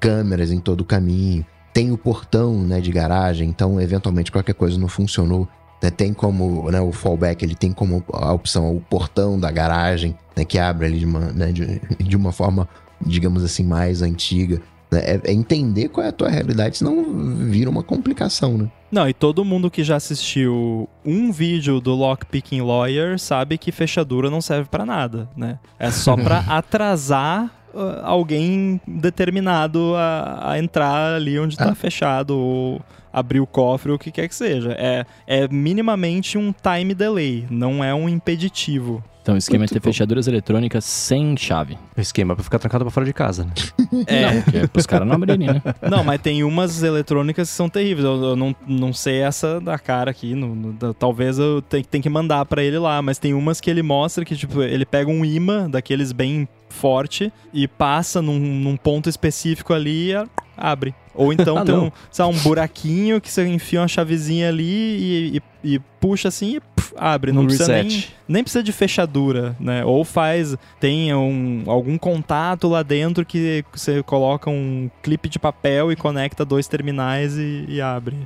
[0.00, 1.44] câmeras em todo o caminho.
[1.74, 3.46] Tem o portão, né, de garagem.
[3.46, 5.46] Então, eventualmente, qualquer coisa não funcionou.
[5.82, 5.90] né?
[5.90, 10.46] Tem como, né, o fallback, ele tem como a opção o portão da garagem, né,
[10.46, 12.66] que abre ali de uma, né, de, de uma forma,
[13.04, 14.62] digamos assim, mais antiga.
[14.90, 15.00] né?
[15.00, 17.04] É, é entender qual é a tua realidade, senão
[17.50, 18.70] vira uma complicação, né?
[18.90, 24.30] Não, e todo mundo que já assistiu um vídeo do Lockpicking Lawyer sabe que fechadura
[24.30, 25.58] não serve pra nada, né?
[25.78, 27.55] É só pra atrasar
[28.02, 31.74] alguém determinado a, a entrar ali onde tá Ah.
[31.74, 32.80] fechado ou
[33.12, 34.72] abrir o cofre ou o que quer que seja.
[34.78, 39.02] É, é minimamente um time delay, não é um impeditivo.
[39.22, 39.84] Então o esquema Muito é ter bom.
[39.92, 41.76] fechaduras eletrônicas sem chave.
[41.96, 43.52] O esquema é pra ficar trancado pra fora de casa, né?
[44.06, 44.32] É.
[44.34, 45.62] Não, que é pros caras não abrirem, né?
[45.90, 48.04] Não, mas tem umas eletrônicas que são terríveis.
[48.04, 50.34] Eu, eu não, não sei essa da cara aqui.
[50.34, 53.00] no- no- da- talvez eu tenha, tenha que mandar pra ele lá.
[53.02, 56.46] Mas tem umas que ele mostra que, tipo, ele pega um imã daqueles bem
[56.76, 60.26] forte e passa num, num ponto específico ali e
[60.56, 60.94] abre.
[61.14, 65.36] Ou então Ah, tem um, sabe, um buraquinho que você enfia uma chavezinha ali e,
[65.64, 67.32] e- e puxa assim e puf, abre.
[67.32, 68.14] Não No precisa nem, reset.
[68.28, 69.84] nem precisa de fechadura, né?
[69.84, 75.90] Ou faz, tem um, algum contato lá dentro que você coloca um clipe de papel
[75.90, 78.16] e conecta dois terminais e, e abre.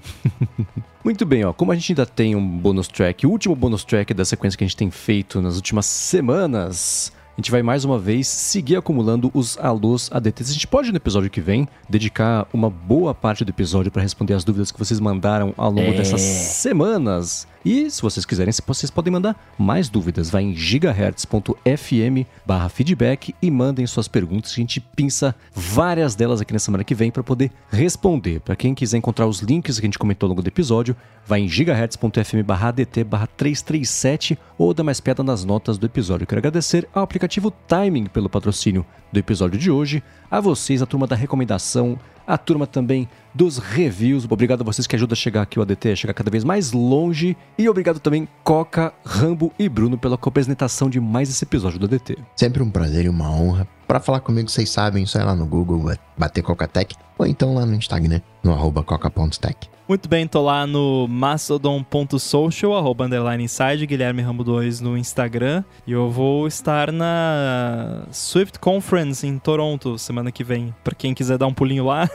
[1.03, 1.53] Muito bem, ó.
[1.55, 4.65] Como a gente ainda tem um bônus track, o último bônus track da sequência que
[4.65, 7.11] a gente tem feito nas últimas semanas,
[7.41, 10.51] a gente vai mais uma vez seguir acumulando os alôs ADTs.
[10.51, 14.35] A gente pode, no episódio que vem, dedicar uma boa parte do episódio para responder
[14.35, 15.97] as dúvidas que vocês mandaram ao longo É.
[15.97, 17.49] dessas semanas.
[17.65, 20.31] E, se vocês quiserem, vocês podem mandar mais dúvidas.
[20.31, 22.27] Vai em gigahertz.fm
[22.71, 24.53] feedback e mandem suas perguntas.
[24.53, 28.41] A gente pinça várias delas aqui na semana que vem para poder responder.
[28.41, 30.97] Para quem quiser encontrar os links que a gente comentou ao longo do episódio,
[31.27, 36.27] vai em gigahertz.fm ADT barra 337 ou dá mais pedra nas notas do episódio.
[36.27, 41.07] Quero agradecer ao aplicativo Timing pelo patrocínio do episódio de hoje, a vocês, a turma
[41.07, 41.99] da recomendação,
[42.31, 44.25] a turma também dos reviews.
[44.25, 46.73] Obrigado a vocês que ajudam a chegar aqui o ADT, a chegar cada vez mais
[46.73, 47.37] longe.
[47.59, 52.17] E obrigado também, Coca, Rambo e Bruno, pela co-apresentação de mais esse episódio do ADT.
[52.37, 53.67] Sempre um prazer e uma honra.
[53.89, 57.67] Pra falar comigo, vocês sabem, só ir lá no Google, bater Cocatec, ou então lá
[57.67, 59.69] no Instagram, no arroba coca.tech.
[59.91, 65.65] Muito bem, tô lá no mastodon.social, arroba underline inside, Guilherme Rambo 2 no Instagram.
[65.85, 70.73] E eu vou estar na Swift Conference em Toronto semana que vem.
[70.85, 72.09] Pra quem quiser dar um pulinho lá.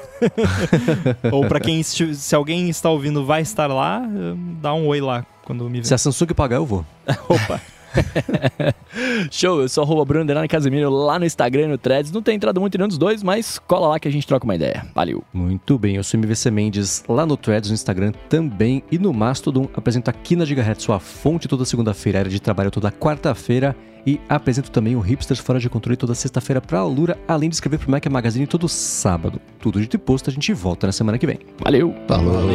[1.34, 5.26] Ou pra quem, se alguém está ouvindo vai estar lá, eh, dá um oi lá
[5.43, 5.85] quando me ver.
[5.85, 6.85] Se a Samsung pagar, eu vou.
[7.27, 7.60] Opa!
[9.31, 12.11] Show, eu sou arroba Bruno Underline Casemiro lá no Instagram e no Threads.
[12.11, 14.55] Não tem entrado muito nenhum dos dois, mas cola lá que a gente troca uma
[14.55, 14.85] ideia.
[14.93, 15.23] Valeu.
[15.34, 19.67] Muito bem, eu sou MVC Mendes, lá no Threads, no Instagram também e no Mastodon.
[19.73, 23.76] Apresento aqui na Gigahertz sua fonte toda segunda-feira, área de trabalho toda quarta-feira.
[24.07, 27.80] E apresento também o Hipsters Fora de Controle toda sexta-feira pra Lura, além de escrever
[27.80, 29.41] pro Mac Magazine todo sábado.
[29.59, 31.39] Tudo de posto, a gente volta na semana que vem.
[31.57, 31.95] Valeu.
[32.07, 32.47] Falou,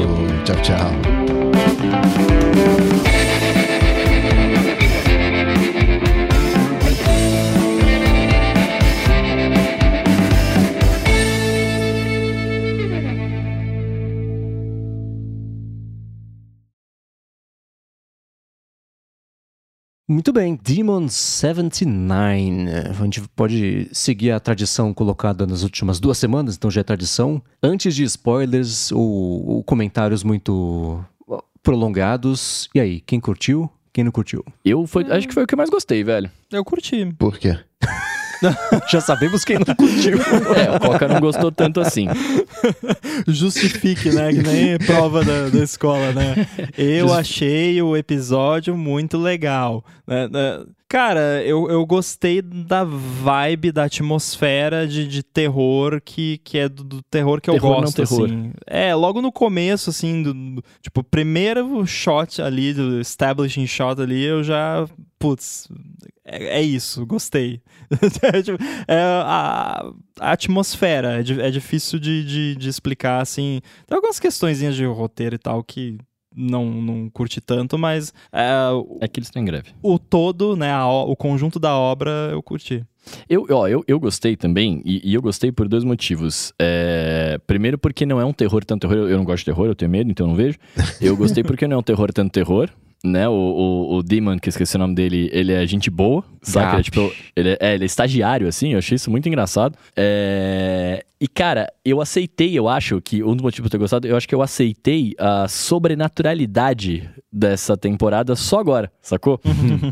[0.45, 0.91] tchau, tchau.
[20.11, 22.69] Muito bem, Demon 79.
[22.69, 27.41] A gente pode seguir a tradição colocada nas últimas duas semanas, então já é tradição.
[27.63, 31.01] Antes de spoilers ou, ou comentários muito
[31.63, 32.69] prolongados.
[32.75, 33.71] E aí, quem curtiu?
[33.93, 34.45] Quem não curtiu?
[34.65, 36.29] Eu foi, acho que foi o que eu mais gostei, velho.
[36.51, 37.07] Eu curti.
[37.17, 37.57] Por quê?
[38.91, 40.19] Já sabemos quem não curtiu.
[40.57, 42.07] É, o Coca não gostou tanto assim.
[43.27, 44.33] Justifique, né?
[44.33, 46.47] Que nem prova da, da escola, né?
[46.77, 49.85] Eu Justi- achei o episódio muito legal.
[50.07, 50.61] né, né?
[50.91, 56.83] Cara, eu, eu gostei da vibe, da atmosfera de, de terror que, que é do,
[56.83, 58.25] do terror que eu Terror, gosto, terror.
[58.25, 58.53] assim.
[58.67, 64.21] É, logo no começo, assim, do, do- tipo, primeiro shot ali, do establishing shot ali,
[64.25, 64.85] eu já,
[65.17, 65.69] putz,
[66.25, 67.63] é, é isso, gostei.
[68.23, 68.59] É, tipo,
[68.89, 73.61] é a, a atmosfera, é, é difícil de, de, de explicar, assim.
[73.87, 75.99] Tem algumas questõezinhas de roteiro e tal que
[76.35, 78.51] não, não curti tanto, mas é,
[79.01, 79.71] É que eles estão em greve.
[79.83, 82.85] o todo, né, a o- conjunto da obra eu curti.
[83.29, 86.53] Eu, ó, eu, eu gostei também, e, e eu gostei por dois motivos.
[86.61, 88.97] É, primeiro, porque não é um terror tanto terror.
[88.97, 90.59] Eu, eu não gosto de terror, eu tenho medo, então eu não vejo.
[91.01, 92.69] Eu gostei porque não é um terror tanto terror.
[93.03, 96.23] Né, o, o, o Demon, que eu esqueci o nome dele, ele é gente boa,
[96.43, 96.73] saca?
[96.73, 99.75] Ele é, tipo, ele é, é, ele é estagiário, assim, eu achei isso muito engraçado.
[99.97, 104.07] É, E, cara, eu aceitei, eu acho que, um dos motivos de eu ter gostado,
[104.07, 109.41] eu acho que eu aceitei a sobrenaturalidade dessa temporada só agora, sacou?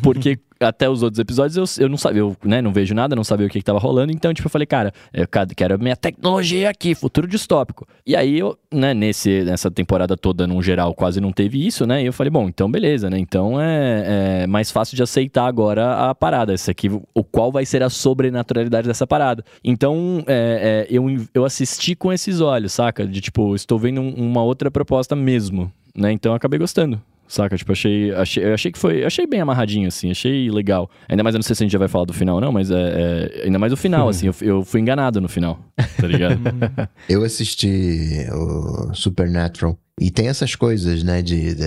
[0.03, 3.25] Porque até os outros episódios eu, eu não sabia, eu né, não vejo nada, não
[3.25, 5.27] sabia o que, que tava rolando, então, tipo, eu falei, cara, eu
[5.57, 7.87] quero a minha tecnologia aqui, futuro distópico.
[8.07, 12.03] E aí, eu, né, nesse, nessa temporada toda, num geral, quase não teve isso, né?
[12.03, 13.19] E eu falei, bom, então beleza, né?
[13.19, 16.53] Então é, é mais fácil de aceitar agora a parada.
[16.53, 19.45] Esse aqui, o qual vai ser a sobrenaturalidade dessa parada.
[19.63, 21.05] Então, é, é, eu,
[21.35, 23.07] eu assisti com esses olhos, saca?
[23.07, 26.13] De tipo, estou vendo um- uma outra proposta mesmo, né?
[26.13, 27.01] Então eu acabei gostando.
[27.29, 27.57] Saca?
[27.57, 29.05] Tipo, achei, achei, eu achei que foi.
[29.05, 30.91] Achei bem amarradinho, assim, achei legal.
[31.09, 32.71] Ainda mais, eu não sei se a gente já vai falar do final, não, mas
[32.71, 32.75] é.
[32.75, 35.59] é- ainda mais o final, assim, eu, eu fui enganado no final,
[36.01, 36.41] tá ligado?
[37.09, 41.65] Eu assisti o Supernatural e tem essas coisas, né, de, de-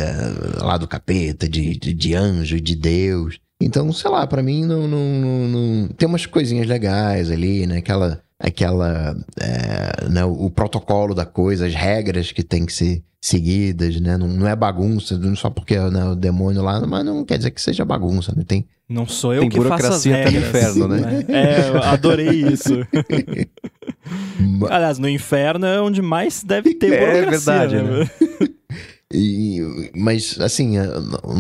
[0.64, 3.40] lá do capeta, de, de, de anjo, de Deus.
[3.62, 7.78] Então, sei lá, pra mim não, não, não, não- tem umas coisinhas legais ali, né,
[7.78, 14.00] aquela, aquela, é, né, o protocolo da coisa, as regras que tem que ser seguidas,
[14.02, 17.38] né, não, não é bagunça, não só porque né, o demônio lá, mas não quer
[17.38, 20.32] dizer que seja bagunça, né, tem Não sou eu Tem que faço as burocracia até
[20.32, 20.50] no regras.
[20.50, 21.26] inferno, né?
[21.30, 22.74] É, eu adorei isso.
[24.70, 27.68] Aliás, no inferno é onde mais deve ter É burocracia.
[27.70, 28.10] verdade, né?
[29.14, 30.88] E, mas, assim, eh,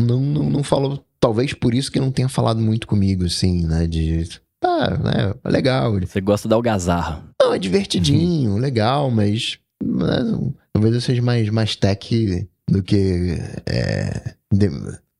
[0.05, 1.01] não, não, não falou.
[1.21, 3.87] Talvez por isso que não tenha falado muito comigo, assim, né?
[3.87, 4.27] De.
[4.61, 5.33] Tá, né?
[5.43, 5.97] Legal.
[5.97, 7.23] ele- Você gosta da algazarra.
[7.41, 9.57] Não, é divertidinho, legal, mas.
[9.83, 10.23] né,
[10.71, 13.37] talvez eu seja mais, mais tech do que.
[13.65, 14.69] É, de-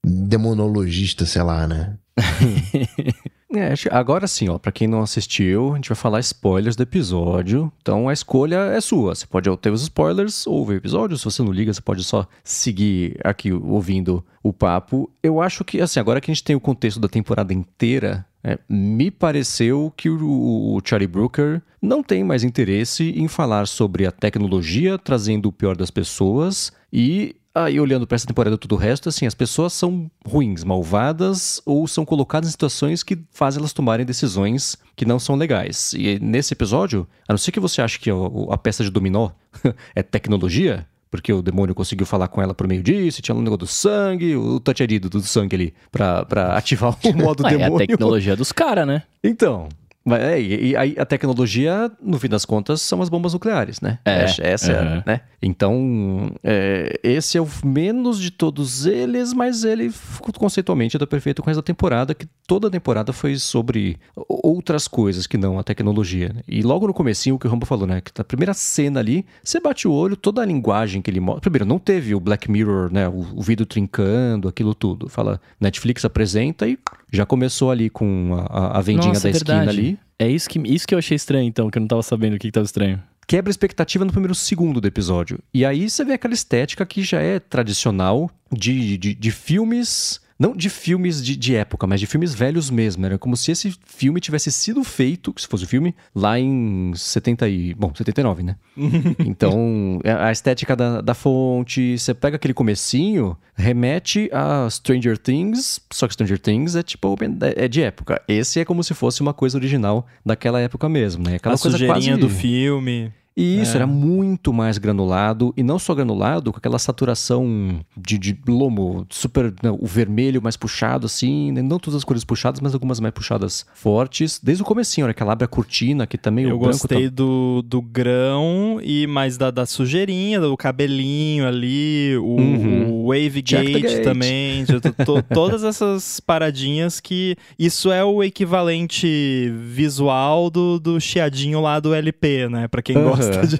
[0.05, 1.97] demonologista, sei lá, né?
[3.53, 7.69] É, agora sim, ó, pra quem não assistiu, a gente vai falar spoilers do episódio.
[7.81, 9.13] Então a escolha é sua.
[9.13, 11.17] Você pode ter os spoilers ou ver o episódio.
[11.17, 15.11] Se você não liga, você pode só seguir aqui ouvindo o papo.
[15.21, 18.57] Eu acho que, assim, agora que a gente tem o contexto da temporada inteira, é,
[18.69, 24.11] me pareceu que o, o Charlie Brooker não tem mais interesse em falar sobre a
[24.11, 29.09] tecnologia trazendo o pior das pessoas e Aí, olhando para essa temporada tudo o resto,
[29.09, 34.05] assim, as pessoas são ruins, malvadas ou são colocadas em situações que fazem elas tomarem
[34.05, 35.91] decisões que não são legais.
[35.93, 39.31] E nesse episódio, a não ser que você ache que o- a peça de dominó
[39.93, 43.59] é tecnologia, porque o demônio conseguiu falar com ela por meio disso, tinha um negócio
[43.59, 47.55] do sangue, o touch ID do, sangue ali, pra, pra ativar o modo Ah, é
[47.55, 47.85] a demônio.
[47.85, 49.03] tecnologia dos caras, né?
[49.21, 49.67] Então,
[50.03, 53.79] mas é, e, e aí a tecnologia, no fim das contas, são as bombas nucleares,
[53.81, 53.99] né?
[54.05, 55.03] É, Essa, é, a- aham.
[55.05, 55.21] né?
[55.43, 59.91] Então, é, esse é o menos de todos eles, mas ele
[60.37, 63.97] conceitualmente dá perfeito com essa temporada, que toda a temporada foi sobre
[64.27, 66.31] outras coisas que não a tecnologia.
[66.33, 66.41] né?
[66.47, 68.01] E logo no comecinho, o que o Rambo falou, né?
[68.01, 71.41] Que na primeira cena ali, você bate o olho, toda a linguagem que ele mostra.
[71.41, 73.07] Primeiro, não teve o Black Mirror, né?
[73.07, 75.09] O, o vidro trincando, aquilo tudo.
[75.09, 76.77] Fala, Netflix apresenta e
[77.11, 79.79] já começou ali com a, a- a vendinha Nossa, da é esquina verdade.
[79.79, 79.99] ali.
[80.21, 82.37] É isso que, isso que eu achei estranho, então, que eu não tava sabendo o
[82.37, 83.01] que, que tava estranho.
[83.27, 85.39] Quebra a expectativa no primeiro segundo do episódio.
[85.51, 90.21] E aí você vê aquela estética que já é tradicional de, de, de filmes.
[90.41, 93.05] Não de filmes de, de época, mas de filmes velhos mesmo.
[93.05, 97.47] Era como se esse filme tivesse sido feito, se fosse o filme, lá em 70
[97.47, 97.75] e...
[97.75, 98.55] Bom, 79, né?
[99.19, 105.79] Então, é a estética da, da fonte, você pega aquele comecinho, remete a Stranger Things,
[105.91, 107.15] só que Stranger Things é tipo,
[107.55, 108.19] é de época.
[108.27, 111.35] Esse é como se fosse uma coisa original daquela época mesmo, né?
[111.35, 112.19] Aquela a coisa sujeirinha quase...
[112.19, 113.13] do filme.
[113.35, 113.75] E isso, É.
[113.77, 119.53] era muito mais granulado, e não só granulado, com aquela saturação de, de lomo super.
[119.63, 123.13] né, o vermelho mais puxado, assim, né, não todas as cores puxadas, mas algumas mais
[123.13, 124.39] puxadas fortes.
[124.43, 126.73] Desde o comecinho, a hora que ela abre a cortina, que também Eu o branco
[126.77, 127.15] gostei tá.
[127.15, 132.91] do, do grão e mais da, da sujeirinha, do cabelinho ali, o, Uhum.
[133.05, 134.03] o wave gate gate.
[134.03, 134.65] também.
[134.65, 137.35] de to- to- todas essas paradinhas que.
[137.57, 142.67] Isso é o equivalente visual do, do chiadinho lá do LP, né?
[142.67, 143.09] Pra quem Aham.
[143.09, 143.59] gosta de,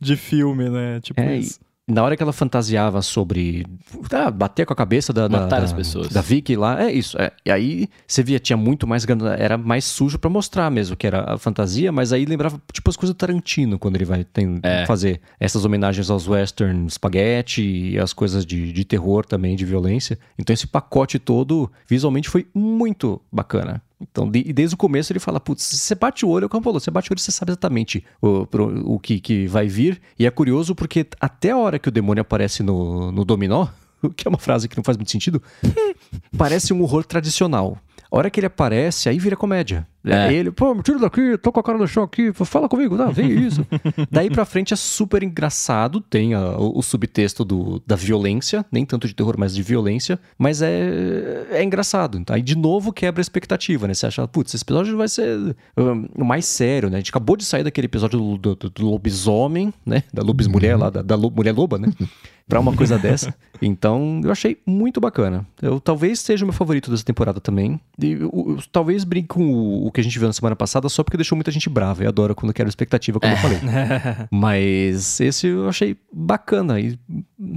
[0.00, 1.00] de filme, né?
[1.00, 1.60] Tipo É, isso.
[1.86, 3.66] na hora que ela fantasiava sobre
[4.10, 6.08] ah, bater com a cabeça da, Matar da, as pessoas.
[6.08, 7.16] da Vicky lá, é isso.
[7.20, 7.30] É.
[7.44, 9.04] E aí você via, tinha muito mais
[9.38, 12.96] era mais sujo pra mostrar mesmo que era a fantasia, mas aí lembrava tipo as
[12.96, 14.86] coisas do Tarantino quando ele vai tem- É.
[14.86, 17.62] fazer essas homenagens aos western spaghetti
[17.92, 20.18] e as coisas de, de terror também, de violência.
[20.38, 23.82] Então esse pacote todo visualmente foi muito bacana.
[24.00, 26.90] Então, de- desde o começo ele fala, putz, você bate o olho, como falou, você
[26.90, 30.00] bate o olho, você sabe exatamente o, pro- o que, que vai vir.
[30.18, 33.68] E é curioso porque até a hora que o demônio aparece no, no dominó,
[34.16, 35.40] que é uma frase que não faz muito sentido,
[36.36, 37.78] parece um horror tradicional.
[38.10, 39.86] A hora que ele aparece, aí vira comédia.
[40.06, 40.32] É.
[40.32, 43.10] Ele, pô, me tira daqui, tô com a cara no chão aqui, fala comigo, não,
[43.10, 43.66] vem isso.
[44.10, 48.84] Daí pra frente é super engraçado, tem a- o, o subtexto do, da violência, nem
[48.84, 52.22] tanto de terror, mas de violência, mas é, é engraçado.
[52.30, 53.94] Aí de novo quebra a expectativa, né?
[53.94, 56.96] Você acha, putz, esse episódio vai ser um, mais sério, né?
[56.96, 60.02] A gente acabou de sair daquele episódio do, do, do- lobisomem, né?
[60.12, 61.88] Da lobis mulher lá, da, da lo- mulher loba, né?
[62.46, 63.34] pra uma coisa dessa.
[63.62, 65.46] Então, eu achei muito bacana.
[65.62, 67.80] Eu talvez seja o meu favorito dessa temporada também.
[67.98, 70.88] E eu, eu- talvez brinque com o, o que a gente viu na semana passada,
[70.88, 72.02] só porque deixou muita gente brava.
[72.02, 73.58] Eu adoro quando quero expectativa, como eu falei.
[74.30, 76.80] Mas esse eu achei bacana.
[76.80, 76.98] E,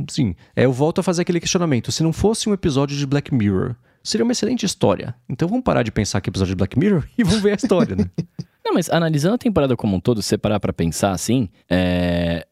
[0.10, 1.92] sim, é, eu volto a fazer aquele questionamento.
[1.92, 5.16] Se não fosse um episódio de Black Mirror, seria uma excelente história.
[5.28, 7.56] Então vamos parar de pensar que é episódio de Black Mirror e vamos ver a
[7.56, 8.06] história, né?
[8.64, 12.46] Não, mas analisando a temporada como um todo, se você parar pra pensar assim, é,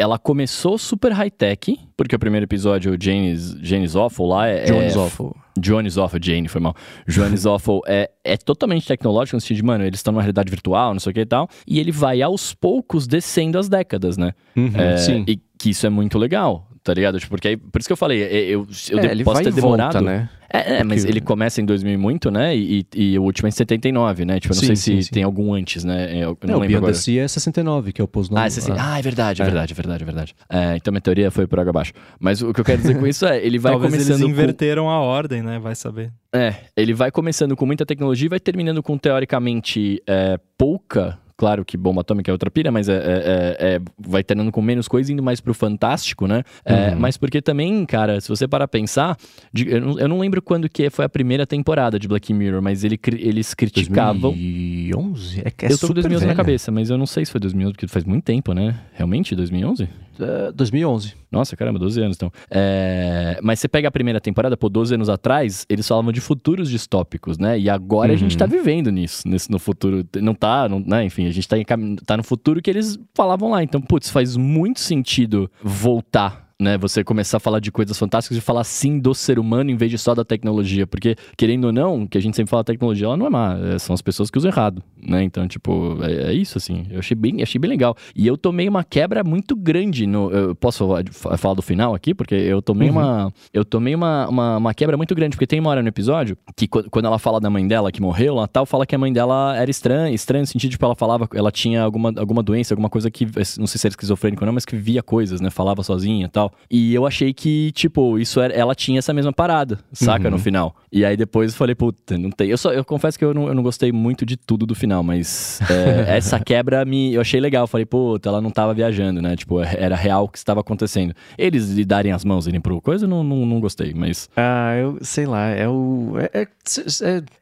[0.00, 4.64] ela começou super high-tech, porque o primeiro episódio, o Jane's, Jane's Awful lá é...
[4.64, 5.36] Jones é, Awful.
[5.58, 6.74] Johnny's Awful, Jane, foi mal.
[7.06, 10.94] Johnny's Awful é, é totalmente tecnológico, no sentido de, mano, eles estão numa realidade virtual,
[10.94, 14.32] não sei o que e tal, e ele vai aos poucos descendo as décadas, né?
[14.56, 15.24] Uhum, É, sim.
[15.28, 17.18] E que isso é muito legal, tá ligado?
[17.18, 19.44] Tipo, porque aí, por isso que eu falei, é, eu, eu É, ele posso vai
[19.44, 20.00] ter e volta, demorado...
[20.02, 20.28] né?
[20.52, 22.56] É, é, mas Porque- ele começa em 2000 e muito, né?
[22.56, 24.40] E, e o último é em 79, né?
[24.40, 25.12] Tipo, eu não Sim, sei sim, se sim.
[25.12, 26.12] tem algum antes, né?
[26.12, 27.24] Eu, eu É, não o lembro Beyond agora.
[27.24, 28.72] é 69, que é o pós Ah, sim.
[28.76, 29.46] ah, é verdade, é É.
[29.48, 30.34] verdade, é verdade, é verdade.
[30.50, 31.92] É, então minha teoria foi por água abaixo.
[32.18, 34.28] Mas o que eu quero dizer com isso é, ele vai Talvez começando eles com...
[34.30, 35.60] inverteram a ordem, né?
[35.60, 36.10] Vai saber.
[36.34, 41.16] É, ele vai começando com muita tecnologia e vai terminando com, teoricamente, é, pouca...
[41.40, 44.60] Claro que bomba atômica é outra pira, mas é, é- é- é- vai terminando com
[44.60, 46.42] menos coisa, indo mais pro fantástico, né?
[46.62, 49.16] É, Mas porque também, cara, se você parar a pensar...
[49.54, 52.84] eu, não, eu não lembro quando que foi a primeira temporada de Black Mirror, mas
[52.84, 54.32] ele eles criticavam...
[54.32, 55.40] 2011?
[55.42, 57.32] É que é eu tô com super 2011 na cabeça, mas eu não sei se
[57.32, 58.78] foi 2011, porque faz muito tempo, né?
[58.92, 59.88] Realmente, 2011?
[60.20, 61.14] É, 2011.
[61.30, 62.30] Nossa, caramba, 12 anos então.
[62.50, 66.68] É, Mas você pega a primeira temporada, pô, 12 anos atrás, eles falavam de futuros
[66.68, 67.58] distópicos, né?
[67.58, 70.04] E agora a gente tá vivendo nisso, nesse, no futuro.
[70.20, 71.04] Não tá, não, né?
[71.04, 71.64] Enfim, a gente tá, em
[71.96, 73.62] tá no futuro que eles falavam lá.
[73.62, 76.49] Então, putz, faz muito sentido voltar.
[76.60, 79.76] Né, você começar a falar de coisas fantásticas e falar sim do ser humano em
[79.76, 80.86] vez de só da tecnologia.
[80.86, 83.56] Porque, querendo ou não, que a gente sempre fala tecnologia, ela não é má.
[83.58, 85.22] é- São as pessoas que usam errado, né?
[85.22, 86.86] Então, tipo, é, é isso, assim.
[86.90, 87.96] Eu achei bem, achei bem legal.
[88.14, 90.30] E eu tomei uma quebra muito grande no...
[90.30, 92.12] Eu posso falar, de- fa- falar do final aqui?
[92.12, 93.32] Porque eu tomei uma...
[93.54, 95.36] Eu tomei uma, uma, uma quebra muito grande.
[95.36, 98.02] Porque tem uma hora no episódio que qu- quando ela fala da mãe dela que
[98.02, 100.14] morreu lá tal, fala que a mãe dela era estranha.
[100.14, 101.26] Estranha no sentido, tipo, ela falava...
[101.34, 103.24] Ela tinha alguma, alguma doença, alguma coisa que...
[103.58, 105.48] Não sei se era esquizofrênico ou não, mas que via coisas, né?
[105.48, 106.49] Falava sozinha e tal.
[106.70, 108.52] E eu achei que, tipo, isso era...
[108.54, 110.30] Ela tinha essa mesma parada, saca?
[110.30, 110.74] No final.
[110.92, 112.48] E aí depois eu falei, puta, não tem...
[112.48, 115.02] Eu, só, eu confesso que eu não, eu não gostei muito de tudo do final,
[115.02, 115.60] mas...
[115.70, 117.12] é, essa quebra me...
[117.14, 117.64] Eu achei legal.
[117.64, 119.36] Eu falei, puta, ela não tava viajando, né?
[119.36, 121.14] Tipo, era real o que estava acontecendo.
[121.36, 124.28] Eles lhe darem as mãos, irem pro coisa, eu não, não, não gostei, mas...
[124.36, 126.14] Ah, eu sei lá, é o.
[126.18, 126.48] É, é-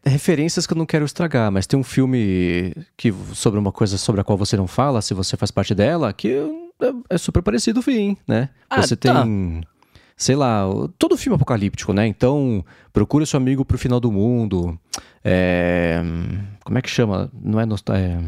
[0.04, 3.98] é referências que eu não quero estragar, mas tem um filme que, sobre uma coisa
[3.98, 6.46] sobre a qual você não fala, se você faz parte dela, que é,
[7.10, 8.48] é super parecido o fim, né?
[8.70, 9.22] Ah, você tá.
[9.22, 9.62] tem.
[10.16, 10.64] Sei lá,
[10.98, 12.04] todo filme apocalíptico, né?
[12.06, 14.76] Então, procure seu amigo pro final do mundo.
[15.24, 16.00] É,
[16.64, 17.30] como é que chama?
[17.32, 18.18] Não é, nostal- é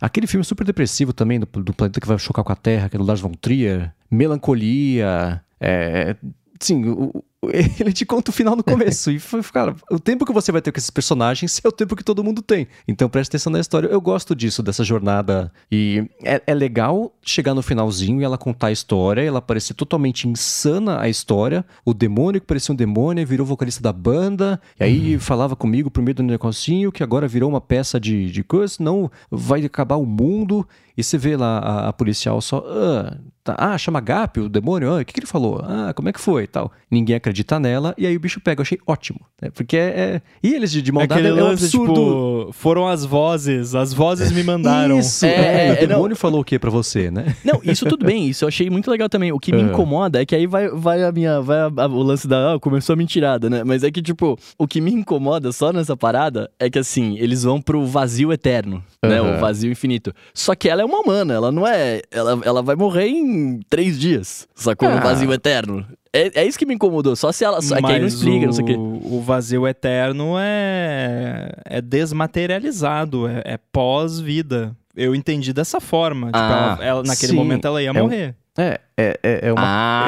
[0.00, 2.96] Aquele filme super depressivo também, do, do planeta que vai chocar com a Terra, que
[2.96, 3.92] é do Lars von Trier.
[4.10, 5.40] Melancolia.
[5.60, 6.16] É,
[6.58, 7.22] sim, o-
[7.80, 9.10] ele te conta o final no começo.
[9.10, 11.96] e, foi, cara, o tempo que você vai ter com esses personagens é o tempo
[11.96, 12.68] que todo mundo tem.
[12.86, 13.88] Então preste atenção na história.
[13.88, 15.50] Eu gosto disso, dessa jornada.
[15.72, 20.28] E é, é legal chegar no finalzinho e ela contar a história, ela parecer totalmente
[20.28, 21.64] insana a história.
[21.84, 24.60] O demônio que parecia um demônio virou vocalista da banda.
[24.78, 28.44] E aí falava comigo por meio do negocinho que agora virou uma peça de, de
[28.44, 30.68] coisa, senão vai acabar o mundo.
[30.96, 32.62] E você vê lá a, a policial só.
[32.66, 33.16] Ah,
[33.54, 34.90] tá, ah, chama Gap, o demônio.
[34.92, 35.60] Ah, o que, que ele falou?
[35.64, 36.70] Ah, como é que foi e tal.
[36.90, 37.94] Ninguém acredita nela.
[37.96, 38.60] E aí o bicho pega.
[38.60, 39.20] Eu achei ótimo.
[39.40, 39.50] né?
[39.54, 39.80] Porque é.
[39.80, 41.92] é- E eles de, de É maldade aquele é, um lance, absurdo.
[41.94, 44.98] tipo, foram as vozes, as vozes me mandaram.
[44.98, 45.88] Isso, É, é, é, o não.
[45.88, 47.34] demônio falou o que pra você, né?
[47.44, 49.32] Não, isso tudo bem, isso eu achei muito legal também.
[49.32, 49.64] O que me É.
[49.64, 51.40] incomoda é que aí vai, vai a minha.
[51.40, 52.54] Vai a- a- o lance da.
[52.54, 53.62] Ah, começou a mentirada, né?
[53.64, 57.42] Mas é que, tipo, o que me incomoda só nessa parada é que assim, eles
[57.44, 59.20] vão pro vazio eterno, né?
[59.20, 59.36] Aham.
[59.36, 60.12] O vazio infinito.
[60.34, 62.02] Só que ela é uma humana, ela não é.
[62.10, 64.88] Ela, ela vai morrer em em três dias, sacou?
[64.88, 64.96] Ah.
[64.96, 65.86] No vazio eterno.
[66.12, 67.62] É, é isso que me incomodou, só se ela.
[67.62, 68.74] Só, é que aí não explica, não sei o quê.
[68.74, 74.74] o, o vazio eterno é, é desmaterializado, é, é pós-vida.
[74.96, 76.26] Eu entendi dessa forma.
[76.26, 77.36] Tipo, Ah, ela- ela- naquele sim.
[77.38, 78.34] momento ela ia É um- morrer.
[78.58, 79.62] É, é, é, é uma.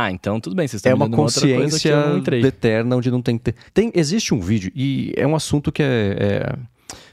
[0.05, 2.19] Ah, então tudo bem, vocês estão É uma dando outra coisa que consciência eu não
[2.19, 2.45] entrei.
[2.45, 3.93] eterna onde não tem, te- tem.
[3.95, 6.53] Existe um vídeo, e é um assunto que é.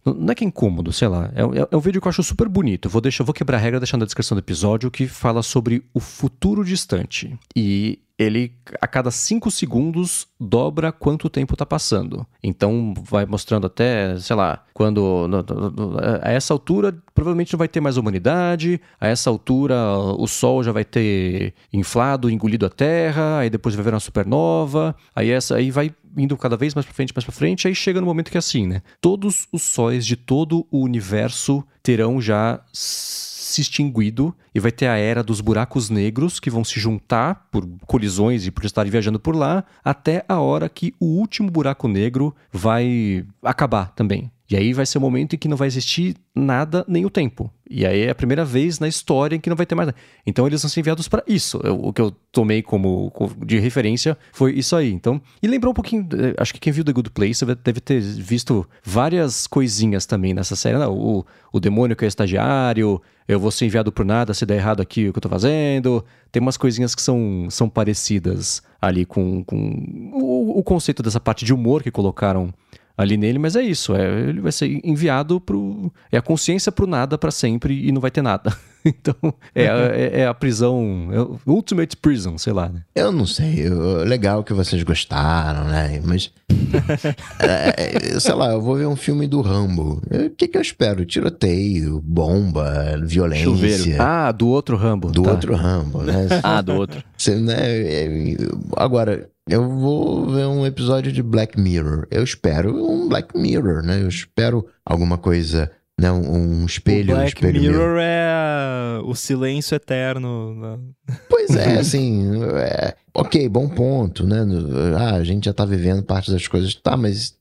[0.06, 1.32] Não é que é incômodo, sei lá.
[1.36, 2.90] É, é- é um vídeo que eu acho super bonito.
[2.90, 6.00] Vou, deixar, vou quebrar a regra deixando na descrição do episódio que fala sobre o
[6.00, 7.38] futuro distante.
[7.56, 8.52] E ele,
[8.82, 12.28] a cada 5 segundos, dobra quanto tempo tá passando.
[12.44, 15.30] Então, vai mostrando até, sei lá, quando.
[16.22, 18.82] a essa altura, provavelmente não vai ter mais humanidade.
[19.00, 19.76] A essa altura,
[20.18, 23.40] o Sol já vai ter inflado, engolido a Terra.
[23.40, 24.94] Aí depois vai ver uma supernova.
[25.16, 27.70] Aí essa aí vai indo cada vez mais pra frente, mais pra frente.
[27.70, 28.82] Aí chega no momento que é assim, né?
[29.00, 32.60] Todos os sóis de todo o universo terão já
[33.50, 37.68] se extinguido e vai ter a era dos buracos negros que vão se juntar por
[37.86, 42.36] colisões e por estarem viajando por lá até a hora que o último buraco negro
[42.52, 44.32] vai acabar também.
[44.50, 47.52] E aí vai ser o momento em que não vai existir nada nem o tempo.
[47.70, 49.98] E aí é a primeira vez na história em que não vai ter mais nada.
[50.26, 51.60] Então eles vão ser enviados para isso.
[51.64, 54.92] Eu- o que eu tomei como co- de referência foi isso aí.
[54.92, 58.00] Então, e lembrou um pouquinho, eh, acho que quem viu The Good Place deve ter
[58.02, 60.80] visto várias coisinhas também nessa série.
[60.80, 64.56] Não, o, o demônio que é estagiário, eu vou ser enviado por nada se der
[64.56, 66.04] errado aqui o que eu tô fazendo.
[66.32, 71.46] Tem umas coisinhas que são, são parecidas ali com, com o, o conceito dessa parte
[71.46, 72.52] de humor que colocaram
[73.00, 75.90] ali nele, mas é isso, é, ele vai ser enviado pro.
[76.12, 78.54] É a consciência pro nada pra sempre e não vai ter nada.
[78.86, 79.14] Então,
[79.54, 81.10] é, a- é, é a prisão.
[81.12, 82.82] É o Ultimate Prison, sei lá, né?
[82.96, 86.02] Eu não sei, eu- legal que vocês gostaram, né?
[86.02, 86.32] Mas.
[87.40, 90.02] é, é, sei lá, eu vou ver um filme do Rambo.
[90.10, 91.06] O que, que eu espero?
[91.06, 93.44] Tiroteio, bomba, violência.
[93.44, 94.02] Chuveiro.
[94.02, 95.12] Ah, do outro Rambo.
[95.12, 95.32] Do tá.
[95.32, 96.28] outro Rambo, né?
[96.42, 97.04] Ah, do outro.
[97.18, 98.38] Você, né, é,
[98.78, 102.08] agora, eu vou ver um episódio de Black Mirror.
[102.12, 104.02] Eu espero um Black Mirror, né?
[104.02, 106.12] Eu espero alguma coisa, né?
[106.12, 107.72] Um, um espelho, o um Black espelho meu.
[107.72, 110.54] Mirror é o silêncio eterno.
[110.56, 110.80] né?
[111.28, 114.46] Pois é, assim, é, ok, bom ponto, né?
[114.96, 117.36] Ah, a gente já tá vivendo parte das coisas, tá, mas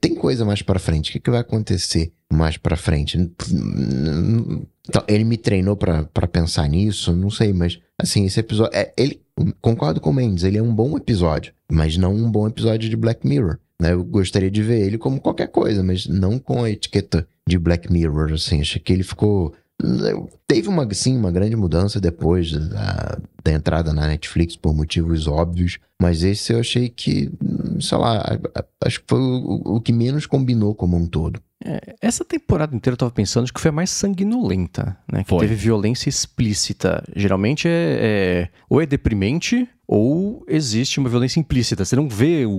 [0.00, 1.10] tem coisa mais pra frente.
[1.10, 3.18] O que, que vai acontecer mais pra frente?
[3.18, 8.94] Então, ele me treinou pra pra pensar nisso, não sei, mas assim, esse episódio, é,
[8.96, 9.23] ele
[9.60, 12.96] concordo com o Mendes, ele é um bom episódio, mas não um bom episódio de
[12.96, 13.58] Black Mirror.
[13.80, 13.92] Né?
[13.92, 17.92] Eu gostaria de ver ele como qualquer coisa, mas não com a etiqueta de Black
[17.92, 18.60] Mirror, assim.
[18.60, 19.52] Achei que ele ficou
[20.46, 25.78] Teve uma, sim, uma grande mudança depois da, da entrada na Netflix por motivos óbvios,
[26.00, 27.30] mas esse eu achei que,
[27.80, 31.40] sei lá, a- a- acho que foi o, o que menos combinou como um todo.
[32.00, 35.22] Essa temporada inteira eu tava pensando acho que foi a mais sanguinolenta, né?
[35.24, 35.40] Que Foi.
[35.40, 37.02] teve violência explícita.
[37.16, 41.84] Geralmente é, é- ou é deprimente ou existe uma violência implícita.
[41.84, 42.50] Você não vê o,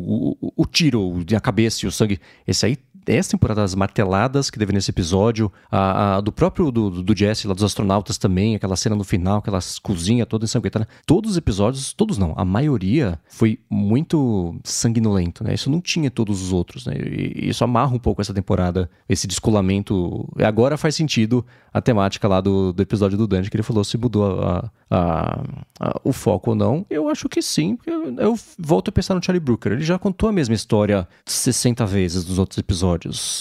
[0.42, 2.20] o, o tiro na cabeça e o sangue.
[2.48, 6.90] Esse aí, essa temporada das marteladas que teve nesse episódio, a, a do próprio do,
[7.03, 10.88] do Jesse lá dos astronautas também, aquela cena no final, aquela cozinha toda ensanguentada.
[11.06, 15.53] Todos os episódios, todos não, a maioria foi muito sanguinolento, né?
[15.53, 16.94] Isso não tinha todos os outros, né?
[16.98, 20.27] E isso amarra um pouco essa temporada, esse descolamento.
[20.44, 23.98] Agora faz sentido a temática lá do, do episódio do Dante, que ele falou se
[23.98, 25.44] mudou a, a-
[25.80, 26.86] a- o foco ou não.
[26.90, 29.73] Eu acho que sim, eu, eu volto a pensar no Charlie Brooker.
[29.73, 32.95] Ele já contou a mesma história 60 vezes nos outros episódios.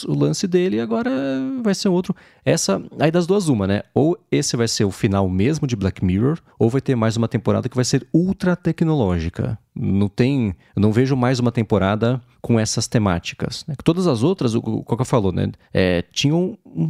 [0.08, 1.10] O lance dele agora
[1.62, 2.14] vai ser outro.
[2.44, 3.82] Essa, aí das duas, uma, né?
[3.94, 7.28] Ou esse vai ser o final mesmo de Black Mirror, ou vai ter mais uma
[7.28, 9.58] temporada que vai ser ultra tecnológica.
[9.74, 10.54] Não tem.
[10.74, 13.64] Eu não vejo mais uma temporada com essas temáticas.
[13.66, 13.74] Né?
[13.82, 15.50] Todas as outras, o Coca falou, né?
[15.72, 16.84] É, tinham um-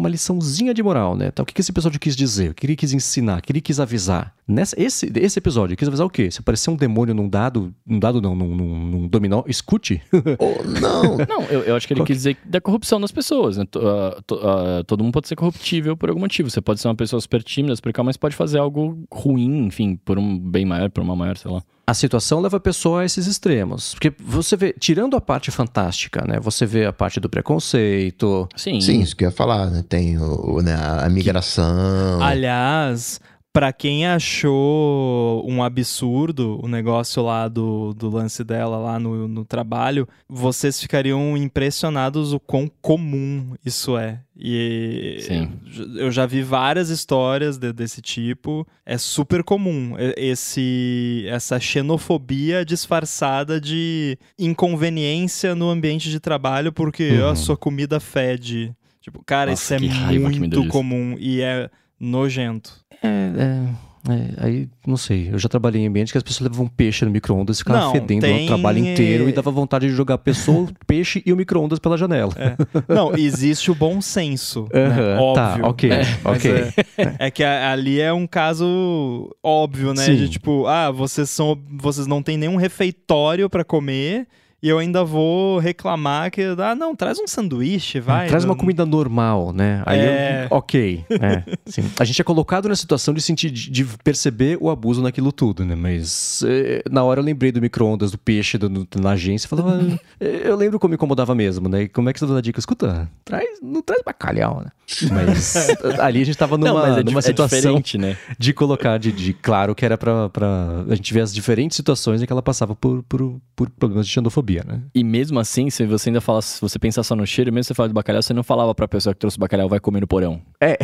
[0.00, 1.28] uma liçãozinha de moral, né?
[1.28, 2.50] Então, o que que esse episódio quis dizer?
[2.50, 3.38] O que ele quis ensinar?
[3.38, 4.34] O que ele quis avisar?
[4.48, 6.28] Nessa, esse, esse episódio, ele quis avisar o quê?
[6.28, 10.02] Se aparecer um demônio num dado, num dado não, num, num, num dominó, escute.
[10.40, 13.12] Ou não, Não, eu, eu acho que ele Qual que- quis dizer da corrupção das
[13.12, 13.56] pessoas.
[13.58, 13.64] Né?
[13.70, 16.50] To- ah, to- ah, todo mundo pode ser corruptível por algum motivo.
[16.50, 19.94] Você pode ser uma pessoa super tímida, super calma, mas pode fazer algo ruim, enfim,
[20.04, 21.62] por um bem maior, por uma maior, sei lá.
[21.88, 23.94] A situação leva a pessoa a esses extremos.
[23.94, 26.40] Porque você vê, tirando a parte fantástica, né?
[26.40, 28.48] Você vê a parte do preconceito.
[28.56, 28.80] Sim.
[28.80, 29.84] sim, isso que eu ia falar, né?
[29.88, 32.20] Tem o, o, né, a migração.
[32.20, 33.20] Aliás,
[33.56, 39.46] pra quem achou um absurdo o negócio lá do, do lance dela lá no, no
[39.46, 44.20] trabalho, vocês ficariam impressionados o quão comum isso é.
[44.38, 45.48] E Sim.
[45.96, 48.66] eu já vi várias histórias de- desse tipo.
[48.84, 57.28] É super comum esse essa xenofobia disfarçada de inconveniência no ambiente de trabalho porque Uhum.
[57.30, 58.74] a sua comida fede.
[59.00, 62.84] Tipo, cara, Nossa, isso é muito comum e é nojento.
[63.02, 66.68] É, é, É, aí, não sei, eu já trabalhei em ambiente que as pessoas levavam
[66.68, 69.92] peixe no micro-ondas e ficavam Não, fedendo tem- o trabalho inteiro e dava vontade de
[69.92, 72.32] jogar a pessoa, peixe e o micro-ondas pela janela.
[72.36, 72.56] É.
[72.94, 74.68] Não, existe o bom senso.
[74.72, 75.16] né?
[75.34, 75.66] Tá, Óbvio.
[75.66, 75.90] ok,
[76.22, 76.52] Mas ok.
[76.96, 80.04] É, é que a- ali é um caso óbvio, né?
[80.04, 80.14] Sim.
[80.14, 81.58] De tipo, ah, vocês são.
[81.72, 84.28] Vocês não têm nenhum refeitório pra comer.
[84.62, 88.26] E eu ainda vou reclamar que, ah, não, traz um sanduíche, vai.
[88.26, 89.82] Traz uma Não- comida normal, né?
[89.84, 90.48] Aí É.
[90.50, 91.04] eu, ok.
[91.10, 91.84] é, sim.
[92.00, 95.74] A gente é colocado na situação de sentir, de, perceber o abuso naquilo tudo, né?
[95.74, 99.48] Mas eh, na hora eu lembrei do micro-ondas, do peixe do- no- na agência e
[99.50, 99.78] falava.
[100.18, 101.82] eh, eu lembro como me incomodava mesmo, né?
[101.82, 102.58] E como é que você dá a dica?
[102.58, 104.70] Escuta, traz, não traz bacalhau, né?
[105.12, 105.54] Mas
[106.00, 108.16] ali a gente tava numa, não, é, numa é situação diferente, né?
[108.38, 112.22] de colocar, de, de- claro que era pra, pra a gente ver as diferentes situações
[112.22, 114.82] em que ela passava por, por, por problemas de xenofobia, né?
[114.94, 117.68] E mesmo assim, se você ainda fala, se você pensar só no cheiro, mesmo se
[117.68, 120.00] você falar de bacalhau, você não falava pra pessoa que trouxe o bacalhau, vai comer
[120.00, 120.40] no porão.
[120.60, 120.78] É.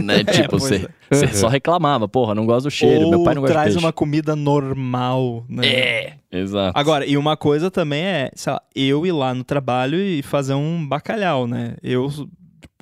[0.00, 0.22] Né?
[0.36, 1.14] Tipo, pois você, é.
[1.14, 3.76] você só reclamava, porra, não gosto do cheiro, Ou meu pai não gosta de traz
[3.76, 5.66] uma comida normal, né?
[5.66, 6.78] É, exato.
[6.78, 10.54] Agora, e uma coisa também é, sei lá, eu ir lá no trabalho e fazer
[10.54, 11.76] um bacalhau, né?
[11.82, 12.10] Eu.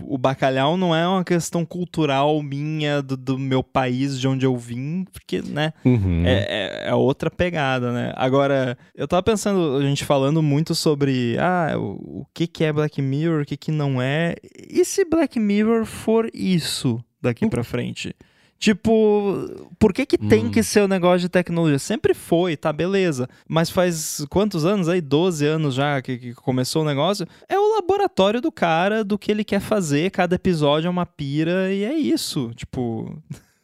[0.03, 4.57] O bacalhau não é uma questão cultural minha, do, do meu país, de onde eu
[4.57, 5.73] vim, porque, né?
[5.85, 6.25] Uhum.
[6.27, 8.13] É, é, é outra pegada, né?
[8.17, 12.73] Agora, eu tava pensando, a gente falando muito sobre ah, o, o que, que é
[12.73, 14.35] Black Mirror, o que, que não é.
[14.69, 18.15] E se Black Mirror for isso daqui pra frente?
[18.59, 20.51] Tipo, por que que tem Hum.
[20.51, 21.79] que ser o negócio de tecnologia?
[21.79, 23.29] Sempre foi, tá, beleza.
[23.49, 25.01] Mas faz quantos anos aí?
[25.01, 27.27] 12 anos já que, que começou o negócio.
[27.49, 30.11] É o laboratório do cara, do que ele quer fazer.
[30.11, 32.51] Cada episódio é uma pira e é isso.
[32.57, 33.15] Tipo,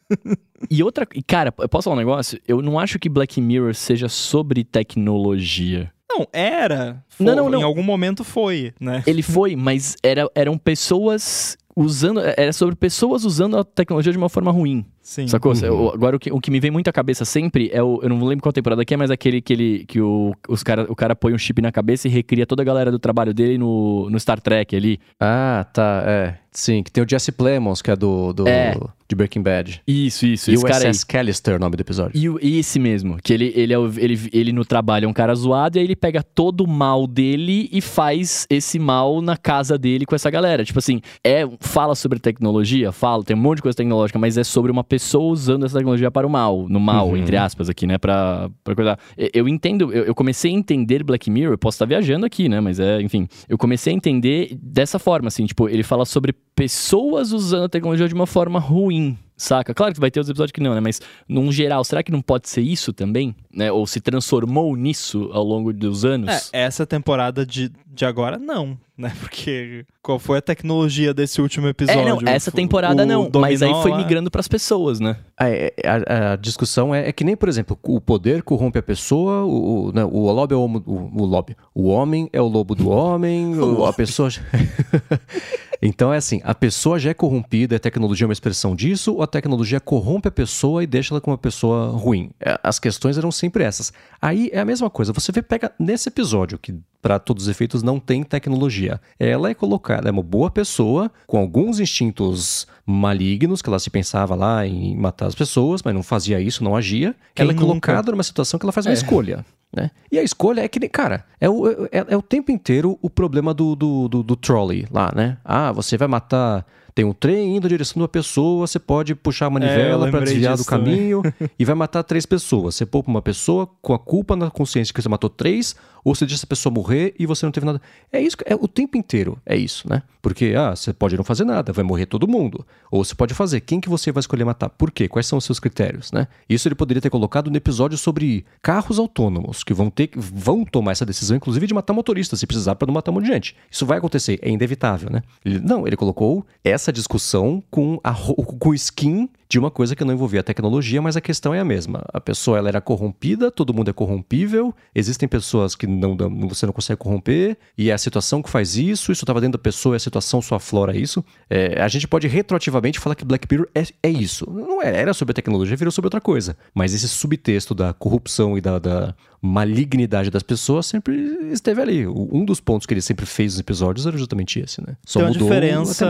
[0.69, 1.07] E outra.
[1.25, 2.39] Cara, eu posso falar um negócio?
[2.47, 5.91] Eu não acho que Black Mirror seja sobre tecnologia.
[6.09, 7.03] Não, era.
[7.07, 7.59] Fo- Não, não, não.
[7.61, 9.01] Em algum momento foi, né?
[9.07, 12.19] Ele foi, mas era, eram pessoas usando.
[12.19, 14.85] Era sobre pessoas usando a tecnologia de uma forma ruim.
[15.11, 15.27] Sim.
[15.27, 15.51] Sacou?
[15.53, 15.59] Uhum.
[15.65, 17.99] Eu- agora, o que, o que me vem muito à cabeça sempre é o.
[18.01, 20.85] Eu não lembro qual temporada que é, mas aquele que, ele, que o, os cara,
[20.89, 23.57] o cara põe um chip na cabeça e recria toda a galera do trabalho dele
[23.57, 25.01] no, no Star Trek ali.
[25.19, 26.35] Ah, tá, é.
[26.53, 28.75] Sim, que tem o Jesse Plemons, que é do, do É.
[29.07, 29.81] de Breaking Bad.
[29.87, 30.51] Isso, isso.
[30.51, 30.91] E esse o cara aí.
[31.07, 32.11] Callister, o nome do episódio.
[32.13, 35.07] E o- e esse mesmo, que ele, ele, é o- ele, ele no trabalho é
[35.07, 39.21] um cara zoado, e aí ele pega todo o mal dele e faz esse mal
[39.21, 40.65] na casa dele com essa galera.
[40.65, 44.43] Tipo assim, é, fala sobre tecnologia, fala, tem um monte de coisa tecnológica, mas é
[44.43, 46.67] sobre uma pessoa usando essa tecnologia para o mal.
[46.69, 47.17] No mal, Uhum.
[47.17, 47.97] entre aspas, aqui, né?
[47.97, 48.97] Pra, pra coisa.
[49.17, 52.47] Eu, eu entendo, eu, eu comecei a entender Black Mirror, eu posso estar viajando aqui,
[52.47, 52.59] né?
[52.59, 57.31] Mas é, enfim, eu comecei a entender dessa forma, assim, tipo, ele fala sobre pessoas
[57.31, 59.17] usando a tecnologia de uma forma ruim.
[59.35, 59.73] Saca?
[59.73, 60.79] Claro que vai ter outros episódios que não, né?
[60.79, 63.35] Mas, num geral, será que não pode ser isso também?
[63.51, 63.71] Né?
[63.71, 66.51] Ou se transformou nisso ao longo dos anos?
[66.53, 69.11] É, essa temporada de, de agora, não, né?
[69.19, 72.01] Porque qual foi a tecnologia desse último episódio?
[72.01, 73.29] É, não, essa O- temporada o não.
[73.39, 75.17] Mas aí dominó foi migrando pras pessoas, né?
[75.37, 79.43] A, a- a discussão é, é que nem, por exemplo, o poder corrompe a pessoa,
[79.43, 81.55] o, o, né, o lobby é o, o, o lobby.
[81.73, 84.29] O homem é o lobo do homem, o- a pessoa.
[85.81, 89.23] então é assim, a pessoa já é corrompida, a tecnologia é uma expressão disso, ou
[89.23, 92.29] a tecnologia corrompe a pessoa e deixa ela com uma pessoa ruim?
[92.39, 93.91] É, As questões eram sempre essas.
[94.21, 97.81] Aí é a mesma coisa, você vê, pega nesse episódio, que para todos os efeitos
[97.81, 99.01] não tem tecnologia.
[99.19, 104.35] Ela é colocada, é uma boa pessoa, com alguns instintos malignos, que ela se pensava
[104.35, 107.15] lá em matar as pessoas, mas não fazia isso, não agia.
[107.33, 107.65] Quem ela é nunca?
[107.67, 108.95] colocada numa situação que ela faz uma É.
[108.95, 109.45] escolha.
[109.73, 109.89] Né?
[110.11, 113.53] E a escolha é que, cara, é o, é, é o tempo inteiro o problema
[113.53, 115.37] do, do, do, do trolley lá, né?
[115.45, 116.65] Ah, você vai matar.
[116.93, 120.09] Tem um trem indo na direção de uma pessoa, você pode puxar a É, manivela
[120.09, 120.93] para lembrei desviar do disso também.
[120.97, 121.21] caminho
[121.57, 122.75] e vai matar três pessoas.
[122.75, 125.73] Você poupa uma pessoa com a culpa na consciência que você matou três,
[126.03, 127.81] ou você deixa essa pessoa morrer e você não teve nada.
[128.11, 130.03] É isso, é o tempo inteiro, é isso, né?
[130.21, 132.65] Porque, ah, você pode não fazer nada, vai morrer todo mundo.
[132.91, 134.69] Ou você pode fazer, quem que você vai escolher matar?
[134.69, 135.07] Por quê?
[135.07, 136.27] Quais são os seus critérios, né?
[136.47, 140.91] Isso ele poderia ter colocado no episódio sobre carros autônomos, que vão ter vão tomar
[140.91, 143.55] essa decisão, inclusive, de matar motorista, se precisar, para não matar um monte de gente.
[143.69, 145.23] Isso vai acontecer, é inevitável, né?
[145.43, 150.05] Ele- não, ele colocou essa discussão com, a, com o skin de uma coisa que
[150.05, 152.05] não envolvia tecnologia, mas a questão é a mesma.
[152.13, 156.65] A pessoa ela era corrompida, todo mundo é corrompível, existem pessoas que não, dão- você
[156.65, 159.95] não consegue corromper, e é a situação que faz isso, isso estava dentro da pessoa,
[159.95, 161.21] e a situação só aflora isso.
[161.49, 164.49] É, a gente pode retroativamente falar que Black Mirror é, é isso.
[164.49, 166.55] Não era, era sobre a tecnologia, virou sobre outra coisa.
[166.73, 171.15] Mas esse subtexto da corrupção e da, da malignidade das pessoas sempre
[171.51, 172.07] esteve ali.
[172.07, 174.95] Um dos pontos que ele sempre fez nos episódios era justamente esse, né?
[175.05, 176.07] Só Tem uma diferença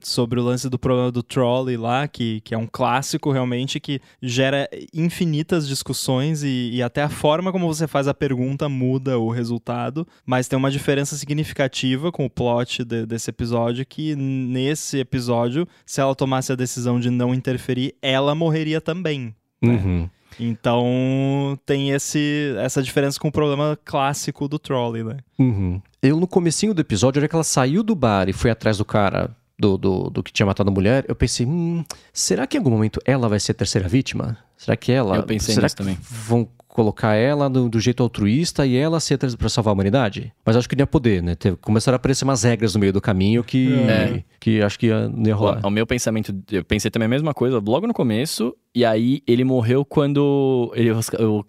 [0.00, 3.78] sobre o lance do problema do trolley lá, que, que é é um clássico realmente
[3.80, 9.18] que gera infinitas discussões e, e até a forma como você faz a pergunta muda
[9.18, 14.98] o resultado, mas tem uma diferença significativa com o plot de, desse episódio que nesse
[14.98, 19.34] episódio, se ela tomasse a decisão de não interferir, ela morreria também.
[19.62, 19.72] Né?
[19.72, 20.10] Uhum.
[20.38, 25.16] Então tem esse, essa diferença com o problema clássico do trolley, né?
[25.38, 25.80] Uhum.
[26.02, 28.84] Eu, no comecinho do episódio, era que ela saiu do bar e foi atrás do
[28.84, 32.60] cara do, do, do que tinha matado a mulher, eu pensei, hum, será que em
[32.60, 34.38] algum momento ela vai ser a terceira vítima?
[34.56, 35.16] Será que ela.
[35.16, 35.98] Eu pensei será nisso que também.
[36.00, 40.32] Vão colocar ela do, do jeito altruísta e ela ser para salvar a humanidade?
[40.44, 41.34] Mas acho que não ia poder, né?
[41.34, 44.22] Teve, começaram a aparecer umas regras no meio do caminho que, É.
[44.38, 45.66] que acho que ia, não ia rolar.
[45.66, 49.44] O meu pensamento, eu pensei também a mesma coisa logo no começo, e aí ele
[49.44, 50.72] morreu quando.
[50.74, 51.00] Ele, o,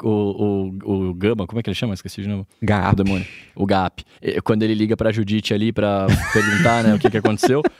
[0.04, 1.94] o, o, o Gama, como é que ele chama?
[1.94, 2.48] Esqueci de novo.
[2.62, 2.96] O Gap.
[2.96, 3.26] demônio.
[3.56, 4.04] O Gap.
[4.44, 7.62] Quando ele liga pra Judite ali pra perguntar, né, o que que aconteceu.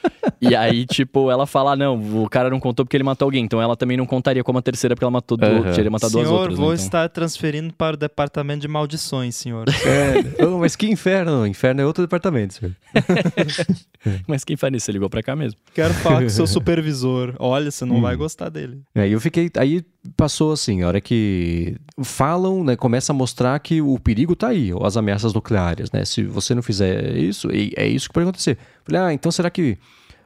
[0.42, 3.44] E aí, tipo, ela fala: ah, não, o cara não contou porque ele matou alguém.
[3.44, 5.74] Então ela também não contaria como a terceira porque ela matou Aham.
[5.74, 6.58] teria matado duas senhor, outras.
[6.58, 6.86] vou né, então.
[6.86, 9.66] estar transferindo para o departamento de maldições, senhor.
[10.40, 11.46] É, oh, mas que inferno!
[11.46, 12.54] Inferno é outro departamento.
[12.54, 12.74] senhor.
[14.28, 14.86] Mas quem faz isso?
[14.86, 15.60] Você ligou pra cá mesmo.
[15.74, 17.36] Quero falar com seu supervisor.
[17.38, 18.02] Olha, você não Hum.
[18.02, 18.82] vai gostar dele.
[18.96, 19.39] Aí eu fiquei.
[19.58, 19.84] Aí
[20.18, 22.76] passou assim, a hora que falam, né?
[22.76, 26.04] Começa a mostrar que o perigo tá aí, as ameaças nucleares, né?
[26.06, 28.58] Se você não fizer isso, é isso que pode acontecer.
[28.84, 29.78] Falei, ah, então será que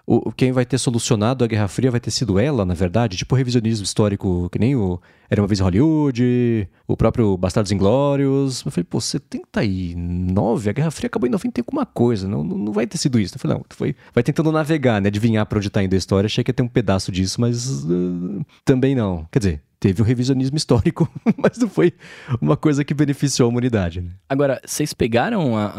[0.05, 3.15] o, quem vai ter solucionado a Guerra Fria vai ter sido ela, na verdade?
[3.15, 4.99] Tipo revisionismo histórico, que nem o
[5.29, 8.63] Era uma vez Hollywood, o próprio Bastardos Inglórios.
[8.65, 10.69] Eu falei, pô, 79?
[10.69, 13.35] A Guerra Fria acabou em 90 e alguma coisa, não, não vai ter sido isso.
[13.35, 15.07] Eu falei, não, foi, vai tentando navegar, né?
[15.07, 16.27] Adivinhar pra onde tá indo a história.
[16.27, 19.25] Achei que ia ter um pedaço disso, mas uh, também não.
[19.31, 21.93] Quer dizer, teve um revisionismo histórico, mas não foi
[22.41, 24.11] uma coisa que beneficiou a humanidade, né?
[24.29, 25.73] Agora, vocês pegaram a,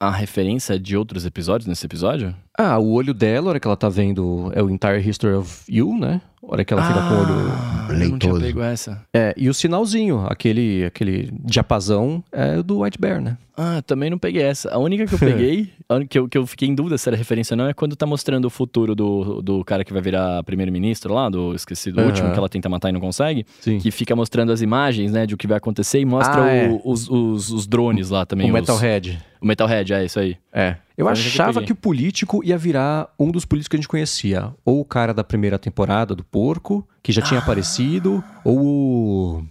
[0.00, 2.34] a, a referência de outros episódios nesse episódio?
[2.56, 5.64] Ah, o olho dela, a hora que ela tá vendo é o Entire History of
[5.68, 6.20] You, né?
[6.46, 7.48] A hora que ela fica com o olho.
[7.50, 8.40] Ah, eu não tinha leitoso.
[8.40, 9.02] pego essa.
[9.14, 13.38] É, e o sinalzinho, aquele, aquele diapasão, é do White Bear, né?
[13.56, 14.70] Ah, também não peguei essa.
[14.70, 17.08] A única que eu peguei, a única que eu, que eu fiquei em dúvida se
[17.08, 20.02] era referência ou não, é quando tá mostrando o futuro do, do cara que vai
[20.02, 22.08] virar primeiro-ministro lá, do esqueci do Aham.
[22.08, 23.46] último, que ela tenta matar e não consegue.
[23.60, 23.78] Sim.
[23.78, 26.48] Que fica mostrando as imagens, né, de o que vai acontecer e mostra Ah, o-
[26.48, 26.80] é.
[26.84, 28.46] os, os, os drones lá também.
[28.50, 29.18] o os- Metalhead.
[29.40, 30.36] O Metalhead, é isso aí.
[30.52, 30.76] É.
[31.02, 34.52] Eu eu achava que o político ia virar um dos políticos que a gente conhecia.
[34.64, 37.42] Ou o cara da primeira temporada do Porco, que já tinha Ah.
[37.42, 39.44] aparecido, ou o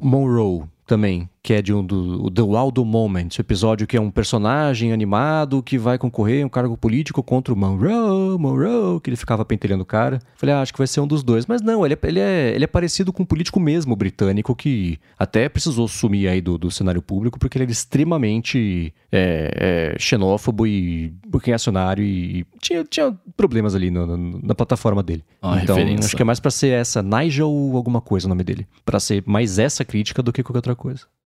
[0.00, 4.10] Monroe também, que é de um do The Waldo Moment, o episódio que é um
[4.10, 9.16] personagem animado que vai concorrer a um cargo político contra o Monroe, Monroe, que ele
[9.16, 10.18] ficava pentelhando o cara.
[10.36, 11.46] Falei, ah, acho que vai ser um dos dois.
[11.46, 14.98] Mas não, ele é, ele é, ele é parecido com um político mesmo britânico que
[15.18, 20.66] até precisou sumir aí do, do cenário público porque ele era extremamente é, é, xenófobo
[20.66, 25.24] e reacionário e tinha, tinha problemas ali no- no- na plataforma dele.
[25.40, 26.04] Ó, a então, referência.
[26.08, 28.66] acho que é mais pra ser essa, Nigel alguma coisa o nome dele.
[28.84, 31.06] Pra ser mais essa crítica do que qualquer outra coisa.